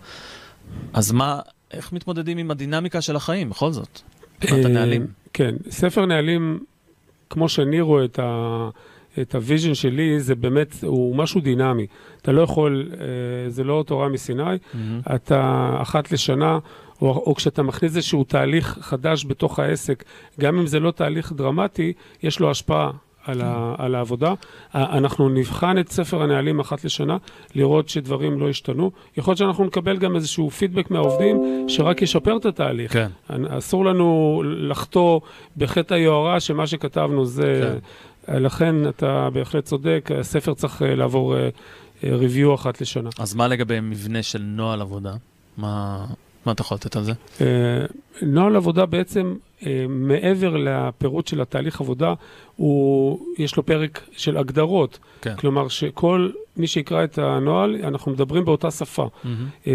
אז 0.93 1.11
מה, 1.11 1.39
איך 1.71 1.93
מתמודדים 1.93 2.37
עם 2.37 2.51
הדינמיקה 2.51 3.01
של 3.01 3.15
החיים, 3.15 3.49
בכל 3.49 3.71
זאת? 3.71 3.99
מבחינת 4.37 4.65
הנהלים. 4.65 5.07
כן, 5.33 5.55
ספר 5.69 6.05
נהלים, 6.05 6.59
כמו 7.29 7.49
שאני 7.49 7.81
רואה 7.81 8.05
את 8.05 8.19
ה... 8.19 8.69
את 9.21 9.35
ה 9.35 9.41
vision 9.41 9.73
שלי, 9.73 10.19
זה 10.19 10.35
באמת, 10.35 10.75
הוא 10.83 11.15
משהו 11.15 11.41
דינמי. 11.41 11.87
אתה 12.21 12.31
לא 12.31 12.41
יכול, 12.41 12.91
אה, 12.93 13.49
זה 13.49 13.63
לא 13.63 13.83
תורה 13.87 14.09
מסיני, 14.09 14.43
אממ. 14.43 15.01
אתה 15.15 15.69
אחת 15.81 16.11
לשנה, 16.11 16.59
או, 17.01 17.23
או 17.25 17.35
כשאתה 17.35 17.63
מכניס 17.63 17.95
איזשהו 17.95 18.23
תהליך 18.23 18.77
חדש 18.81 19.25
בתוך 19.25 19.59
העסק, 19.59 20.03
גם 20.39 20.57
אם 20.57 20.67
זה 20.67 20.79
לא 20.79 20.91
תהליך 20.91 21.31
דרמטי, 21.31 21.93
יש 22.23 22.39
לו 22.39 22.51
השפעה. 22.51 22.91
על, 23.25 23.41
ה, 23.41 23.75
על 23.77 23.95
העבודה. 23.95 24.33
אנחנו 24.75 25.29
נבחן 25.29 25.77
את 25.79 25.89
ספר 25.89 26.21
הנהלים 26.21 26.59
אחת 26.59 26.83
לשנה, 26.83 27.17
לראות 27.55 27.89
שדברים 27.89 28.39
לא 28.39 28.49
השתנו. 28.49 28.91
יכול 29.17 29.31
להיות 29.31 29.37
שאנחנו 29.37 29.65
נקבל 29.65 29.97
גם 29.97 30.15
איזשהו 30.15 30.49
פידבק 30.49 30.91
מהעובדים 30.91 31.65
שרק 31.67 32.01
ישפר 32.01 32.37
את 32.37 32.45
התהליך. 32.45 32.93
כן. 32.93 33.07
אסור 33.49 33.85
לנו 33.85 34.41
לחטוא 34.45 35.19
בחטא 35.57 35.93
היוהרה 35.93 36.39
שמה 36.39 36.67
שכתבנו 36.67 37.25
זה... 37.25 37.77
כן. 38.27 38.43
לכן 38.43 38.87
אתה 38.89 39.29
בהחלט 39.33 39.65
צודק, 39.65 40.09
הספר 40.19 40.53
צריך 40.53 40.81
אה, 40.81 40.95
לעבור 40.95 41.35
ריוויו 42.03 42.55
אחת 42.55 42.81
לשנה. 42.81 43.09
אז 43.19 43.35
מה 43.35 43.47
לגבי 43.47 43.79
מבנה 43.79 44.23
של 44.23 44.41
נוהל 44.41 44.81
עבודה? 44.81 45.13
מה, 45.57 46.05
מה 46.45 46.51
אתה 46.51 46.61
יכול 46.61 46.75
לתת 46.75 46.95
על 46.95 47.03
זה? 47.03 47.11
אה, 47.41 47.85
נוהל 48.21 48.55
עבודה 48.55 48.85
בעצם, 48.85 49.35
אה, 49.65 49.85
מעבר 49.89 50.57
לפירוט 50.57 51.27
של 51.27 51.41
התהליך 51.41 51.81
עבודה, 51.81 52.13
הוא, 52.55 53.19
יש 53.37 53.55
לו 53.55 53.65
פרק 53.65 54.01
של 54.11 54.37
הגדרות. 54.37 54.99
כן. 55.21 55.35
כלומר, 55.35 55.67
שכל 55.67 56.29
מי 56.57 56.67
שיקרא 56.67 57.03
את 57.03 57.17
הנוהל, 57.17 57.75
אנחנו 57.83 58.11
מדברים 58.11 58.45
באותה 58.45 58.71
שפה. 58.71 59.09
אה, 59.67 59.73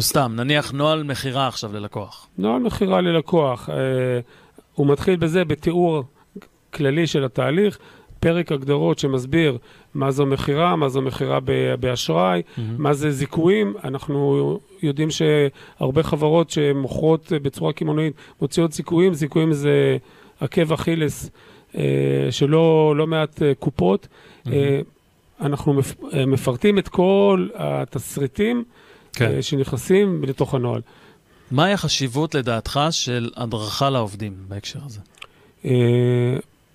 סתם, 0.00 0.32
נניח 0.36 0.72
נוהל 0.72 1.02
מכירה 1.02 1.48
עכשיו 1.48 1.72
ללקוח. 1.72 2.26
נוהל 2.38 2.62
מכירה 2.62 3.00
ללקוח, 3.00 3.68
הוא 4.74 4.86
מתחיל 4.86 5.16
בזה 5.16 5.44
בתיאור 5.44 6.04
כללי 6.72 7.06
של 7.06 7.24
התהליך, 7.24 7.78
פרק 8.20 8.52
הגדרות 8.52 8.98
שמסביר 8.98 9.58
מה 9.94 10.10
זו 10.10 10.26
מכירה, 10.26 10.76
מה 10.76 10.88
זו 10.88 11.02
מכירה 11.02 11.38
באשראי, 11.80 12.42
מה 12.78 12.92
זה 12.94 13.10
זיכויים. 13.10 13.74
אנחנו 13.84 14.58
יודעים 14.82 15.08
שהרבה 15.10 16.02
חברות 16.02 16.50
שמוכרות 16.50 17.32
בצורה 17.42 17.72
קמעונאית 17.72 18.12
מוציאות 18.40 18.72
זיכויים, 18.72 19.14
זיכויים 19.14 19.52
זה 19.52 19.96
עקב 20.40 20.72
אכילס 20.72 21.30
אה, 21.76 21.82
שלא 22.30 22.94
לא 22.96 23.06
מעט 23.06 23.42
אה, 23.42 23.52
קופות. 23.58 24.08
אה, 24.52 24.80
אנחנו 25.40 25.74
מפ- 25.74 25.94
אה, 26.14 26.26
מפרטים 26.26 26.78
את 26.78 26.88
כל 26.88 27.48
התסריטים 27.54 28.64
כן. 29.12 29.30
אה, 29.34 29.42
שנכנסים 29.42 30.24
לתוך 30.24 30.54
הנוהל. 30.54 30.80
מהי 31.50 31.72
החשיבות 31.72 32.34
לדעתך 32.34 32.80
של 32.90 33.30
הדרכה 33.36 33.90
לעובדים 33.90 34.32
בהקשר 34.48 34.78
הזה? 34.86 35.00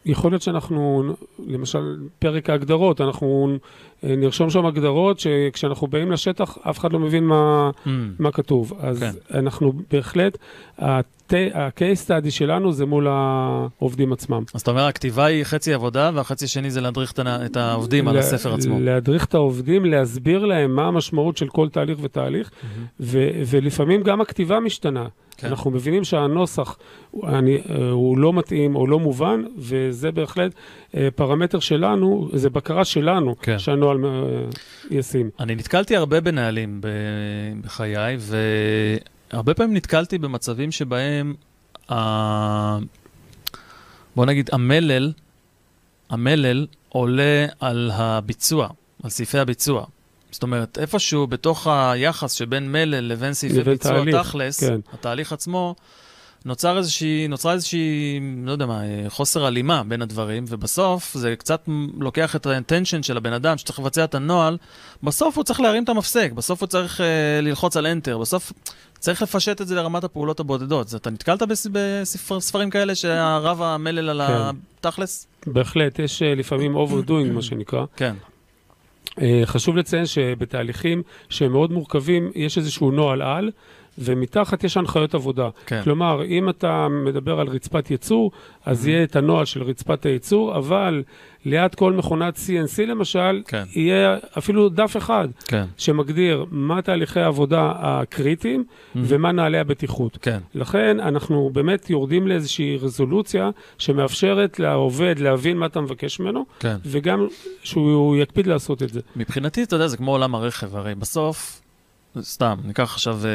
יכול 0.05 0.31
להיות 0.31 0.41
שאנחנו, 0.41 1.03
למשל, 1.47 1.97
פרק 2.19 2.49
ההגדרות, 2.49 3.01
אנחנו 3.01 3.57
אה, 4.03 4.15
נרשום 4.15 4.49
שם 4.49 4.65
הגדרות 4.65 5.19
שכשאנחנו 5.19 5.87
באים 5.87 6.11
לשטח, 6.11 6.57
אף 6.69 6.79
אחד 6.79 6.93
לא 6.93 6.99
מבין 6.99 7.23
מה, 7.23 7.71
מה 8.19 8.31
כתוב. 8.31 8.73
אז 8.79 8.99
כן. 8.99 9.37
אנחנו 9.37 9.73
בהחלט, 9.91 10.37
ה-case 10.79 12.07
study 12.07 12.29
שלנו 12.29 12.73
זה 12.73 12.85
מול 12.85 13.07
העובדים 13.07 14.13
עצמם. 14.13 14.43
אז 14.53 14.61
אתה 14.61 14.71
אומר, 14.71 14.85
הכתיבה 14.85 15.25
היא 15.25 15.43
חצי 15.43 15.73
עבודה, 15.73 16.11
והחצי 16.13 16.45
השני 16.45 16.71
זה 16.71 16.81
להדריך 16.81 17.13
את 17.25 17.57
העובדים 17.57 18.07
על 18.07 18.17
הספר 18.17 18.53
עצמו. 18.53 18.79
להדריך 18.79 19.25
את 19.25 19.33
העובדים, 19.33 19.85
להסביר 19.85 20.45
להם 20.45 20.75
מה 20.75 20.87
המשמעות 20.87 21.37
של 21.37 21.47
כל 21.47 21.69
תהליך 21.69 21.97
ותהליך, 22.01 22.51
ו- 22.99 23.29
ולפעמים 23.47 24.03
גם 24.03 24.21
הכתיבה 24.21 24.59
משתנה. 24.59 25.05
כן. 25.37 25.47
אנחנו 25.47 25.71
מבינים 25.71 26.03
שהנוסח 26.03 26.77
אני, 27.23 27.57
אה, 27.57 27.89
הוא 27.89 28.17
לא 28.17 28.33
מתאים 28.33 28.75
או 28.75 28.87
לא 28.87 28.99
מובן, 28.99 29.43
וזה 29.57 30.11
בהחלט 30.11 30.51
אה, 30.95 31.07
פרמטר 31.15 31.59
שלנו, 31.59 32.29
זה 32.33 32.49
בקרה 32.49 32.85
שלנו, 32.85 33.35
כן. 33.41 33.59
שהנוהל 33.59 34.05
אה, 34.05 34.11
ישים. 34.91 35.29
אני 35.39 35.55
נתקלתי 35.55 35.95
הרבה 35.95 36.21
בנהלים 36.21 36.81
בחיי, 37.61 38.17
והרבה 39.31 39.53
פעמים 39.53 39.75
נתקלתי 39.75 40.17
במצבים 40.17 40.71
שבהם, 40.71 41.33
ה... 41.91 41.95
בוא 44.15 44.25
נגיד, 44.25 44.49
המלל, 44.53 45.11
המלל 46.09 46.67
עולה 46.89 47.45
על 47.59 47.91
הביצוע, 47.93 48.69
על 49.03 49.09
סעיפי 49.09 49.39
הביצוע. 49.39 49.85
זאת 50.35 50.43
אומרת, 50.43 50.77
איפשהו 50.81 51.27
בתוך 51.27 51.67
היחס 51.67 52.31
שבין 52.33 52.71
מלל 52.71 52.95
לבין 52.99 53.33
סעיפי 53.33 53.63
ביצוע 53.63 53.91
תהליך, 53.91 54.15
תכלס, 54.15 54.59
כן. 54.63 54.79
התהליך 54.93 55.33
עצמו, 55.33 55.75
נוצר 56.45 56.77
איזושהי, 56.77 57.27
נוצרה 57.27 57.53
איזושהי, 57.53 58.19
לא 58.45 58.51
יודע 58.51 58.65
מה, 58.65 58.83
אה, 58.83 59.05
חוסר 59.09 59.45
הלימה 59.45 59.83
בין 59.87 60.01
הדברים, 60.01 60.45
ובסוף 60.47 61.13
זה 61.17 61.35
קצת 61.35 61.63
לוקח 61.99 62.35
את 62.35 62.45
האינטנשן 62.45 63.03
של 63.03 63.17
הבן 63.17 63.33
אדם 63.33 63.57
שצריך 63.57 63.79
לבצע 63.79 64.03
את 64.03 64.15
הנוהל, 64.15 64.57
בסוף 65.03 65.35
הוא 65.35 65.43
צריך 65.43 65.59
להרים 65.61 65.83
את 65.83 65.89
המפסק, 65.89 66.31
בסוף 66.31 66.61
הוא 66.61 66.67
צריך 66.67 67.01
אה, 67.01 67.05
ללחוץ 67.41 67.77
על 67.77 67.85
enter, 67.87 68.17
בסוף 68.21 68.51
צריך 68.99 69.21
לפשט 69.21 69.61
את 69.61 69.67
זה 69.67 69.75
לרמת 69.75 70.03
הפעולות 70.03 70.39
הבודדות. 70.39 70.87
זה, 70.87 70.97
אתה 70.97 71.09
נתקלת 71.09 71.43
בס- 71.43 71.67
בספרים 72.31 72.69
כאלה 72.69 72.95
שהרב 72.95 73.61
המלל 73.61 74.09
על 74.09 74.27
כן. 74.27 74.57
התכלס? 74.79 75.27
בהחלט, 75.47 75.99
יש 75.99 76.21
אה, 76.21 76.35
לפעמים 76.35 76.75
overdoing, 76.77 77.31
מה 77.33 77.41
שנקרא. 77.41 77.85
כן. 77.95 78.15
אה, 79.21 79.41
חשוב 79.45 79.77
לציין 79.77 80.05
שבתהליכים 80.05 81.01
שהם 81.29 81.51
מאוד 81.51 81.71
מורכבים, 81.71 82.31
יש 82.35 82.57
איזשהו 82.57 82.91
נוהל 82.91 83.21
על, 83.21 83.51
ומתחת 83.97 84.63
יש 84.63 84.77
הנחיות 84.77 85.15
עבודה. 85.15 85.49
כן. 85.65 85.81
כלומר, 85.83 86.25
אם 86.25 86.49
אתה 86.49 86.87
מדבר 86.89 87.39
על 87.39 87.47
רצפת 87.47 87.91
ייצור, 87.91 88.31
אז 88.65 88.87
יהיה 88.87 89.03
את 89.03 89.15
הנוהל 89.15 89.45
של 89.45 89.63
רצפת 89.63 90.05
הייצור, 90.05 90.57
אבל 90.57 91.03
ליד 91.45 91.75
כל 91.75 91.93
מכונת 91.93 92.35
CNC 92.35 92.85
למשל, 92.85 93.41
כן. 93.47 93.63
יהיה 93.75 94.17
אפילו 94.37 94.69
דף 94.69 94.97
אחד 94.97 95.27
כן. 95.47 95.65
שמגדיר 95.77 96.45
מה 96.51 96.81
תהליכי 96.81 97.19
העבודה 97.19 97.71
הקריטיים 97.77 98.63
ומה 98.95 99.31
נהלי 99.31 99.57
הבטיחות. 99.57 100.17
כן. 100.21 100.39
לכן 100.55 100.99
אנחנו 100.99 101.49
באמת 101.53 101.89
יורדים 101.89 102.27
לאיזושהי 102.27 102.77
רזולוציה 102.77 103.49
שמאפשרת 103.77 104.59
לעובד 104.59 105.19
להבין 105.19 105.57
מה 105.57 105.65
אתה 105.65 105.81
מבקש 105.81 106.19
ממנו, 106.19 106.45
כן. 106.59 106.75
וגם 106.85 107.27
שהוא 107.63 108.17
יקפיד 108.17 108.47
לעשות 108.47 108.83
את 108.83 108.89
זה. 108.89 108.99
מבחינתי, 109.15 109.63
אתה 109.63 109.75
יודע, 109.75 109.87
זה 109.87 109.97
כמו 109.97 110.11
עולם 110.11 110.35
הרכב, 110.35 110.75
הרי 110.75 110.95
בסוף, 110.95 111.61
סתם, 112.21 112.57
ניקח 112.63 112.93
עכשיו, 112.93 113.19
אה, 113.25 113.29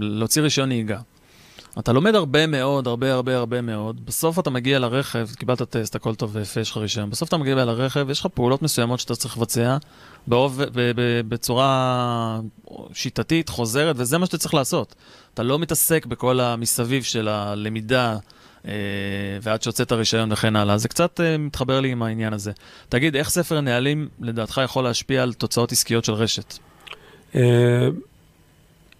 להוציא 0.00 0.42
רישיון 0.42 0.68
נהיגה. 0.68 0.98
אתה 1.78 1.92
לומד 1.92 2.14
הרבה 2.14 2.46
מאוד, 2.46 2.86
הרבה 2.86 3.12
הרבה 3.12 3.36
הרבה 3.36 3.60
מאוד, 3.60 4.06
בסוף 4.06 4.38
אתה 4.38 4.50
מגיע 4.50 4.78
לרכב, 4.78 5.28
קיבלת 5.38 5.62
טסט, 5.62 5.94
הכל 5.94 6.14
טוב 6.14 6.30
ויפה, 6.36 6.60
יש 6.60 6.70
לך 6.70 6.76
רישיון, 6.76 7.10
בסוף 7.10 7.28
אתה 7.28 7.36
מגיע 7.36 7.54
לרכב, 7.54 8.10
יש 8.10 8.20
לך 8.20 8.26
פעולות 8.26 8.62
מסוימות 8.62 9.00
שאתה 9.00 9.14
צריך 9.14 9.36
לבצע 9.36 9.76
באוב, 10.26 10.62
ב, 10.62 10.92
ב, 10.96 11.20
בצורה 11.28 12.40
שיטתית, 12.92 13.48
חוזרת, 13.48 13.96
וזה 13.98 14.18
מה 14.18 14.26
שאתה 14.26 14.38
צריך 14.38 14.54
לעשות. 14.54 14.94
אתה 15.34 15.42
לא 15.42 15.58
מתעסק 15.58 16.06
בכל 16.06 16.40
המסביב 16.40 17.02
של 17.02 17.28
הלמידה, 17.28 18.16
אה, 18.68 18.72
ועד 19.42 19.62
שהוצאת 19.62 19.92
רישיון 19.92 20.32
וכן 20.32 20.56
הלאה. 20.56 20.78
זה 20.78 20.88
קצת 20.88 21.20
אה, 21.20 21.38
מתחבר 21.38 21.80
לי 21.80 21.88
עם 21.88 22.02
העניין 22.02 22.32
הזה. 22.32 22.52
תגיד, 22.88 23.16
איך 23.16 23.28
ספר 23.28 23.60
נהלים 23.60 24.08
לדעתך 24.20 24.60
יכול 24.64 24.84
להשפיע 24.84 25.22
על 25.22 25.32
תוצאות 25.32 25.72
עסקיות 25.72 26.04
של 26.04 26.12
רשת? 26.12 26.58
אה, 27.34 27.88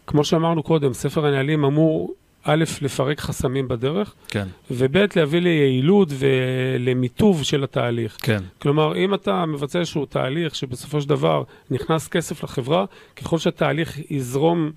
כמו 0.07 0.25
שאמרנו 0.25 0.63
קודם, 0.63 0.93
ספר 0.93 1.27
הנהלים 1.27 1.65
אמור, 1.65 2.15
א', 2.45 2.65
לפרק 2.83 3.21
חסמים 3.21 3.69
בדרך, 3.69 4.15
כן. 4.29 4.49
וב', 4.71 4.97
להביא 5.17 5.41
ליעילות 5.41 6.09
ולמיטוב 6.19 7.43
של 7.43 7.65
התהליך. 7.65 8.17
כן. 8.23 8.43
כלומר, 8.59 8.97
אם 8.97 9.15
אתה 9.15 9.47
מבצע 9.47 9.79
איזשהו 9.79 10.07
תהליך 10.07 10.55
שבסופו 10.55 11.01
של 11.01 11.09
דבר 11.09 11.43
נכנס 11.71 12.09
כסף 12.09 12.45
לחברה, 12.45 12.85
ככל 13.17 13.39
שהתהליך 13.39 14.11
יזרום 14.11 14.71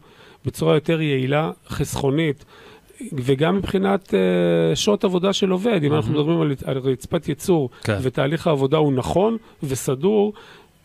בצורה 0.46 0.76
יותר 0.76 1.02
יעילה, 1.02 1.52
חסכונית, 1.70 2.46
וגם 3.14 3.58
מבחינת 3.58 4.08
uh, 4.10 4.76
שעות 4.76 5.04
עבודה 5.04 5.34
של 5.34 5.50
עובד, 5.50 5.84
אם 5.84 5.94
אנחנו 5.94 6.14
מדברים 6.14 6.42
על, 6.42 6.56
על 6.66 6.78
רצפת 6.78 7.30
ייצור, 7.30 7.70
כן. 7.84 7.98
ותהליך 8.02 8.48
העבודה 8.48 8.78
הוא 8.78 8.94
נכון 8.94 9.38
וסדור, 9.64 10.34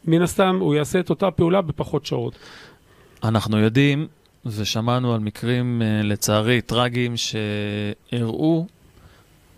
מן 0.05 0.23
הסתם 0.23 0.57
הוא 0.61 0.75
יעשה 0.75 1.01
את 1.01 1.11
אותה 1.11 1.31
פעולה 1.31 1.61
בפחות 1.61 2.07
שעות. 2.07 2.39
אנחנו 3.25 3.59
יודעים 3.59 4.07
ושמענו 4.47 5.15
על 5.15 5.21
מקרים, 5.21 5.83
אה, 5.83 6.03
לצערי, 6.03 6.61
טרגיים, 6.61 7.15
שהראו 7.17 8.67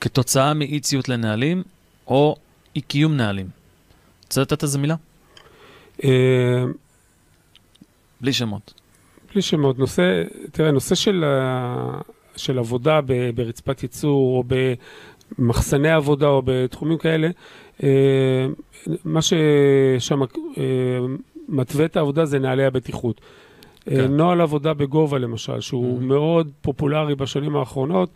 כתוצאה 0.00 0.54
מאי 0.54 0.80
ציות 0.80 1.08
לנהלים 1.08 1.62
או 2.06 2.36
אי 2.76 2.80
קיום 2.80 3.16
נהלים. 3.16 3.46
רוצה 4.24 4.40
לתת 4.40 4.62
איזה 4.62 4.78
מילה? 4.78 4.94
אה, 6.04 6.64
בלי 8.20 8.32
שמות. 8.32 8.74
בלי 9.32 9.42
שמות. 9.42 9.78
נושא, 9.78 10.22
תראה, 10.52 10.70
נושא 10.70 10.94
של, 10.94 11.24
של 12.36 12.58
עבודה 12.58 13.00
ב- 13.00 13.30
ברצפת 13.34 13.82
ייצור, 13.82 14.36
או 14.38 14.44
במחסני 15.38 15.90
עבודה, 15.90 16.26
או 16.26 16.42
בתחומים 16.44 16.98
כאלה, 16.98 17.28
אה, 17.82 18.46
מה 19.04 19.20
ששם 19.22 20.20
מתווה 21.48 21.84
את 21.84 21.96
העבודה 21.96 22.24
זה 22.24 22.38
נהלי 22.38 22.64
הבטיחות. 22.64 23.20
כן. 23.84 23.96
כן. 23.96 24.12
נוהל 24.16 24.40
עבודה 24.40 24.74
בגובה 24.74 25.18
למשל, 25.18 25.60
שהוא 25.60 25.98
Mhm. 25.98 26.02
מאוד 26.04 26.50
פופולרי 26.60 27.14
בשנים 27.14 27.56
האחרונות, 27.56 28.08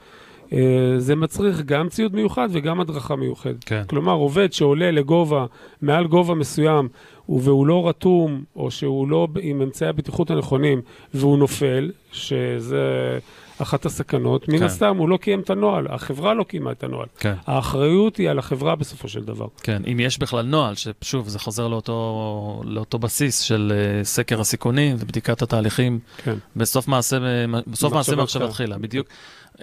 אה, 0.52 0.58
זה 0.98 1.16
מצריך 1.16 1.62
גם 1.62 1.88
ציוד 1.88 2.14
מיוחד 2.14 2.48
וגם 2.52 2.80
הדרכה 2.80 3.16
מיוחדת. 3.16 3.64
כן. 3.64 3.82
כלומר, 3.86 4.12
עובד 4.12 4.52
שעולה 4.52 4.90
לגובה, 4.90 5.46
מעל 5.82 6.06
גובה 6.06 6.34
מסוים, 6.34 6.88
והוא 7.28 7.66
לא 7.66 7.88
רתום, 7.88 8.44
או 8.56 8.70
שהוא 8.70 9.08
לא 9.08 9.28
עם 9.40 9.62
אמצעי 9.62 9.88
הבטיחות 9.88 10.30
הנכונים, 10.30 10.80
והוא 11.14 11.38
נופל, 11.38 11.90
שזה 12.12 13.18
אחת 13.58 13.86
הסכנות, 13.86 14.48
מן 14.48 14.58
כן. 14.58 14.64
הסתם 14.64 14.96
הוא 14.96 15.08
לא 15.08 15.16
קיים 15.16 15.40
את 15.40 15.50
הנוהל, 15.50 15.86
החברה 15.90 16.34
לא 16.34 16.42
קיימה 16.42 16.72
את 16.72 16.84
הנוהל. 16.84 17.06
כן. 17.18 17.34
האחריות 17.46 18.16
היא 18.16 18.30
על 18.30 18.38
החברה 18.38 18.76
בסופו 18.76 19.08
של 19.08 19.24
דבר. 19.24 19.46
כן, 19.62 19.82
אם 19.92 20.00
יש 20.00 20.18
בכלל 20.18 20.46
נוהל, 20.46 20.74
ששוב, 20.74 21.28
זה 21.28 21.38
חוזר 21.38 21.68
לאותו, 21.68 22.62
לאותו 22.64 22.98
בסיס 22.98 23.40
של 23.40 23.72
uh, 23.72 24.04
סקר 24.04 24.40
הסיכונים 24.40 24.96
ובדיקת 24.98 25.42
התהליכים 25.42 25.98
כן. 26.16 26.34
בסוף 26.56 26.88
מעשה, 26.88 27.18
בסוף 27.66 27.92
מעשה 27.92 28.16
מחשבה 28.16 28.48
תחילה. 28.48 28.78
בדיוק. 28.78 29.06
Uh, 29.54 29.62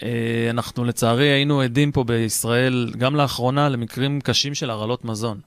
אנחנו 0.50 0.86
לצערי 0.86 1.28
היינו 1.28 1.62
עדים 1.62 1.92
פה 1.92 2.04
בישראל, 2.04 2.92
גם 2.98 3.16
לאחרונה, 3.16 3.70
למקרים 3.70 4.22
קשים 4.22 4.56
של 4.56 4.70
הרעלות 4.70 5.06
מזון. 5.06 5.38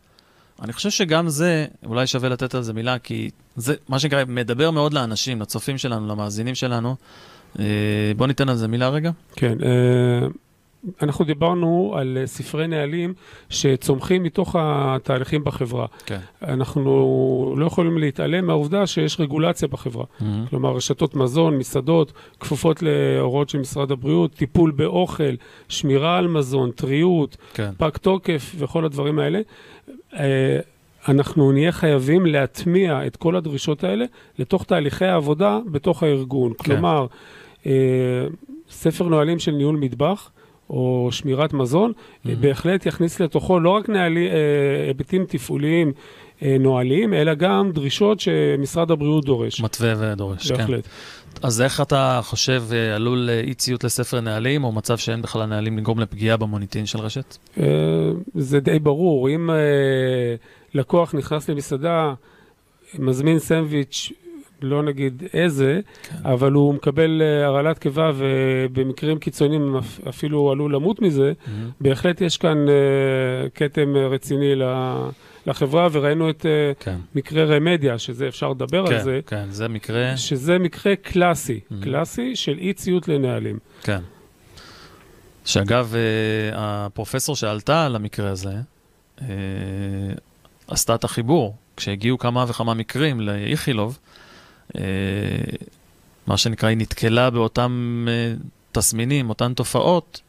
אני 0.63 0.73
חושב 0.73 0.91
שגם 0.91 1.29
זה, 1.29 1.67
אולי 1.87 2.07
שווה 2.07 2.29
לתת 2.29 2.55
על 2.55 2.63
זה 2.63 2.73
מילה, 2.73 2.99
כי 2.99 3.31
זה, 3.57 3.75
מה 3.89 3.99
שנקרא, 3.99 4.25
מדבר 4.29 4.71
מאוד 4.71 4.95
לאנשים, 4.95 5.41
לצופים 5.41 5.79
שלנו, 5.79 6.09
למאזינים 6.09 6.55
שלנו. 6.55 6.97
Uh, 7.57 7.59
בוא 8.17 8.27
ניתן 8.27 8.49
על 8.49 8.57
זה 8.57 8.69
מילה 8.69 8.89
רגע. 8.89 9.11
כן, 9.37 9.59
אה, 9.63 10.29
אנחנו 11.03 11.25
דיברנו 11.25 11.95
על 11.97 12.19
אה, 12.21 12.27
ספרי 12.27 12.67
נהלים 12.67 13.15
שצומחים 13.51 14.23
מתוך 14.23 14.57
התהליכים 14.59 15.45
בחברה. 15.45 15.87
כן. 16.07 16.19
אנחנו 16.43 17.55
לא 17.57 17.67
יכולים 17.67 17.99
להתעלם 17.99 18.47
מהעובדה 18.47 18.87
שיש 18.87 19.21
רגולציה 19.21 19.69
בחברה. 19.69 20.05
כלומר, 20.51 20.77
רשתות 20.77 21.15
מזון, 21.15 21.59
מסעדות, 21.59 22.13
כפופות 22.41 22.83
להוראות 22.83 23.49
של 23.49 23.59
משרד 23.59 23.91
הבריאות, 23.91 24.35
טיפול 24.35 24.71
באוכל, 24.71 25.35
שמירה 25.69 26.19
על 26.19 26.29
מזון, 26.29 26.71
טריות, 26.71 27.37
כן. 27.55 27.71
פג 27.79 27.91
תוקף 27.91 28.55
וכל 28.59 28.85
הדברים 28.85 29.19
האלה. 29.19 29.41
אה, 30.15 30.59
אנחנו 31.09 31.53
נהיה 31.53 31.73
חייבים 31.73 32.27
להטמיע 32.27 33.07
את 33.07 33.17
כל 33.17 33.37
הדרישות 33.37 33.85
האלה 33.85 34.05
לתוך 34.39 34.65
תהליכי 34.65 35.05
העבודה 35.05 35.59
בתוך 35.71 36.03
הארגון. 36.03 36.53
כן. 36.53 36.65
כלומר, 36.65 37.01
אה, 37.01 37.07
ספר 38.71 39.09
נהלים 39.09 39.39
של 39.39 39.51
ניהול 39.53 39.77
מטבח 39.77 40.31
או 40.71 41.09
שמירת 41.13 41.53
מזון, 41.53 41.93
Mhm. 41.93 42.29
בהחלט 42.41 42.87
יכניס 42.87 43.21
לתוכו 43.21 43.61
לא 43.61 43.71
רק 43.71 43.89
נהלי, 43.89 44.29
אה, 44.29 44.35
היבטים 44.87 45.25
תפעוליים 45.29 45.93
אה, 46.43 46.57
נוהליים, 46.61 47.15
אלא 47.15 47.35
גם 47.35 47.71
דרישות 47.73 48.21
שמשרד 48.21 48.91
הבריאות 48.91 49.25
דורש. 49.25 49.61
מתווה 49.61 49.95
ודורש, 49.99 50.53
כן. 50.53 50.57
בהחלט. 50.59 50.89
אז 51.43 51.61
איך 51.63 51.81
אתה 51.81 52.21
חושב 52.23 52.63
אה, 52.73 52.95
עלול 52.95 53.29
אה, 53.31 53.41
אי 53.41 53.55
ציות 53.55 53.85
לספר 53.85 54.21
נהלים, 54.21 54.65
או 54.65 54.73
מצב 54.73 54.99
שאין 54.99 55.23
בכלל 55.23 55.47
נהלים 55.47 55.79
לגרום 55.79 56.01
לפגיעה 56.01 56.37
במוניטין 56.37 56.87
של 56.87 56.99
רשת? 56.99 57.37
אה, 57.61 57.65
זה 58.35 58.61
די 58.61 58.79
ברור. 58.79 59.29
אם 59.29 59.51
אה, 59.51 59.57
לקוח 60.75 61.15
נכנס 61.15 61.51
למסעדה, 61.51 62.15
מזמין 62.99 63.39
סנדוויץ', 63.39 64.13
לא 64.63 64.83
נגיד 64.83 65.23
איזה, 65.35 65.81
כן. 66.03 66.17
אבל 66.25 66.53
הוא 66.53 66.75
מקבל 66.75 67.23
אה, 67.23 67.47
הרעלת 67.47 67.79
קיבה 67.79 68.11
ובמקרים 68.17 69.19
קיצוניים 69.19 69.77
אפ- 69.77 70.01
אפילו 70.09 70.51
עלול 70.51 70.75
למות 70.75 71.03
מזה, 71.03 71.33
בהחלט 71.81 72.21
יש 72.21 72.37
כאן 72.37 72.69
אה, 72.69 72.75
כתם 73.55 73.97
אה, 73.97 74.07
רציני 74.07 74.55
ל- 74.55 75.09
לחברה, 75.47 75.89
וראינו 75.93 76.31
את 76.31 76.47
כן, 76.81 76.97
מקרה 77.15 77.45
רמדיה, 77.45 77.99
שזה 77.99 78.29
אפשר 78.29 78.51
לדבר 78.51 78.81
על 78.81 78.87
כן, 78.99 79.03
זה, 79.05 79.21
כן, 79.27 79.45
זה 79.51 79.69
מקרה, 79.69 80.17
שזה 80.17 80.59
מקרה 80.59 80.97
קלאסי, 80.97 81.61
Mhm. 81.71 81.75
קלאסי 81.85 82.37
של 82.37 82.59
אי 82.59 82.73
ציות 82.73 83.09
לנהלים. 83.09 83.59
כן. 83.83 84.01
שאגב, 85.45 85.95
הפרופסור 86.53 87.37
שעלתה 87.37 87.87
על 87.87 87.97
המקרה 87.97 88.31
הזה, 88.31 88.55
עשתה 90.69 90.95
את 90.95 91.05
החיבור. 91.05 91.57
כשהגיעו 91.77 92.19
כמה 92.19 92.45
וכמה 92.49 92.75
מקרים 92.75 93.21
לאיכילוב, 93.21 93.99
מה 96.27 96.37
שנקרא, 96.37 96.69
היא 96.69 96.79
נתקלה 96.79 97.31
באותם 97.31 98.07
אה, 98.09 98.35
תסמינים, 98.73 99.29
אותן 99.29 99.55
תופעות, 99.55 100.21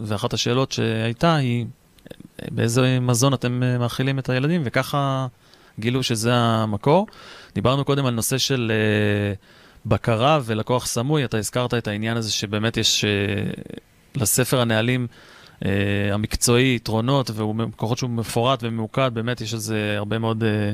ואחת 0.00 0.32
השאלות 0.32 0.72
שהייתה 0.72 1.36
היא, 1.36 1.66
אה, 2.12 2.48
באיזה 2.50 3.00
מזון 3.00 3.34
אתם 3.34 3.62
אה, 3.62 3.78
מאכילים 3.78 4.18
את 4.18 4.28
הילדים, 4.28 4.62
וככה 4.64 5.26
גילו 5.80 6.02
שזה 6.02 6.34
המקור. 6.34 7.06
דיברנו 7.54 7.84
קודם 7.84 8.06
על 8.06 8.14
נושא 8.14 8.38
של 8.38 8.72
אה, 8.74 9.34
בקרה 9.86 10.40
ולקוח 10.44 10.86
סמוי, 10.86 11.24
אתה 11.24 11.38
הזכרת 11.38 11.74
את 11.74 11.88
העניין 11.88 12.16
הזה 12.16 12.32
שבאמת 12.32 12.76
יש 12.76 13.04
אה, 13.04 13.10
לספר 14.14 14.60
הנהלים 14.60 15.06
אה, 15.64 15.70
המקצועי 16.12 16.74
יתרונות, 16.74 17.30
וכוחות 17.34 17.98
שהוא 17.98 18.10
מפורט 18.10 18.62
וממוקד, 18.62 19.10
באמת 19.14 19.40
יש 19.40 19.54
לזה 19.54 19.94
הרבה 19.96 20.18
מאוד 20.18 20.44
אה, 20.44 20.72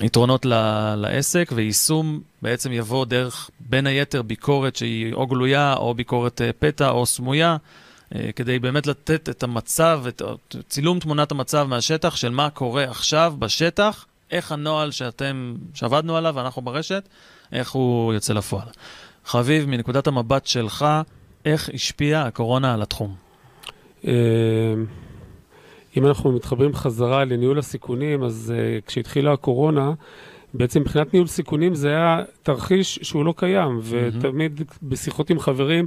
יתרונות 0.00 0.46
ל- 0.46 0.94
לעסק, 0.96 1.50
ויישום 1.54 2.20
בעצם 2.42 2.72
יבוא 2.72 3.04
דרך, 3.04 3.50
בין 3.60 3.86
היתר, 3.86 4.22
ביקורת 4.22 4.76
שהיא 4.76 5.14
או 5.14 5.26
גלויה, 5.26 5.74
או 5.74 5.94
ביקורת 5.94 6.40
אה, 6.40 6.50
פתע, 6.58 6.88
או 6.88 7.06
סמויה. 7.06 7.56
אה, 8.14 8.30
כדי 8.36 8.58
באמת 8.58 8.86
לתת 8.86 9.28
את 9.28 9.42
המצב, 9.42 10.02
את 10.08 10.22
צילום 10.68 10.98
תמונת 10.98 11.30
המצב 11.30 11.66
מהשטח 11.70 12.16
של 12.16 12.30
מה 12.30 12.50
קורה 12.50 12.84
עכשיו 12.84 13.34
בשטח, 13.38 14.06
איך 14.30 14.52
הנוהל 14.52 14.90
שאתם, 14.90 15.54
שעבדנו 15.74 16.16
עליו, 16.16 16.40
אנחנו 16.40 16.62
ברשת, 16.62 17.08
איך 17.52 17.70
הוא 17.70 18.14
יוצא 18.14 18.32
לפועל. 18.32 18.66
חביב, 19.24 19.66
מנקודת 19.66 20.06
המבט 20.06 20.46
שלך, 20.46 20.86
איך 21.44 21.70
השפיעה 21.74 22.26
הקורונה 22.26 22.74
על 22.74 22.82
התחום? 22.82 23.14
אם 25.96 26.06
אנחנו 26.06 26.32
מתחברים 26.32 26.74
חזרה 26.74 27.24
לניהול 27.24 27.58
הסיכונים, 27.58 28.22
אז 28.22 28.54
uh, 28.56 28.86
כשהתחילה 28.86 29.32
הקורונה, 29.32 29.92
בעצם 30.54 30.80
מבחינת 30.80 31.12
ניהול 31.12 31.26
סיכונים 31.26 31.74
זה 31.74 31.88
היה 31.88 32.22
תרחיש 32.42 32.98
שהוא 33.02 33.24
לא 33.24 33.34
קיים, 33.36 33.80
ותמיד 33.82 34.62
בשיחות 34.82 35.30
עם 35.30 35.38
חברים 35.38 35.86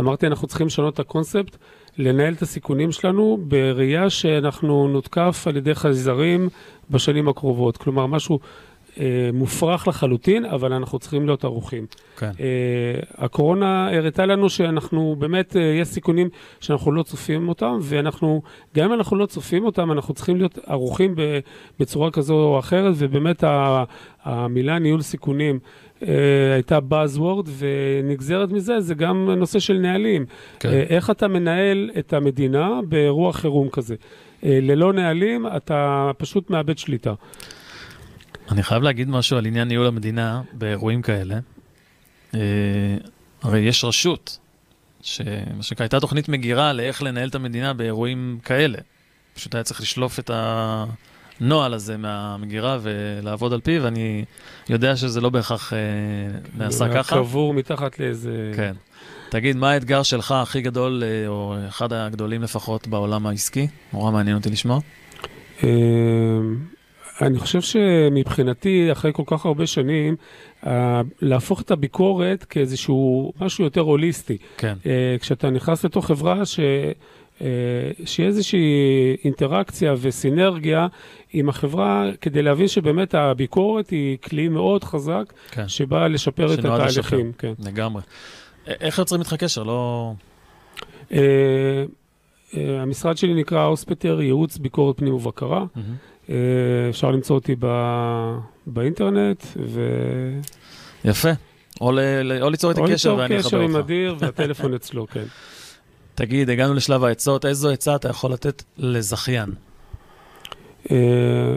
אמרתי, 0.00 0.26
אנחנו 0.26 0.48
צריכים 0.48 0.66
לשנות 0.66 0.94
את 0.94 1.00
הקונספט, 1.00 1.56
לנהל 1.98 2.32
את 2.32 2.42
הסיכונים 2.42 2.92
שלנו 2.92 3.38
בראייה 3.48 4.10
שאנחנו 4.10 4.88
נותקף 4.88 5.44
על 5.46 5.56
ידי 5.56 5.74
חייזרים 5.74 6.48
בשנים 6.90 7.28
הקרובות. 7.28 7.76
כלומר, 7.76 8.06
משהו 8.06 8.38
אה, 9.00 9.30
מופרך 9.32 9.88
לחלוטין, 9.88 10.44
אבל 10.44 10.72
אנחנו 10.72 10.98
צריכים 10.98 11.26
להיות 11.26 11.44
ערוכים. 11.44 11.86
כן. 12.16 12.30
Uh, 12.36 12.42
הקורונה 13.24 13.88
הראתה 13.96 14.26
לנו 14.26 14.50
שאנחנו 14.50 15.16
באמת, 15.18 15.52
uh, 15.52 15.58
יש 15.58 15.88
סיכונים 15.88 16.28
שאנחנו 16.60 16.92
לא 16.92 17.02
צופים 17.02 17.48
אותם, 17.48 17.78
ואנחנו, 17.82 18.42
גם 18.76 18.84
אם 18.84 18.98
אנחנו 18.98 19.16
לא 19.16 19.26
צופים 19.26 19.64
אותם, 19.64 19.92
אנחנו 19.92 20.14
צריכים 20.14 20.36
להיות 20.36 20.58
ערוכים 20.66 21.14
ב, 21.14 21.38
בצורה 21.80 22.10
כזו 22.10 22.34
או 22.34 22.58
אחרת, 22.58 22.94
ובאמת 22.98 23.44
ה, 23.44 23.84
המילה 24.24 24.78
ניהול 24.78 25.02
סיכונים 25.02 25.58
uh, 26.00 26.04
הייתה 26.54 26.78
Buzzword, 26.90 27.48
ונגזרת 27.58 28.50
מזה 28.50 28.80
זה 28.80 28.94
גם 28.94 29.30
נושא 29.30 29.58
של 29.58 29.78
נהלים. 29.78 30.26
כן. 30.60 30.68
Uh, 30.68 30.72
איך 30.72 31.10
אתה 31.10 31.28
מנהל 31.28 31.90
את 31.98 32.12
המדינה 32.12 32.80
באירוע 32.88 33.32
חירום 33.32 33.68
כזה? 33.68 33.94
Uh, 33.94 34.44
ללא 34.44 34.92
נהלים 34.92 35.46
אתה 35.56 36.10
פשוט 36.18 36.50
מאבד 36.50 36.78
שליטה. 36.78 37.14
אני 38.50 38.62
חייב 38.62 38.82
להגיד 38.82 39.08
משהו 39.08 39.36
על 39.36 39.46
עניין 39.46 39.68
ניהול 39.68 39.86
המדינה 39.86 40.42
באירועים 40.52 41.02
כאלה. 41.02 41.38
אה, 42.34 42.40
הרי 43.42 43.60
יש 43.60 43.84
רשות, 43.84 44.38
שמה 45.02 45.62
שנקרא, 45.62 45.84
הייתה 45.84 46.00
תוכנית 46.00 46.28
מגירה 46.28 46.72
לאיך 46.72 47.02
לנהל 47.02 47.28
את 47.28 47.34
המדינה 47.34 47.72
באירועים 47.72 48.38
כאלה. 48.44 48.78
פשוט 49.34 49.54
היה 49.54 49.64
צריך 49.64 49.80
לשלוף 49.80 50.18
את 50.18 50.30
הנוהל 51.40 51.74
הזה 51.74 51.96
מהמגירה 51.96 52.78
ולעבוד 52.82 53.52
על 53.52 53.60
פיו, 53.60 53.82
ואני 53.82 54.24
יודע 54.68 54.96
שזה 54.96 55.20
לא 55.20 55.30
בהכרח 55.30 55.72
אה, 55.72 55.78
נעשה 56.56 56.94
ככה. 56.94 57.16
קבור 57.16 57.54
מתחת 57.54 57.98
לאיזה... 57.98 58.52
כן. 58.56 58.72
תגיד, 59.30 59.56
מה 59.56 59.70
האתגר 59.70 60.02
שלך 60.02 60.32
הכי 60.32 60.60
גדול, 60.60 61.02
אה, 61.06 61.28
או 61.28 61.54
אחד 61.68 61.92
הגדולים 61.92 62.42
לפחות 62.42 62.88
בעולם 62.88 63.26
העסקי? 63.26 63.68
נורא 63.92 64.10
מעניין 64.10 64.36
אותי 64.36 64.50
לשמוע. 64.50 64.80
אני 67.22 67.38
חושב 67.38 67.60
שמבחינתי, 67.60 68.92
אחרי 68.92 69.10
כל 69.14 69.22
כך 69.26 69.46
הרבה 69.46 69.66
שנים, 69.66 70.16
להפוך 71.20 71.60
את 71.62 71.70
הביקורת 71.70 72.44
כאיזשהו 72.44 73.32
משהו 73.40 73.64
יותר 73.64 73.80
הוליסטי. 73.80 74.36
כן. 74.56 74.74
אה, 74.86 75.16
כשאתה 75.20 75.50
נכנס 75.50 75.84
לתוך 75.84 76.06
חברה 76.06 76.42
אה, 77.40 77.44
שיהיה 78.04 78.28
איזושהי 78.28 78.66
אינטראקציה 79.24 79.94
וסינרגיה 80.00 80.86
עם 81.32 81.48
החברה, 81.48 82.10
כדי 82.20 82.42
להבין 82.42 82.68
שבאמת 82.68 83.14
הביקורת 83.14 83.90
היא 83.90 84.18
כלי 84.18 84.48
מאוד 84.48 84.84
חזק, 84.84 85.32
כן. 85.50 85.68
שבא 85.68 86.06
לשפר 86.06 86.54
את 86.54 86.58
התהליכים. 86.58 87.32
כן. 87.38 87.52
לגמרי. 87.58 88.02
איך 88.66 88.98
יוצרים 88.98 89.20
איתך 89.20 89.34
קשר? 89.34 89.62
לא... 89.62 90.12
אה, 91.12 92.82
המשרד 92.82 93.16
שלי 93.16 93.34
נקרא 93.34 93.66
אוספטר, 93.66 94.20
ייעוץ 94.22 94.58
ביקורת 94.58 94.96
פנים 94.96 95.14
ובקרה. 95.14 95.64
מהמם. 95.74 95.94
אה, 96.30 96.34
אפשר 96.90 97.10
למצוא 97.10 97.36
אותי 97.36 97.54
ב- 97.58 98.38
באינטרנט, 98.66 99.44
ו... 99.56 99.80
יפה. 101.04 101.30
או, 101.80 101.92
ל... 101.92 101.98
או 102.42 102.50
ליצור 102.50 102.70
איתי 102.70 102.80
או 102.80 102.84
קשר 102.84 102.92
ליצור 102.94 103.18
ואני 103.18 103.38
קשר 103.38 103.48
אחבר 103.48 103.60
עם 103.60 103.76
אותך. 103.76 103.84
אדיר, 103.84 104.16
והטלפון 104.18 104.74
אצלו, 104.74 105.06
כן. 105.06 105.24
תגיד, 106.14 106.50
הגענו 106.50 106.74
לשלב 106.74 107.04
העצות, 107.04 107.46
איזו 107.46 107.70
עצה 107.70 107.96
אתה 107.96 108.08
יכול 108.08 108.32
לתת 108.32 108.62
לזכיין? 108.78 109.50
אה, 110.90 111.56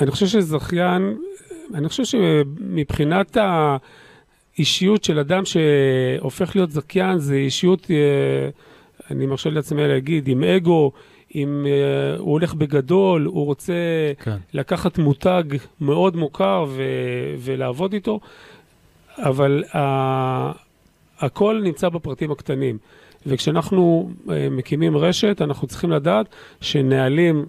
אני 0.00 0.10
חושב 0.10 0.26
שזכיין, 0.26 1.18
אני 1.74 1.88
חושב 1.88 2.04
שמבחינת 2.04 3.36
האישיות 4.56 5.04
של 5.04 5.18
אדם 5.18 5.42
שהופך 5.44 6.56
להיות 6.56 6.70
זכיין, 6.70 7.18
זה 7.18 7.34
אישיות, 7.34 7.90
אה, 7.90 8.48
אני 9.10 9.26
מרשה 9.26 9.50
לעצמי 9.50 9.88
להגיד, 9.88 10.28
עם 10.28 10.44
אגו, 10.44 10.92
עם, 11.34 11.66
אה, 11.66 12.16
הוא 12.18 12.32
הולך 12.32 12.54
בגדול, 12.54 13.24
הוא 13.24 13.44
רוצה 13.46 13.72
כן. 14.22 14.36
לקחת 14.54 14.98
מותג 14.98 15.44
מאוד 15.80 16.16
מוכר 16.16 16.64
ו- 16.68 16.82
ולעבוד 17.38 17.92
איתו, 17.92 18.20
אבל 19.18 19.64
ה- 19.76 20.52
הכל 21.18 21.60
נמצא 21.64 21.88
בפרטים 21.88 22.30
הקטנים. 22.30 22.78
וכשאנחנו 23.26 24.10
אה, 24.30 24.48
מקימים 24.50 24.96
רשת, 24.96 25.42
אנחנו 25.42 25.68
צריכים 25.68 25.90
לדעת 25.90 26.26
שנהלים, 26.60 27.46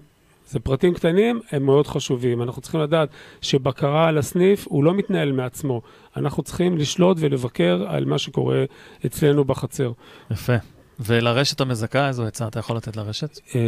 זה 0.48 0.60
פרטים 0.60 0.94
קטנים, 0.94 1.40
הם 1.52 1.62
מאוד 1.66 1.86
חשובים. 1.86 2.42
אנחנו 2.42 2.62
צריכים 2.62 2.80
לדעת 2.80 3.08
שבקרה 3.40 4.08
על 4.08 4.18
הסניף 4.18 4.66
הוא 4.68 4.84
לא 4.84 4.94
מתנהל 4.94 5.32
מעצמו. 5.32 5.82
אנחנו 6.16 6.42
צריכים 6.42 6.78
לשלוט 6.78 7.16
ולבקר 7.20 7.84
על 7.88 8.04
מה 8.04 8.18
שקורה 8.18 8.64
אצלנו 9.06 9.44
בחצר. 9.44 9.92
יפה. 10.30 10.52
ולרשת 11.00 11.60
המזכה, 11.60 12.08
איזו 12.08 12.24
עצה 12.26 12.48
אתה 12.48 12.58
יכול 12.58 12.76
לתת 12.76 12.96
לרשת? 12.96 13.38
אה, 13.54 13.60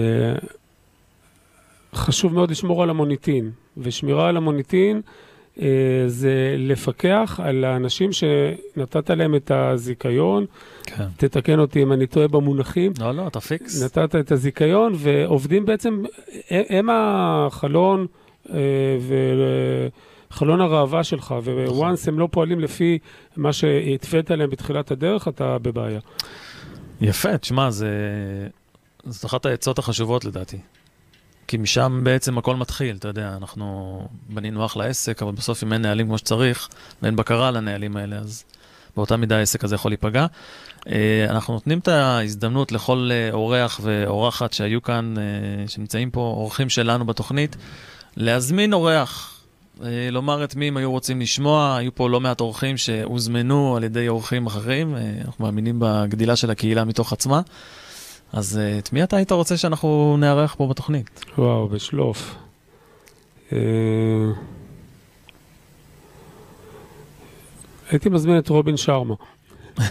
חשוב 1.95 2.35
מאוד 2.35 2.51
לשמור 2.51 2.83
על 2.83 2.91
המוניטין, 2.91 3.51
ושמירה 3.77 4.29
על 4.29 4.37
המוניטין 4.37 5.01
אה, 5.61 5.67
זה 6.07 6.55
לפקח 6.59 7.41
על 7.43 7.65
האנשים 7.65 8.11
שנתת 8.13 9.11
להם 9.11 9.35
את 9.35 9.51
הזיכיון, 9.55 10.47
כן. 10.83 11.05
תתקן 11.17 11.59
אותי 11.59 11.83
אם 11.83 11.93
אני 11.93 12.07
טועה 12.07 12.29
במונחים, 12.29 12.93
לא, 13.01 13.15
לא, 13.15 13.27
אתה 13.27 13.41
פיקס. 13.41 13.83
נתת 13.83 14.15
את 14.17 14.33
הזיכיון, 14.33 14.93
ועובדים 14.97 15.65
בעצם, 15.67 16.03
הם- 16.51 16.89
החלון 16.93 18.07
אה, 18.53 18.59
וחלון 20.31 20.61
הראווה 20.61 21.05
שלך, 21.05 21.35
וואנס 21.69 22.09
הם 22.09 22.19
לא 22.19 22.29
פועלים 22.31 22.61
לפי 22.61 22.99
מה 23.37 23.53
שהתווית 23.53 24.31
להם 24.31 24.51
בתחילת 24.51 24.91
הדרך, 24.91 25.29
אתה 25.29 25.59
בבעיה. 25.59 26.01
יפה, 27.01 27.39
תשמע, 27.39 27.71
זה... 27.71 27.89
זאת 29.05 29.25
אחת 29.25 29.47
העצות 29.47 29.79
החשובות 29.79 30.25
לדעתי. 30.25 30.59
כי 31.49 31.57
משם 31.57 32.01
בעצם 32.03 32.39
הכל 32.39 32.57
מתחיל, 32.57 32.97
אתה 32.97 33.09
יודע, 33.09 33.37
אנחנו 33.37 34.09
בנינו 34.29 34.67
אחלה 34.67 34.85
עסק, 34.85 35.23
אבל 35.23 35.33
בסוף 35.33 35.65
אם 35.65 35.73
אין 35.73 35.83
נהלים 35.83 36.07
כמו 36.07 36.19
שצריך, 36.19 36.69
ואין 37.03 37.17
בקרה 37.17 37.49
על 37.49 37.57
הנהלים 37.57 37.97
האלה, 37.97 38.17
אז 38.17 38.45
באותה 38.97 39.17
מידה 39.17 39.37
העסק 39.37 39.65
הזה 39.65 39.75
יכול 39.75 39.91
להיפגע. 39.91 40.27
אה, 40.89 41.27
אנחנו 41.31 41.55
נותנים 41.55 41.79
את 41.79 41.89
ההזדמנות 41.89 42.73
לכל 42.73 43.11
אה, 43.13 43.29
אורח 43.33 43.81
ואורחת 43.83 44.53
שהיו 44.53 44.83
כאן, 44.83 45.15
אה, 45.19 45.69
שנמצאים 45.69 46.11
פה, 46.11 46.21
אורחים 46.21 46.69
שלנו 46.69 47.05
בתוכנית, 47.05 47.57
להזמין 48.17 48.73
אורח, 48.73 49.38
לומר 50.13 50.45
את 50.45 50.57
מי 50.57 50.69
הם 50.69 50.77
היו 50.77 50.91
רוצים 50.91 51.21
לשמוע. 51.21 51.77
היו 51.77 51.95
פה 51.95 52.11
לא 52.11 52.21
מעט 52.21 52.41
אורחים 52.41 52.77
שהוזמנו 52.77 53.77
על 53.77 53.85
ידי 53.85 54.09
אורחים 54.09 54.47
אחרים, 54.47 54.97
אה, 54.97 55.13
אנחנו 55.25 55.45
מאמינים 55.45 55.77
בגדילה 55.79 56.37
של 56.37 56.51
הקהילה 56.51 56.85
מתוך 56.85 57.13
עצמה. 57.13 57.41
אז 58.33 58.59
אה, 58.59 58.79
את 58.79 58.93
מי 58.93 59.03
אתה 59.03 59.17
היית 59.17 59.33
רוצה 59.33 59.57
שאנחנו 59.57 60.17
נארח 60.21 60.55
פה 60.55 60.67
בתוכנית? 60.67 61.25
וואו, 61.39 61.69
בשלוף. 61.69 62.35
אה, 63.53 63.59
הייתי 67.91 68.09
מזמין 68.09 68.39
את 68.39 68.49
רובין 68.49 68.77
שרמה. 68.77 69.15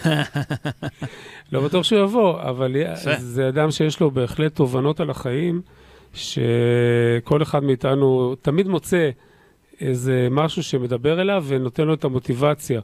לא 1.52 1.62
בטוח 1.62 1.84
שהוא 1.84 2.00
יבוא, 2.02 2.42
אבל. 2.42 2.76
זה 3.18 3.48
אדם 3.50 3.72
שיש 3.72 4.00
לו 4.00 4.12
בהחלט 4.12 4.56
תובנות 4.56 5.00
על 5.00 5.10
החיים, 5.10 5.62
שכל 6.14 7.42
אחד 7.42 7.64
מאיתנו 7.64 8.36
תמיד 8.42 8.68
מוצא 8.68 9.10
איזה 9.82 10.28
משהו 10.32 10.64
שמדבר 10.64 11.22
אליו 11.22 11.46
ונותן 11.48 11.84
לו 11.84 11.94
את 11.94 12.04
המוטיבציה 12.04 12.82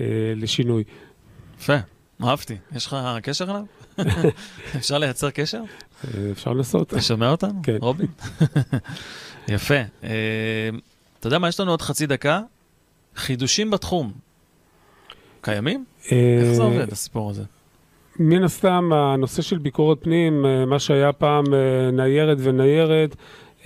אה, 0.00 0.06
לשינוי. 0.36 0.84
יפה, 1.58 1.76
אהבתי. 2.24 2.56
יש 2.72 2.86
לך 2.86 2.96
קשר 3.22 3.44
אליו? 3.44 3.62
אפשר 4.76 4.98
לייצר 4.98 5.30
קשר? 5.30 5.62
אה, 6.04 6.30
אפשר 6.30 6.52
לנסות. 6.52 6.88
אתה 6.92 7.00
שומע 7.00 7.30
אותנו? 7.30 7.60
כן. 7.62 7.76
רובין? 7.80 8.06
יפה. 9.48 9.74
אה, 10.04 10.10
אתה 11.20 11.26
יודע 11.26 11.38
מה, 11.38 11.48
יש 11.48 11.60
לנו 11.60 11.70
עוד 11.70 11.82
חצי 11.82 12.06
דקה. 12.06 12.40
חידושים 13.16 13.70
בתחום. 13.70 14.12
קיימים? 15.40 15.84
איך 16.10 16.52
זה 16.52 16.62
אה, 16.62 16.66
עובד, 16.66 16.92
הסיפור 16.92 17.30
הזה? 17.30 17.42
מן 18.18 18.44
הסתם, 18.44 18.90
הנושא 18.92 19.42
של 19.42 19.58
ביקורת 19.58 19.98
פנים, 20.02 20.46
אה, 20.46 20.66
מה 20.66 20.78
שהיה 20.78 21.12
פעם 21.12 21.44
אה, 21.54 21.90
ניירת 21.90 22.38
וניירת, 22.40 23.16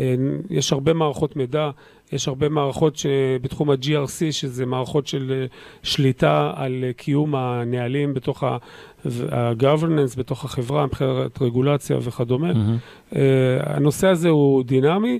אה, 0.01 0.15
יש 0.51 0.73
הרבה 0.73 0.93
מערכות 0.93 1.37
מידע, 1.37 1.71
יש 2.13 2.29
הרבה 2.29 2.49
מערכות 2.49 2.97
שבתחום 2.97 3.71
ה-GRC, 3.71 4.09
שזה 4.33 4.67
מערכות 4.67 5.07
של 5.07 5.33
אה, 5.43 5.47
שליטה 5.83 6.53
על 6.57 6.85
אה, 6.85 6.93
קיום 6.93 7.35
הנהלים 7.35 8.15
בתוך 8.15 8.43
ה-governance, 8.43 10.17
בתוך 10.19 10.45
החברה, 10.45 10.87
מבחינת 10.87 11.43
רגולציה 11.43 11.97
וכדומה. 12.03 12.53
אה, 13.17 13.21
הנושא 13.61 14.07
הזה 14.09 14.29
הוא 14.29 14.65
דינמי, 14.65 15.19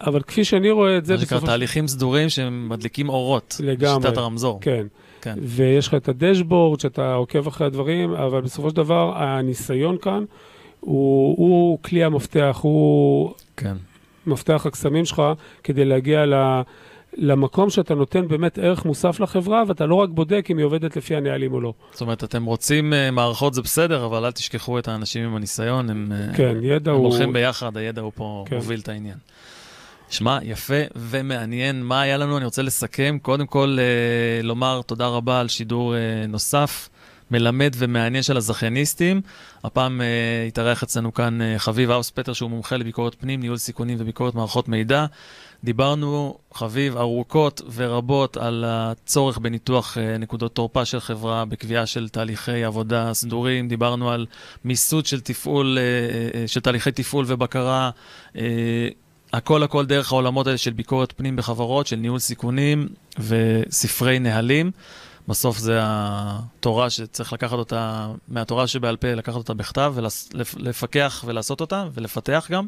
אבל 0.00 0.22
כפי 0.22 0.44
שאני 0.44 0.70
רואה 0.70 0.98
את 0.98 1.04
זה, 1.06 1.16
בסופו 1.16 1.40
של- 1.40 1.46
תהליכים 1.46 1.88
סדורים 1.88 2.28
שמדליקים 2.28 3.08
אורות. 3.08 3.56
לגמרי. 3.64 4.02
שיטת 4.02 4.16
הרמזור. 4.16 4.58
כן. 4.60 4.86
כן. 5.22 5.34
ויש 5.42 5.88
לך 5.88 5.94
את 5.94 6.08
הדשבורד, 6.08 6.80
שאתה 6.80 7.14
עוקב 7.14 7.46
אחרי 7.46 7.66
הדברים, 7.66 8.12
אבל 8.12 8.40
בסופו 8.40 8.70
של 8.70 8.76
דבר, 8.76 9.12
הניסיון 9.16 9.96
כאן 10.02 10.24
הוא, 10.80 11.34
הוא 11.38 11.78
כלי 11.82 12.04
המפתח, 12.04 12.58
הוא 12.62 13.32
כן. 13.56 13.76
מפתח 14.26 14.66
הקסמים 14.66 15.04
שלך 15.04 15.22
כדי 15.64 15.84
להגיע 15.84 16.26
ל, 16.26 16.34
למקום 17.16 17.70
שאתה 17.70 17.94
נותן 17.94 18.28
באמת 18.28 18.58
ערך 18.58 18.84
מוסף 18.84 19.20
לחברה, 19.20 19.62
ואתה 19.68 19.86
לא 19.86 19.94
רק 19.94 20.08
בודק 20.08 20.46
אם 20.50 20.58
היא 20.58 20.66
עובדת 20.66 20.96
לפי 20.96 21.16
הנהלים 21.16 21.52
או 21.52 21.60
לא. 21.60 21.72
זאת 21.92 22.00
אומרת, 22.00 22.24
אתם 22.24 22.44
רוצים 22.44 22.92
אה, 22.92 23.10
מערכות 23.10 23.54
זה 23.54 23.62
בסדר, 23.62 24.06
אבל 24.06 24.24
אל 24.24 24.32
תשכחו 24.32 24.78
את 24.78 24.88
האנשים 24.88 25.24
עם 25.24 25.36
הניסיון, 25.36 25.90
הם, 25.90 26.12
אה, 26.12 26.34
כן, 26.36 26.56
ידע 26.62 26.90
הם 26.90 26.96
הוא... 26.96 27.08
הולכים 27.08 27.32
ביחד, 27.32 27.76
הידע 27.76 28.02
הוא 28.02 28.12
פה 28.14 28.44
כן. 28.48 28.56
מוביל 28.56 28.80
את 28.80 28.88
העניין. 28.88 29.16
שמע, 30.10 30.38
יפה 30.42 30.74
ומעניין. 30.96 31.82
מה 31.82 32.00
היה 32.00 32.16
לנו? 32.16 32.36
אני 32.36 32.44
רוצה 32.44 32.62
לסכם. 32.62 33.18
קודם 33.22 33.46
כל, 33.46 33.76
אה, 33.80 34.42
לומר 34.42 34.80
תודה 34.86 35.06
רבה 35.06 35.40
על 35.40 35.48
שידור 35.48 35.94
אה, 35.94 36.00
נוסף, 36.28 36.88
מלמד 37.30 37.74
ומעניין 37.78 38.22
של 38.22 38.36
הזכייניסטים. 38.36 39.20
הפעם 39.64 40.00
אה, 40.00 40.06
התארח 40.48 40.82
אצלנו 40.82 41.14
כאן 41.14 41.42
אה, 41.42 41.58
חביב 41.58 41.90
האוספטר, 41.90 42.32
שהוא 42.32 42.50
מומחה 42.50 42.76
לביקורת 42.76 43.14
פנים, 43.14 43.40
ניהול 43.40 43.56
סיכונים 43.56 43.96
וביקורת 44.00 44.34
מערכות 44.34 44.68
מידע. 44.68 45.06
דיברנו, 45.64 46.38
חביב, 46.54 46.96
ארוכות 46.96 47.62
ורבות 47.74 48.36
על 48.36 48.64
הצורך 48.66 49.38
בניתוח 49.38 49.98
אה, 49.98 50.18
נקודות 50.18 50.54
תורפה 50.54 50.84
של 50.84 51.00
חברה, 51.00 51.44
בקביעה 51.44 51.86
של 51.86 52.08
תהליכי 52.08 52.64
עבודה 52.64 53.14
סדורים, 53.14 53.68
דיברנו 53.68 54.10
על 54.10 54.26
מיסוד 54.64 55.06
של 55.06 55.20
תפעול, 55.20 55.78
אה, 55.78 56.40
אה, 56.40 56.48
של 56.48 56.60
תהליכי 56.60 56.92
תפעול 56.92 57.24
ובקרה, 57.28 57.90
אה, 58.36 58.88
הכל 59.32 59.62
הכל 59.62 59.86
דרך 59.86 60.12
העולמות 60.12 60.46
האלה 60.46 60.58
של 60.58 60.70
ביקורת 60.70 61.12
פנים 61.16 61.36
בחברות, 61.36 61.86
של 61.86 61.96
ניהול 61.96 62.18
סיכונים 62.18 62.88
וספרי 63.18 64.18
נהלים. 64.18 64.70
בסוף 65.28 65.58
זה 65.58 65.78
התורה 65.82 66.90
שצריך 66.90 67.32
לקחת 67.32 67.52
אותה, 67.52 68.08
מהתורה 68.28 68.66
שבעל 68.66 68.96
פה, 68.96 69.14
לקחת 69.14 69.36
אותה 69.36 69.54
בכתב 69.54 69.94
ולפקח 69.96 71.24
ולעשות 71.26 71.60
אותה 71.60 71.84
ולפתח 71.94 72.48
גם. 72.50 72.66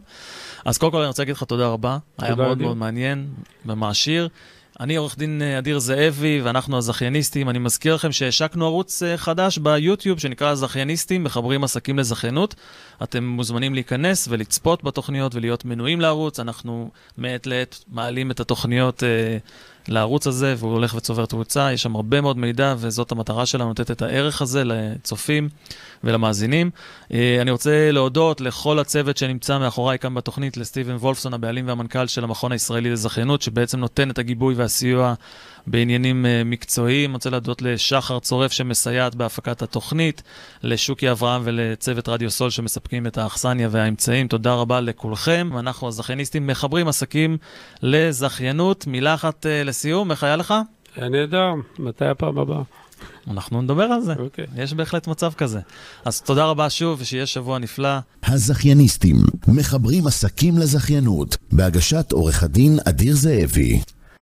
אז 0.65 0.79
קודם 0.79 0.93
כל 0.93 0.99
אני 0.99 1.07
רוצה 1.07 1.23
להגיד 1.23 1.37
לך 1.37 1.43
תודה 1.43 1.69
רבה, 1.69 1.99
היה 2.19 2.31
תודה, 2.31 2.43
מאוד 2.43 2.57
אדיר. 2.57 2.67
מאוד 2.67 2.77
מעניין 2.77 3.29
ומעשיר. 3.67 4.29
אני 4.81 4.97
עורך 4.97 5.19
דין 5.19 5.43
אה, 5.43 5.59
אדיר 5.59 5.79
זאבי 5.79 6.41
ואנחנו 6.41 6.77
הזכייניסטים. 6.77 7.49
אני 7.49 7.59
מזכיר 7.59 7.95
לכם 7.95 8.13
שהשקנו 8.13 8.67
ערוץ 8.67 9.03
אה, 9.03 9.17
חדש 9.17 9.59
ביוטיוב 9.59 10.19
שנקרא 10.19 10.49
הזכייניסטים, 10.49 11.25
מחברים 11.25 11.65
עסקים 11.65 11.99
לזכיינות. 11.99 12.55
אתם 13.03 13.25
מוזמנים 13.25 13.75
להיכנס 13.75 14.29
ולצפות 14.31 14.85
בתוכניות 14.85 15.35
ולהיות 15.35 15.65
מנויים 15.65 16.01
לערוץ. 16.01 16.41
אנחנו 16.41 16.91
מעת 17.19 17.47
לעת 17.47 17.85
מעלים 17.89 18.31
את 18.31 18.41
התוכניות 18.41 19.03
אה, 19.03 19.39
לערוץ 19.89 20.27
הזה, 20.27 20.55
והוא 20.59 20.73
הולך 20.73 20.95
וצובר 20.95 21.27
תאוצה, 21.27 21.73
יש 21.73 21.83
שם 21.83 21.97
הרבה 21.97 22.21
מאוד 22.21 22.39
מידע, 22.39 22.75
וזאת 22.79 23.13
המטרה 23.13 23.47
שלנו, 23.47 23.71
לתת 23.71 23.91
את 23.91 24.03
הערך 24.03 24.43
הזה 24.43 24.65
לצופים 24.65 25.49
ולמאזינים. 26.07 26.71
אה, 27.13 27.39
אני 27.41 27.51
רוצה 27.51 27.91
להודות 27.91 28.41
לכל 28.41 28.79
הצוות 28.79 29.17
שנמצא 29.17 29.59
מאחוריי 29.59 29.99
כאן 29.99 30.15
בתוכנית, 30.15 30.57
לסטיבן 30.57 30.95
וולפסון, 30.95 31.35
הבעלים 31.35 31.69
והמנכ"ל 31.69 32.07
של 32.07 32.25
המכון 32.25 32.53
הישראלי 32.53 32.91
לזכיינות, 32.91 33.43
שבעצם 33.43 33.81
נותן 33.81 34.11
את 34.11 34.19
הגיבוי 34.19 34.55
והסיוע 34.55 35.15
בעניינים 35.67 36.27
אה, 36.27 36.43
מקצועיים. 36.45 37.11
אני 37.11 37.15
רוצה 37.15 37.31
להודות 37.31 37.63
לשחר 37.63 38.19
צורף 38.19 38.53
שמסייעת 38.53 39.15
בהפקת 39.15 39.63
התוכנית, 39.63 40.23
לשוקי 40.63 41.11
אברהם 41.11 41.43
ולצוות 41.45 42.09
רדיו 42.09 42.31
סול 42.31 42.51
שמספקים 42.51 43.07
את 43.07 43.19
האכסניה 43.19 43.69
והאמצעים. 43.71 44.29
תודה 44.29 44.55
רבה 44.55 44.81
לכולכם. 44.81 45.51
אנחנו 45.59 45.89
הזכייניסטים 45.89 46.47
מחברים 46.47 46.89
עסקים 46.89 47.39
לזכיינות. 47.83 48.87
מילה 48.87 49.15
אחת 49.15 49.47
אה, 49.47 49.65
לסיום, 49.65 50.11
איך 50.11 50.25
היה 50.25 50.37
לך? 50.37 50.55
היה 50.97 51.09
נהדר, 51.09 51.53
מתי 51.79 52.05
הפעם 52.07 52.39
הבאה? 52.39 52.63
אנחנו 53.31 53.63
נדבר 53.63 53.83
על 53.83 54.01
זה. 54.01 54.15
אוקיי. 54.19 54.47
יש 54.57 54.75
בהחלט 54.75 55.07
מצב 55.09 55.33
כזה. 55.33 55.61
אז 56.05 56.21
תודה 56.21 56.45
רבה 56.45 56.71
שוב, 56.71 57.01
ושיהיה 57.01 57.27
שבוע 57.27 57.59
נפלא. 57.59 57.99
הזכייניסטים, 58.25 59.17
מחברים 59.49 60.07
עסקים 60.07 60.59
לזכיינות, 60.59 61.37
בהגשת 61.53 62.13
עורך 62.13 62.43
הדין 62.43 62.79
אדיר 62.85 63.17
זאבי. 63.17 63.81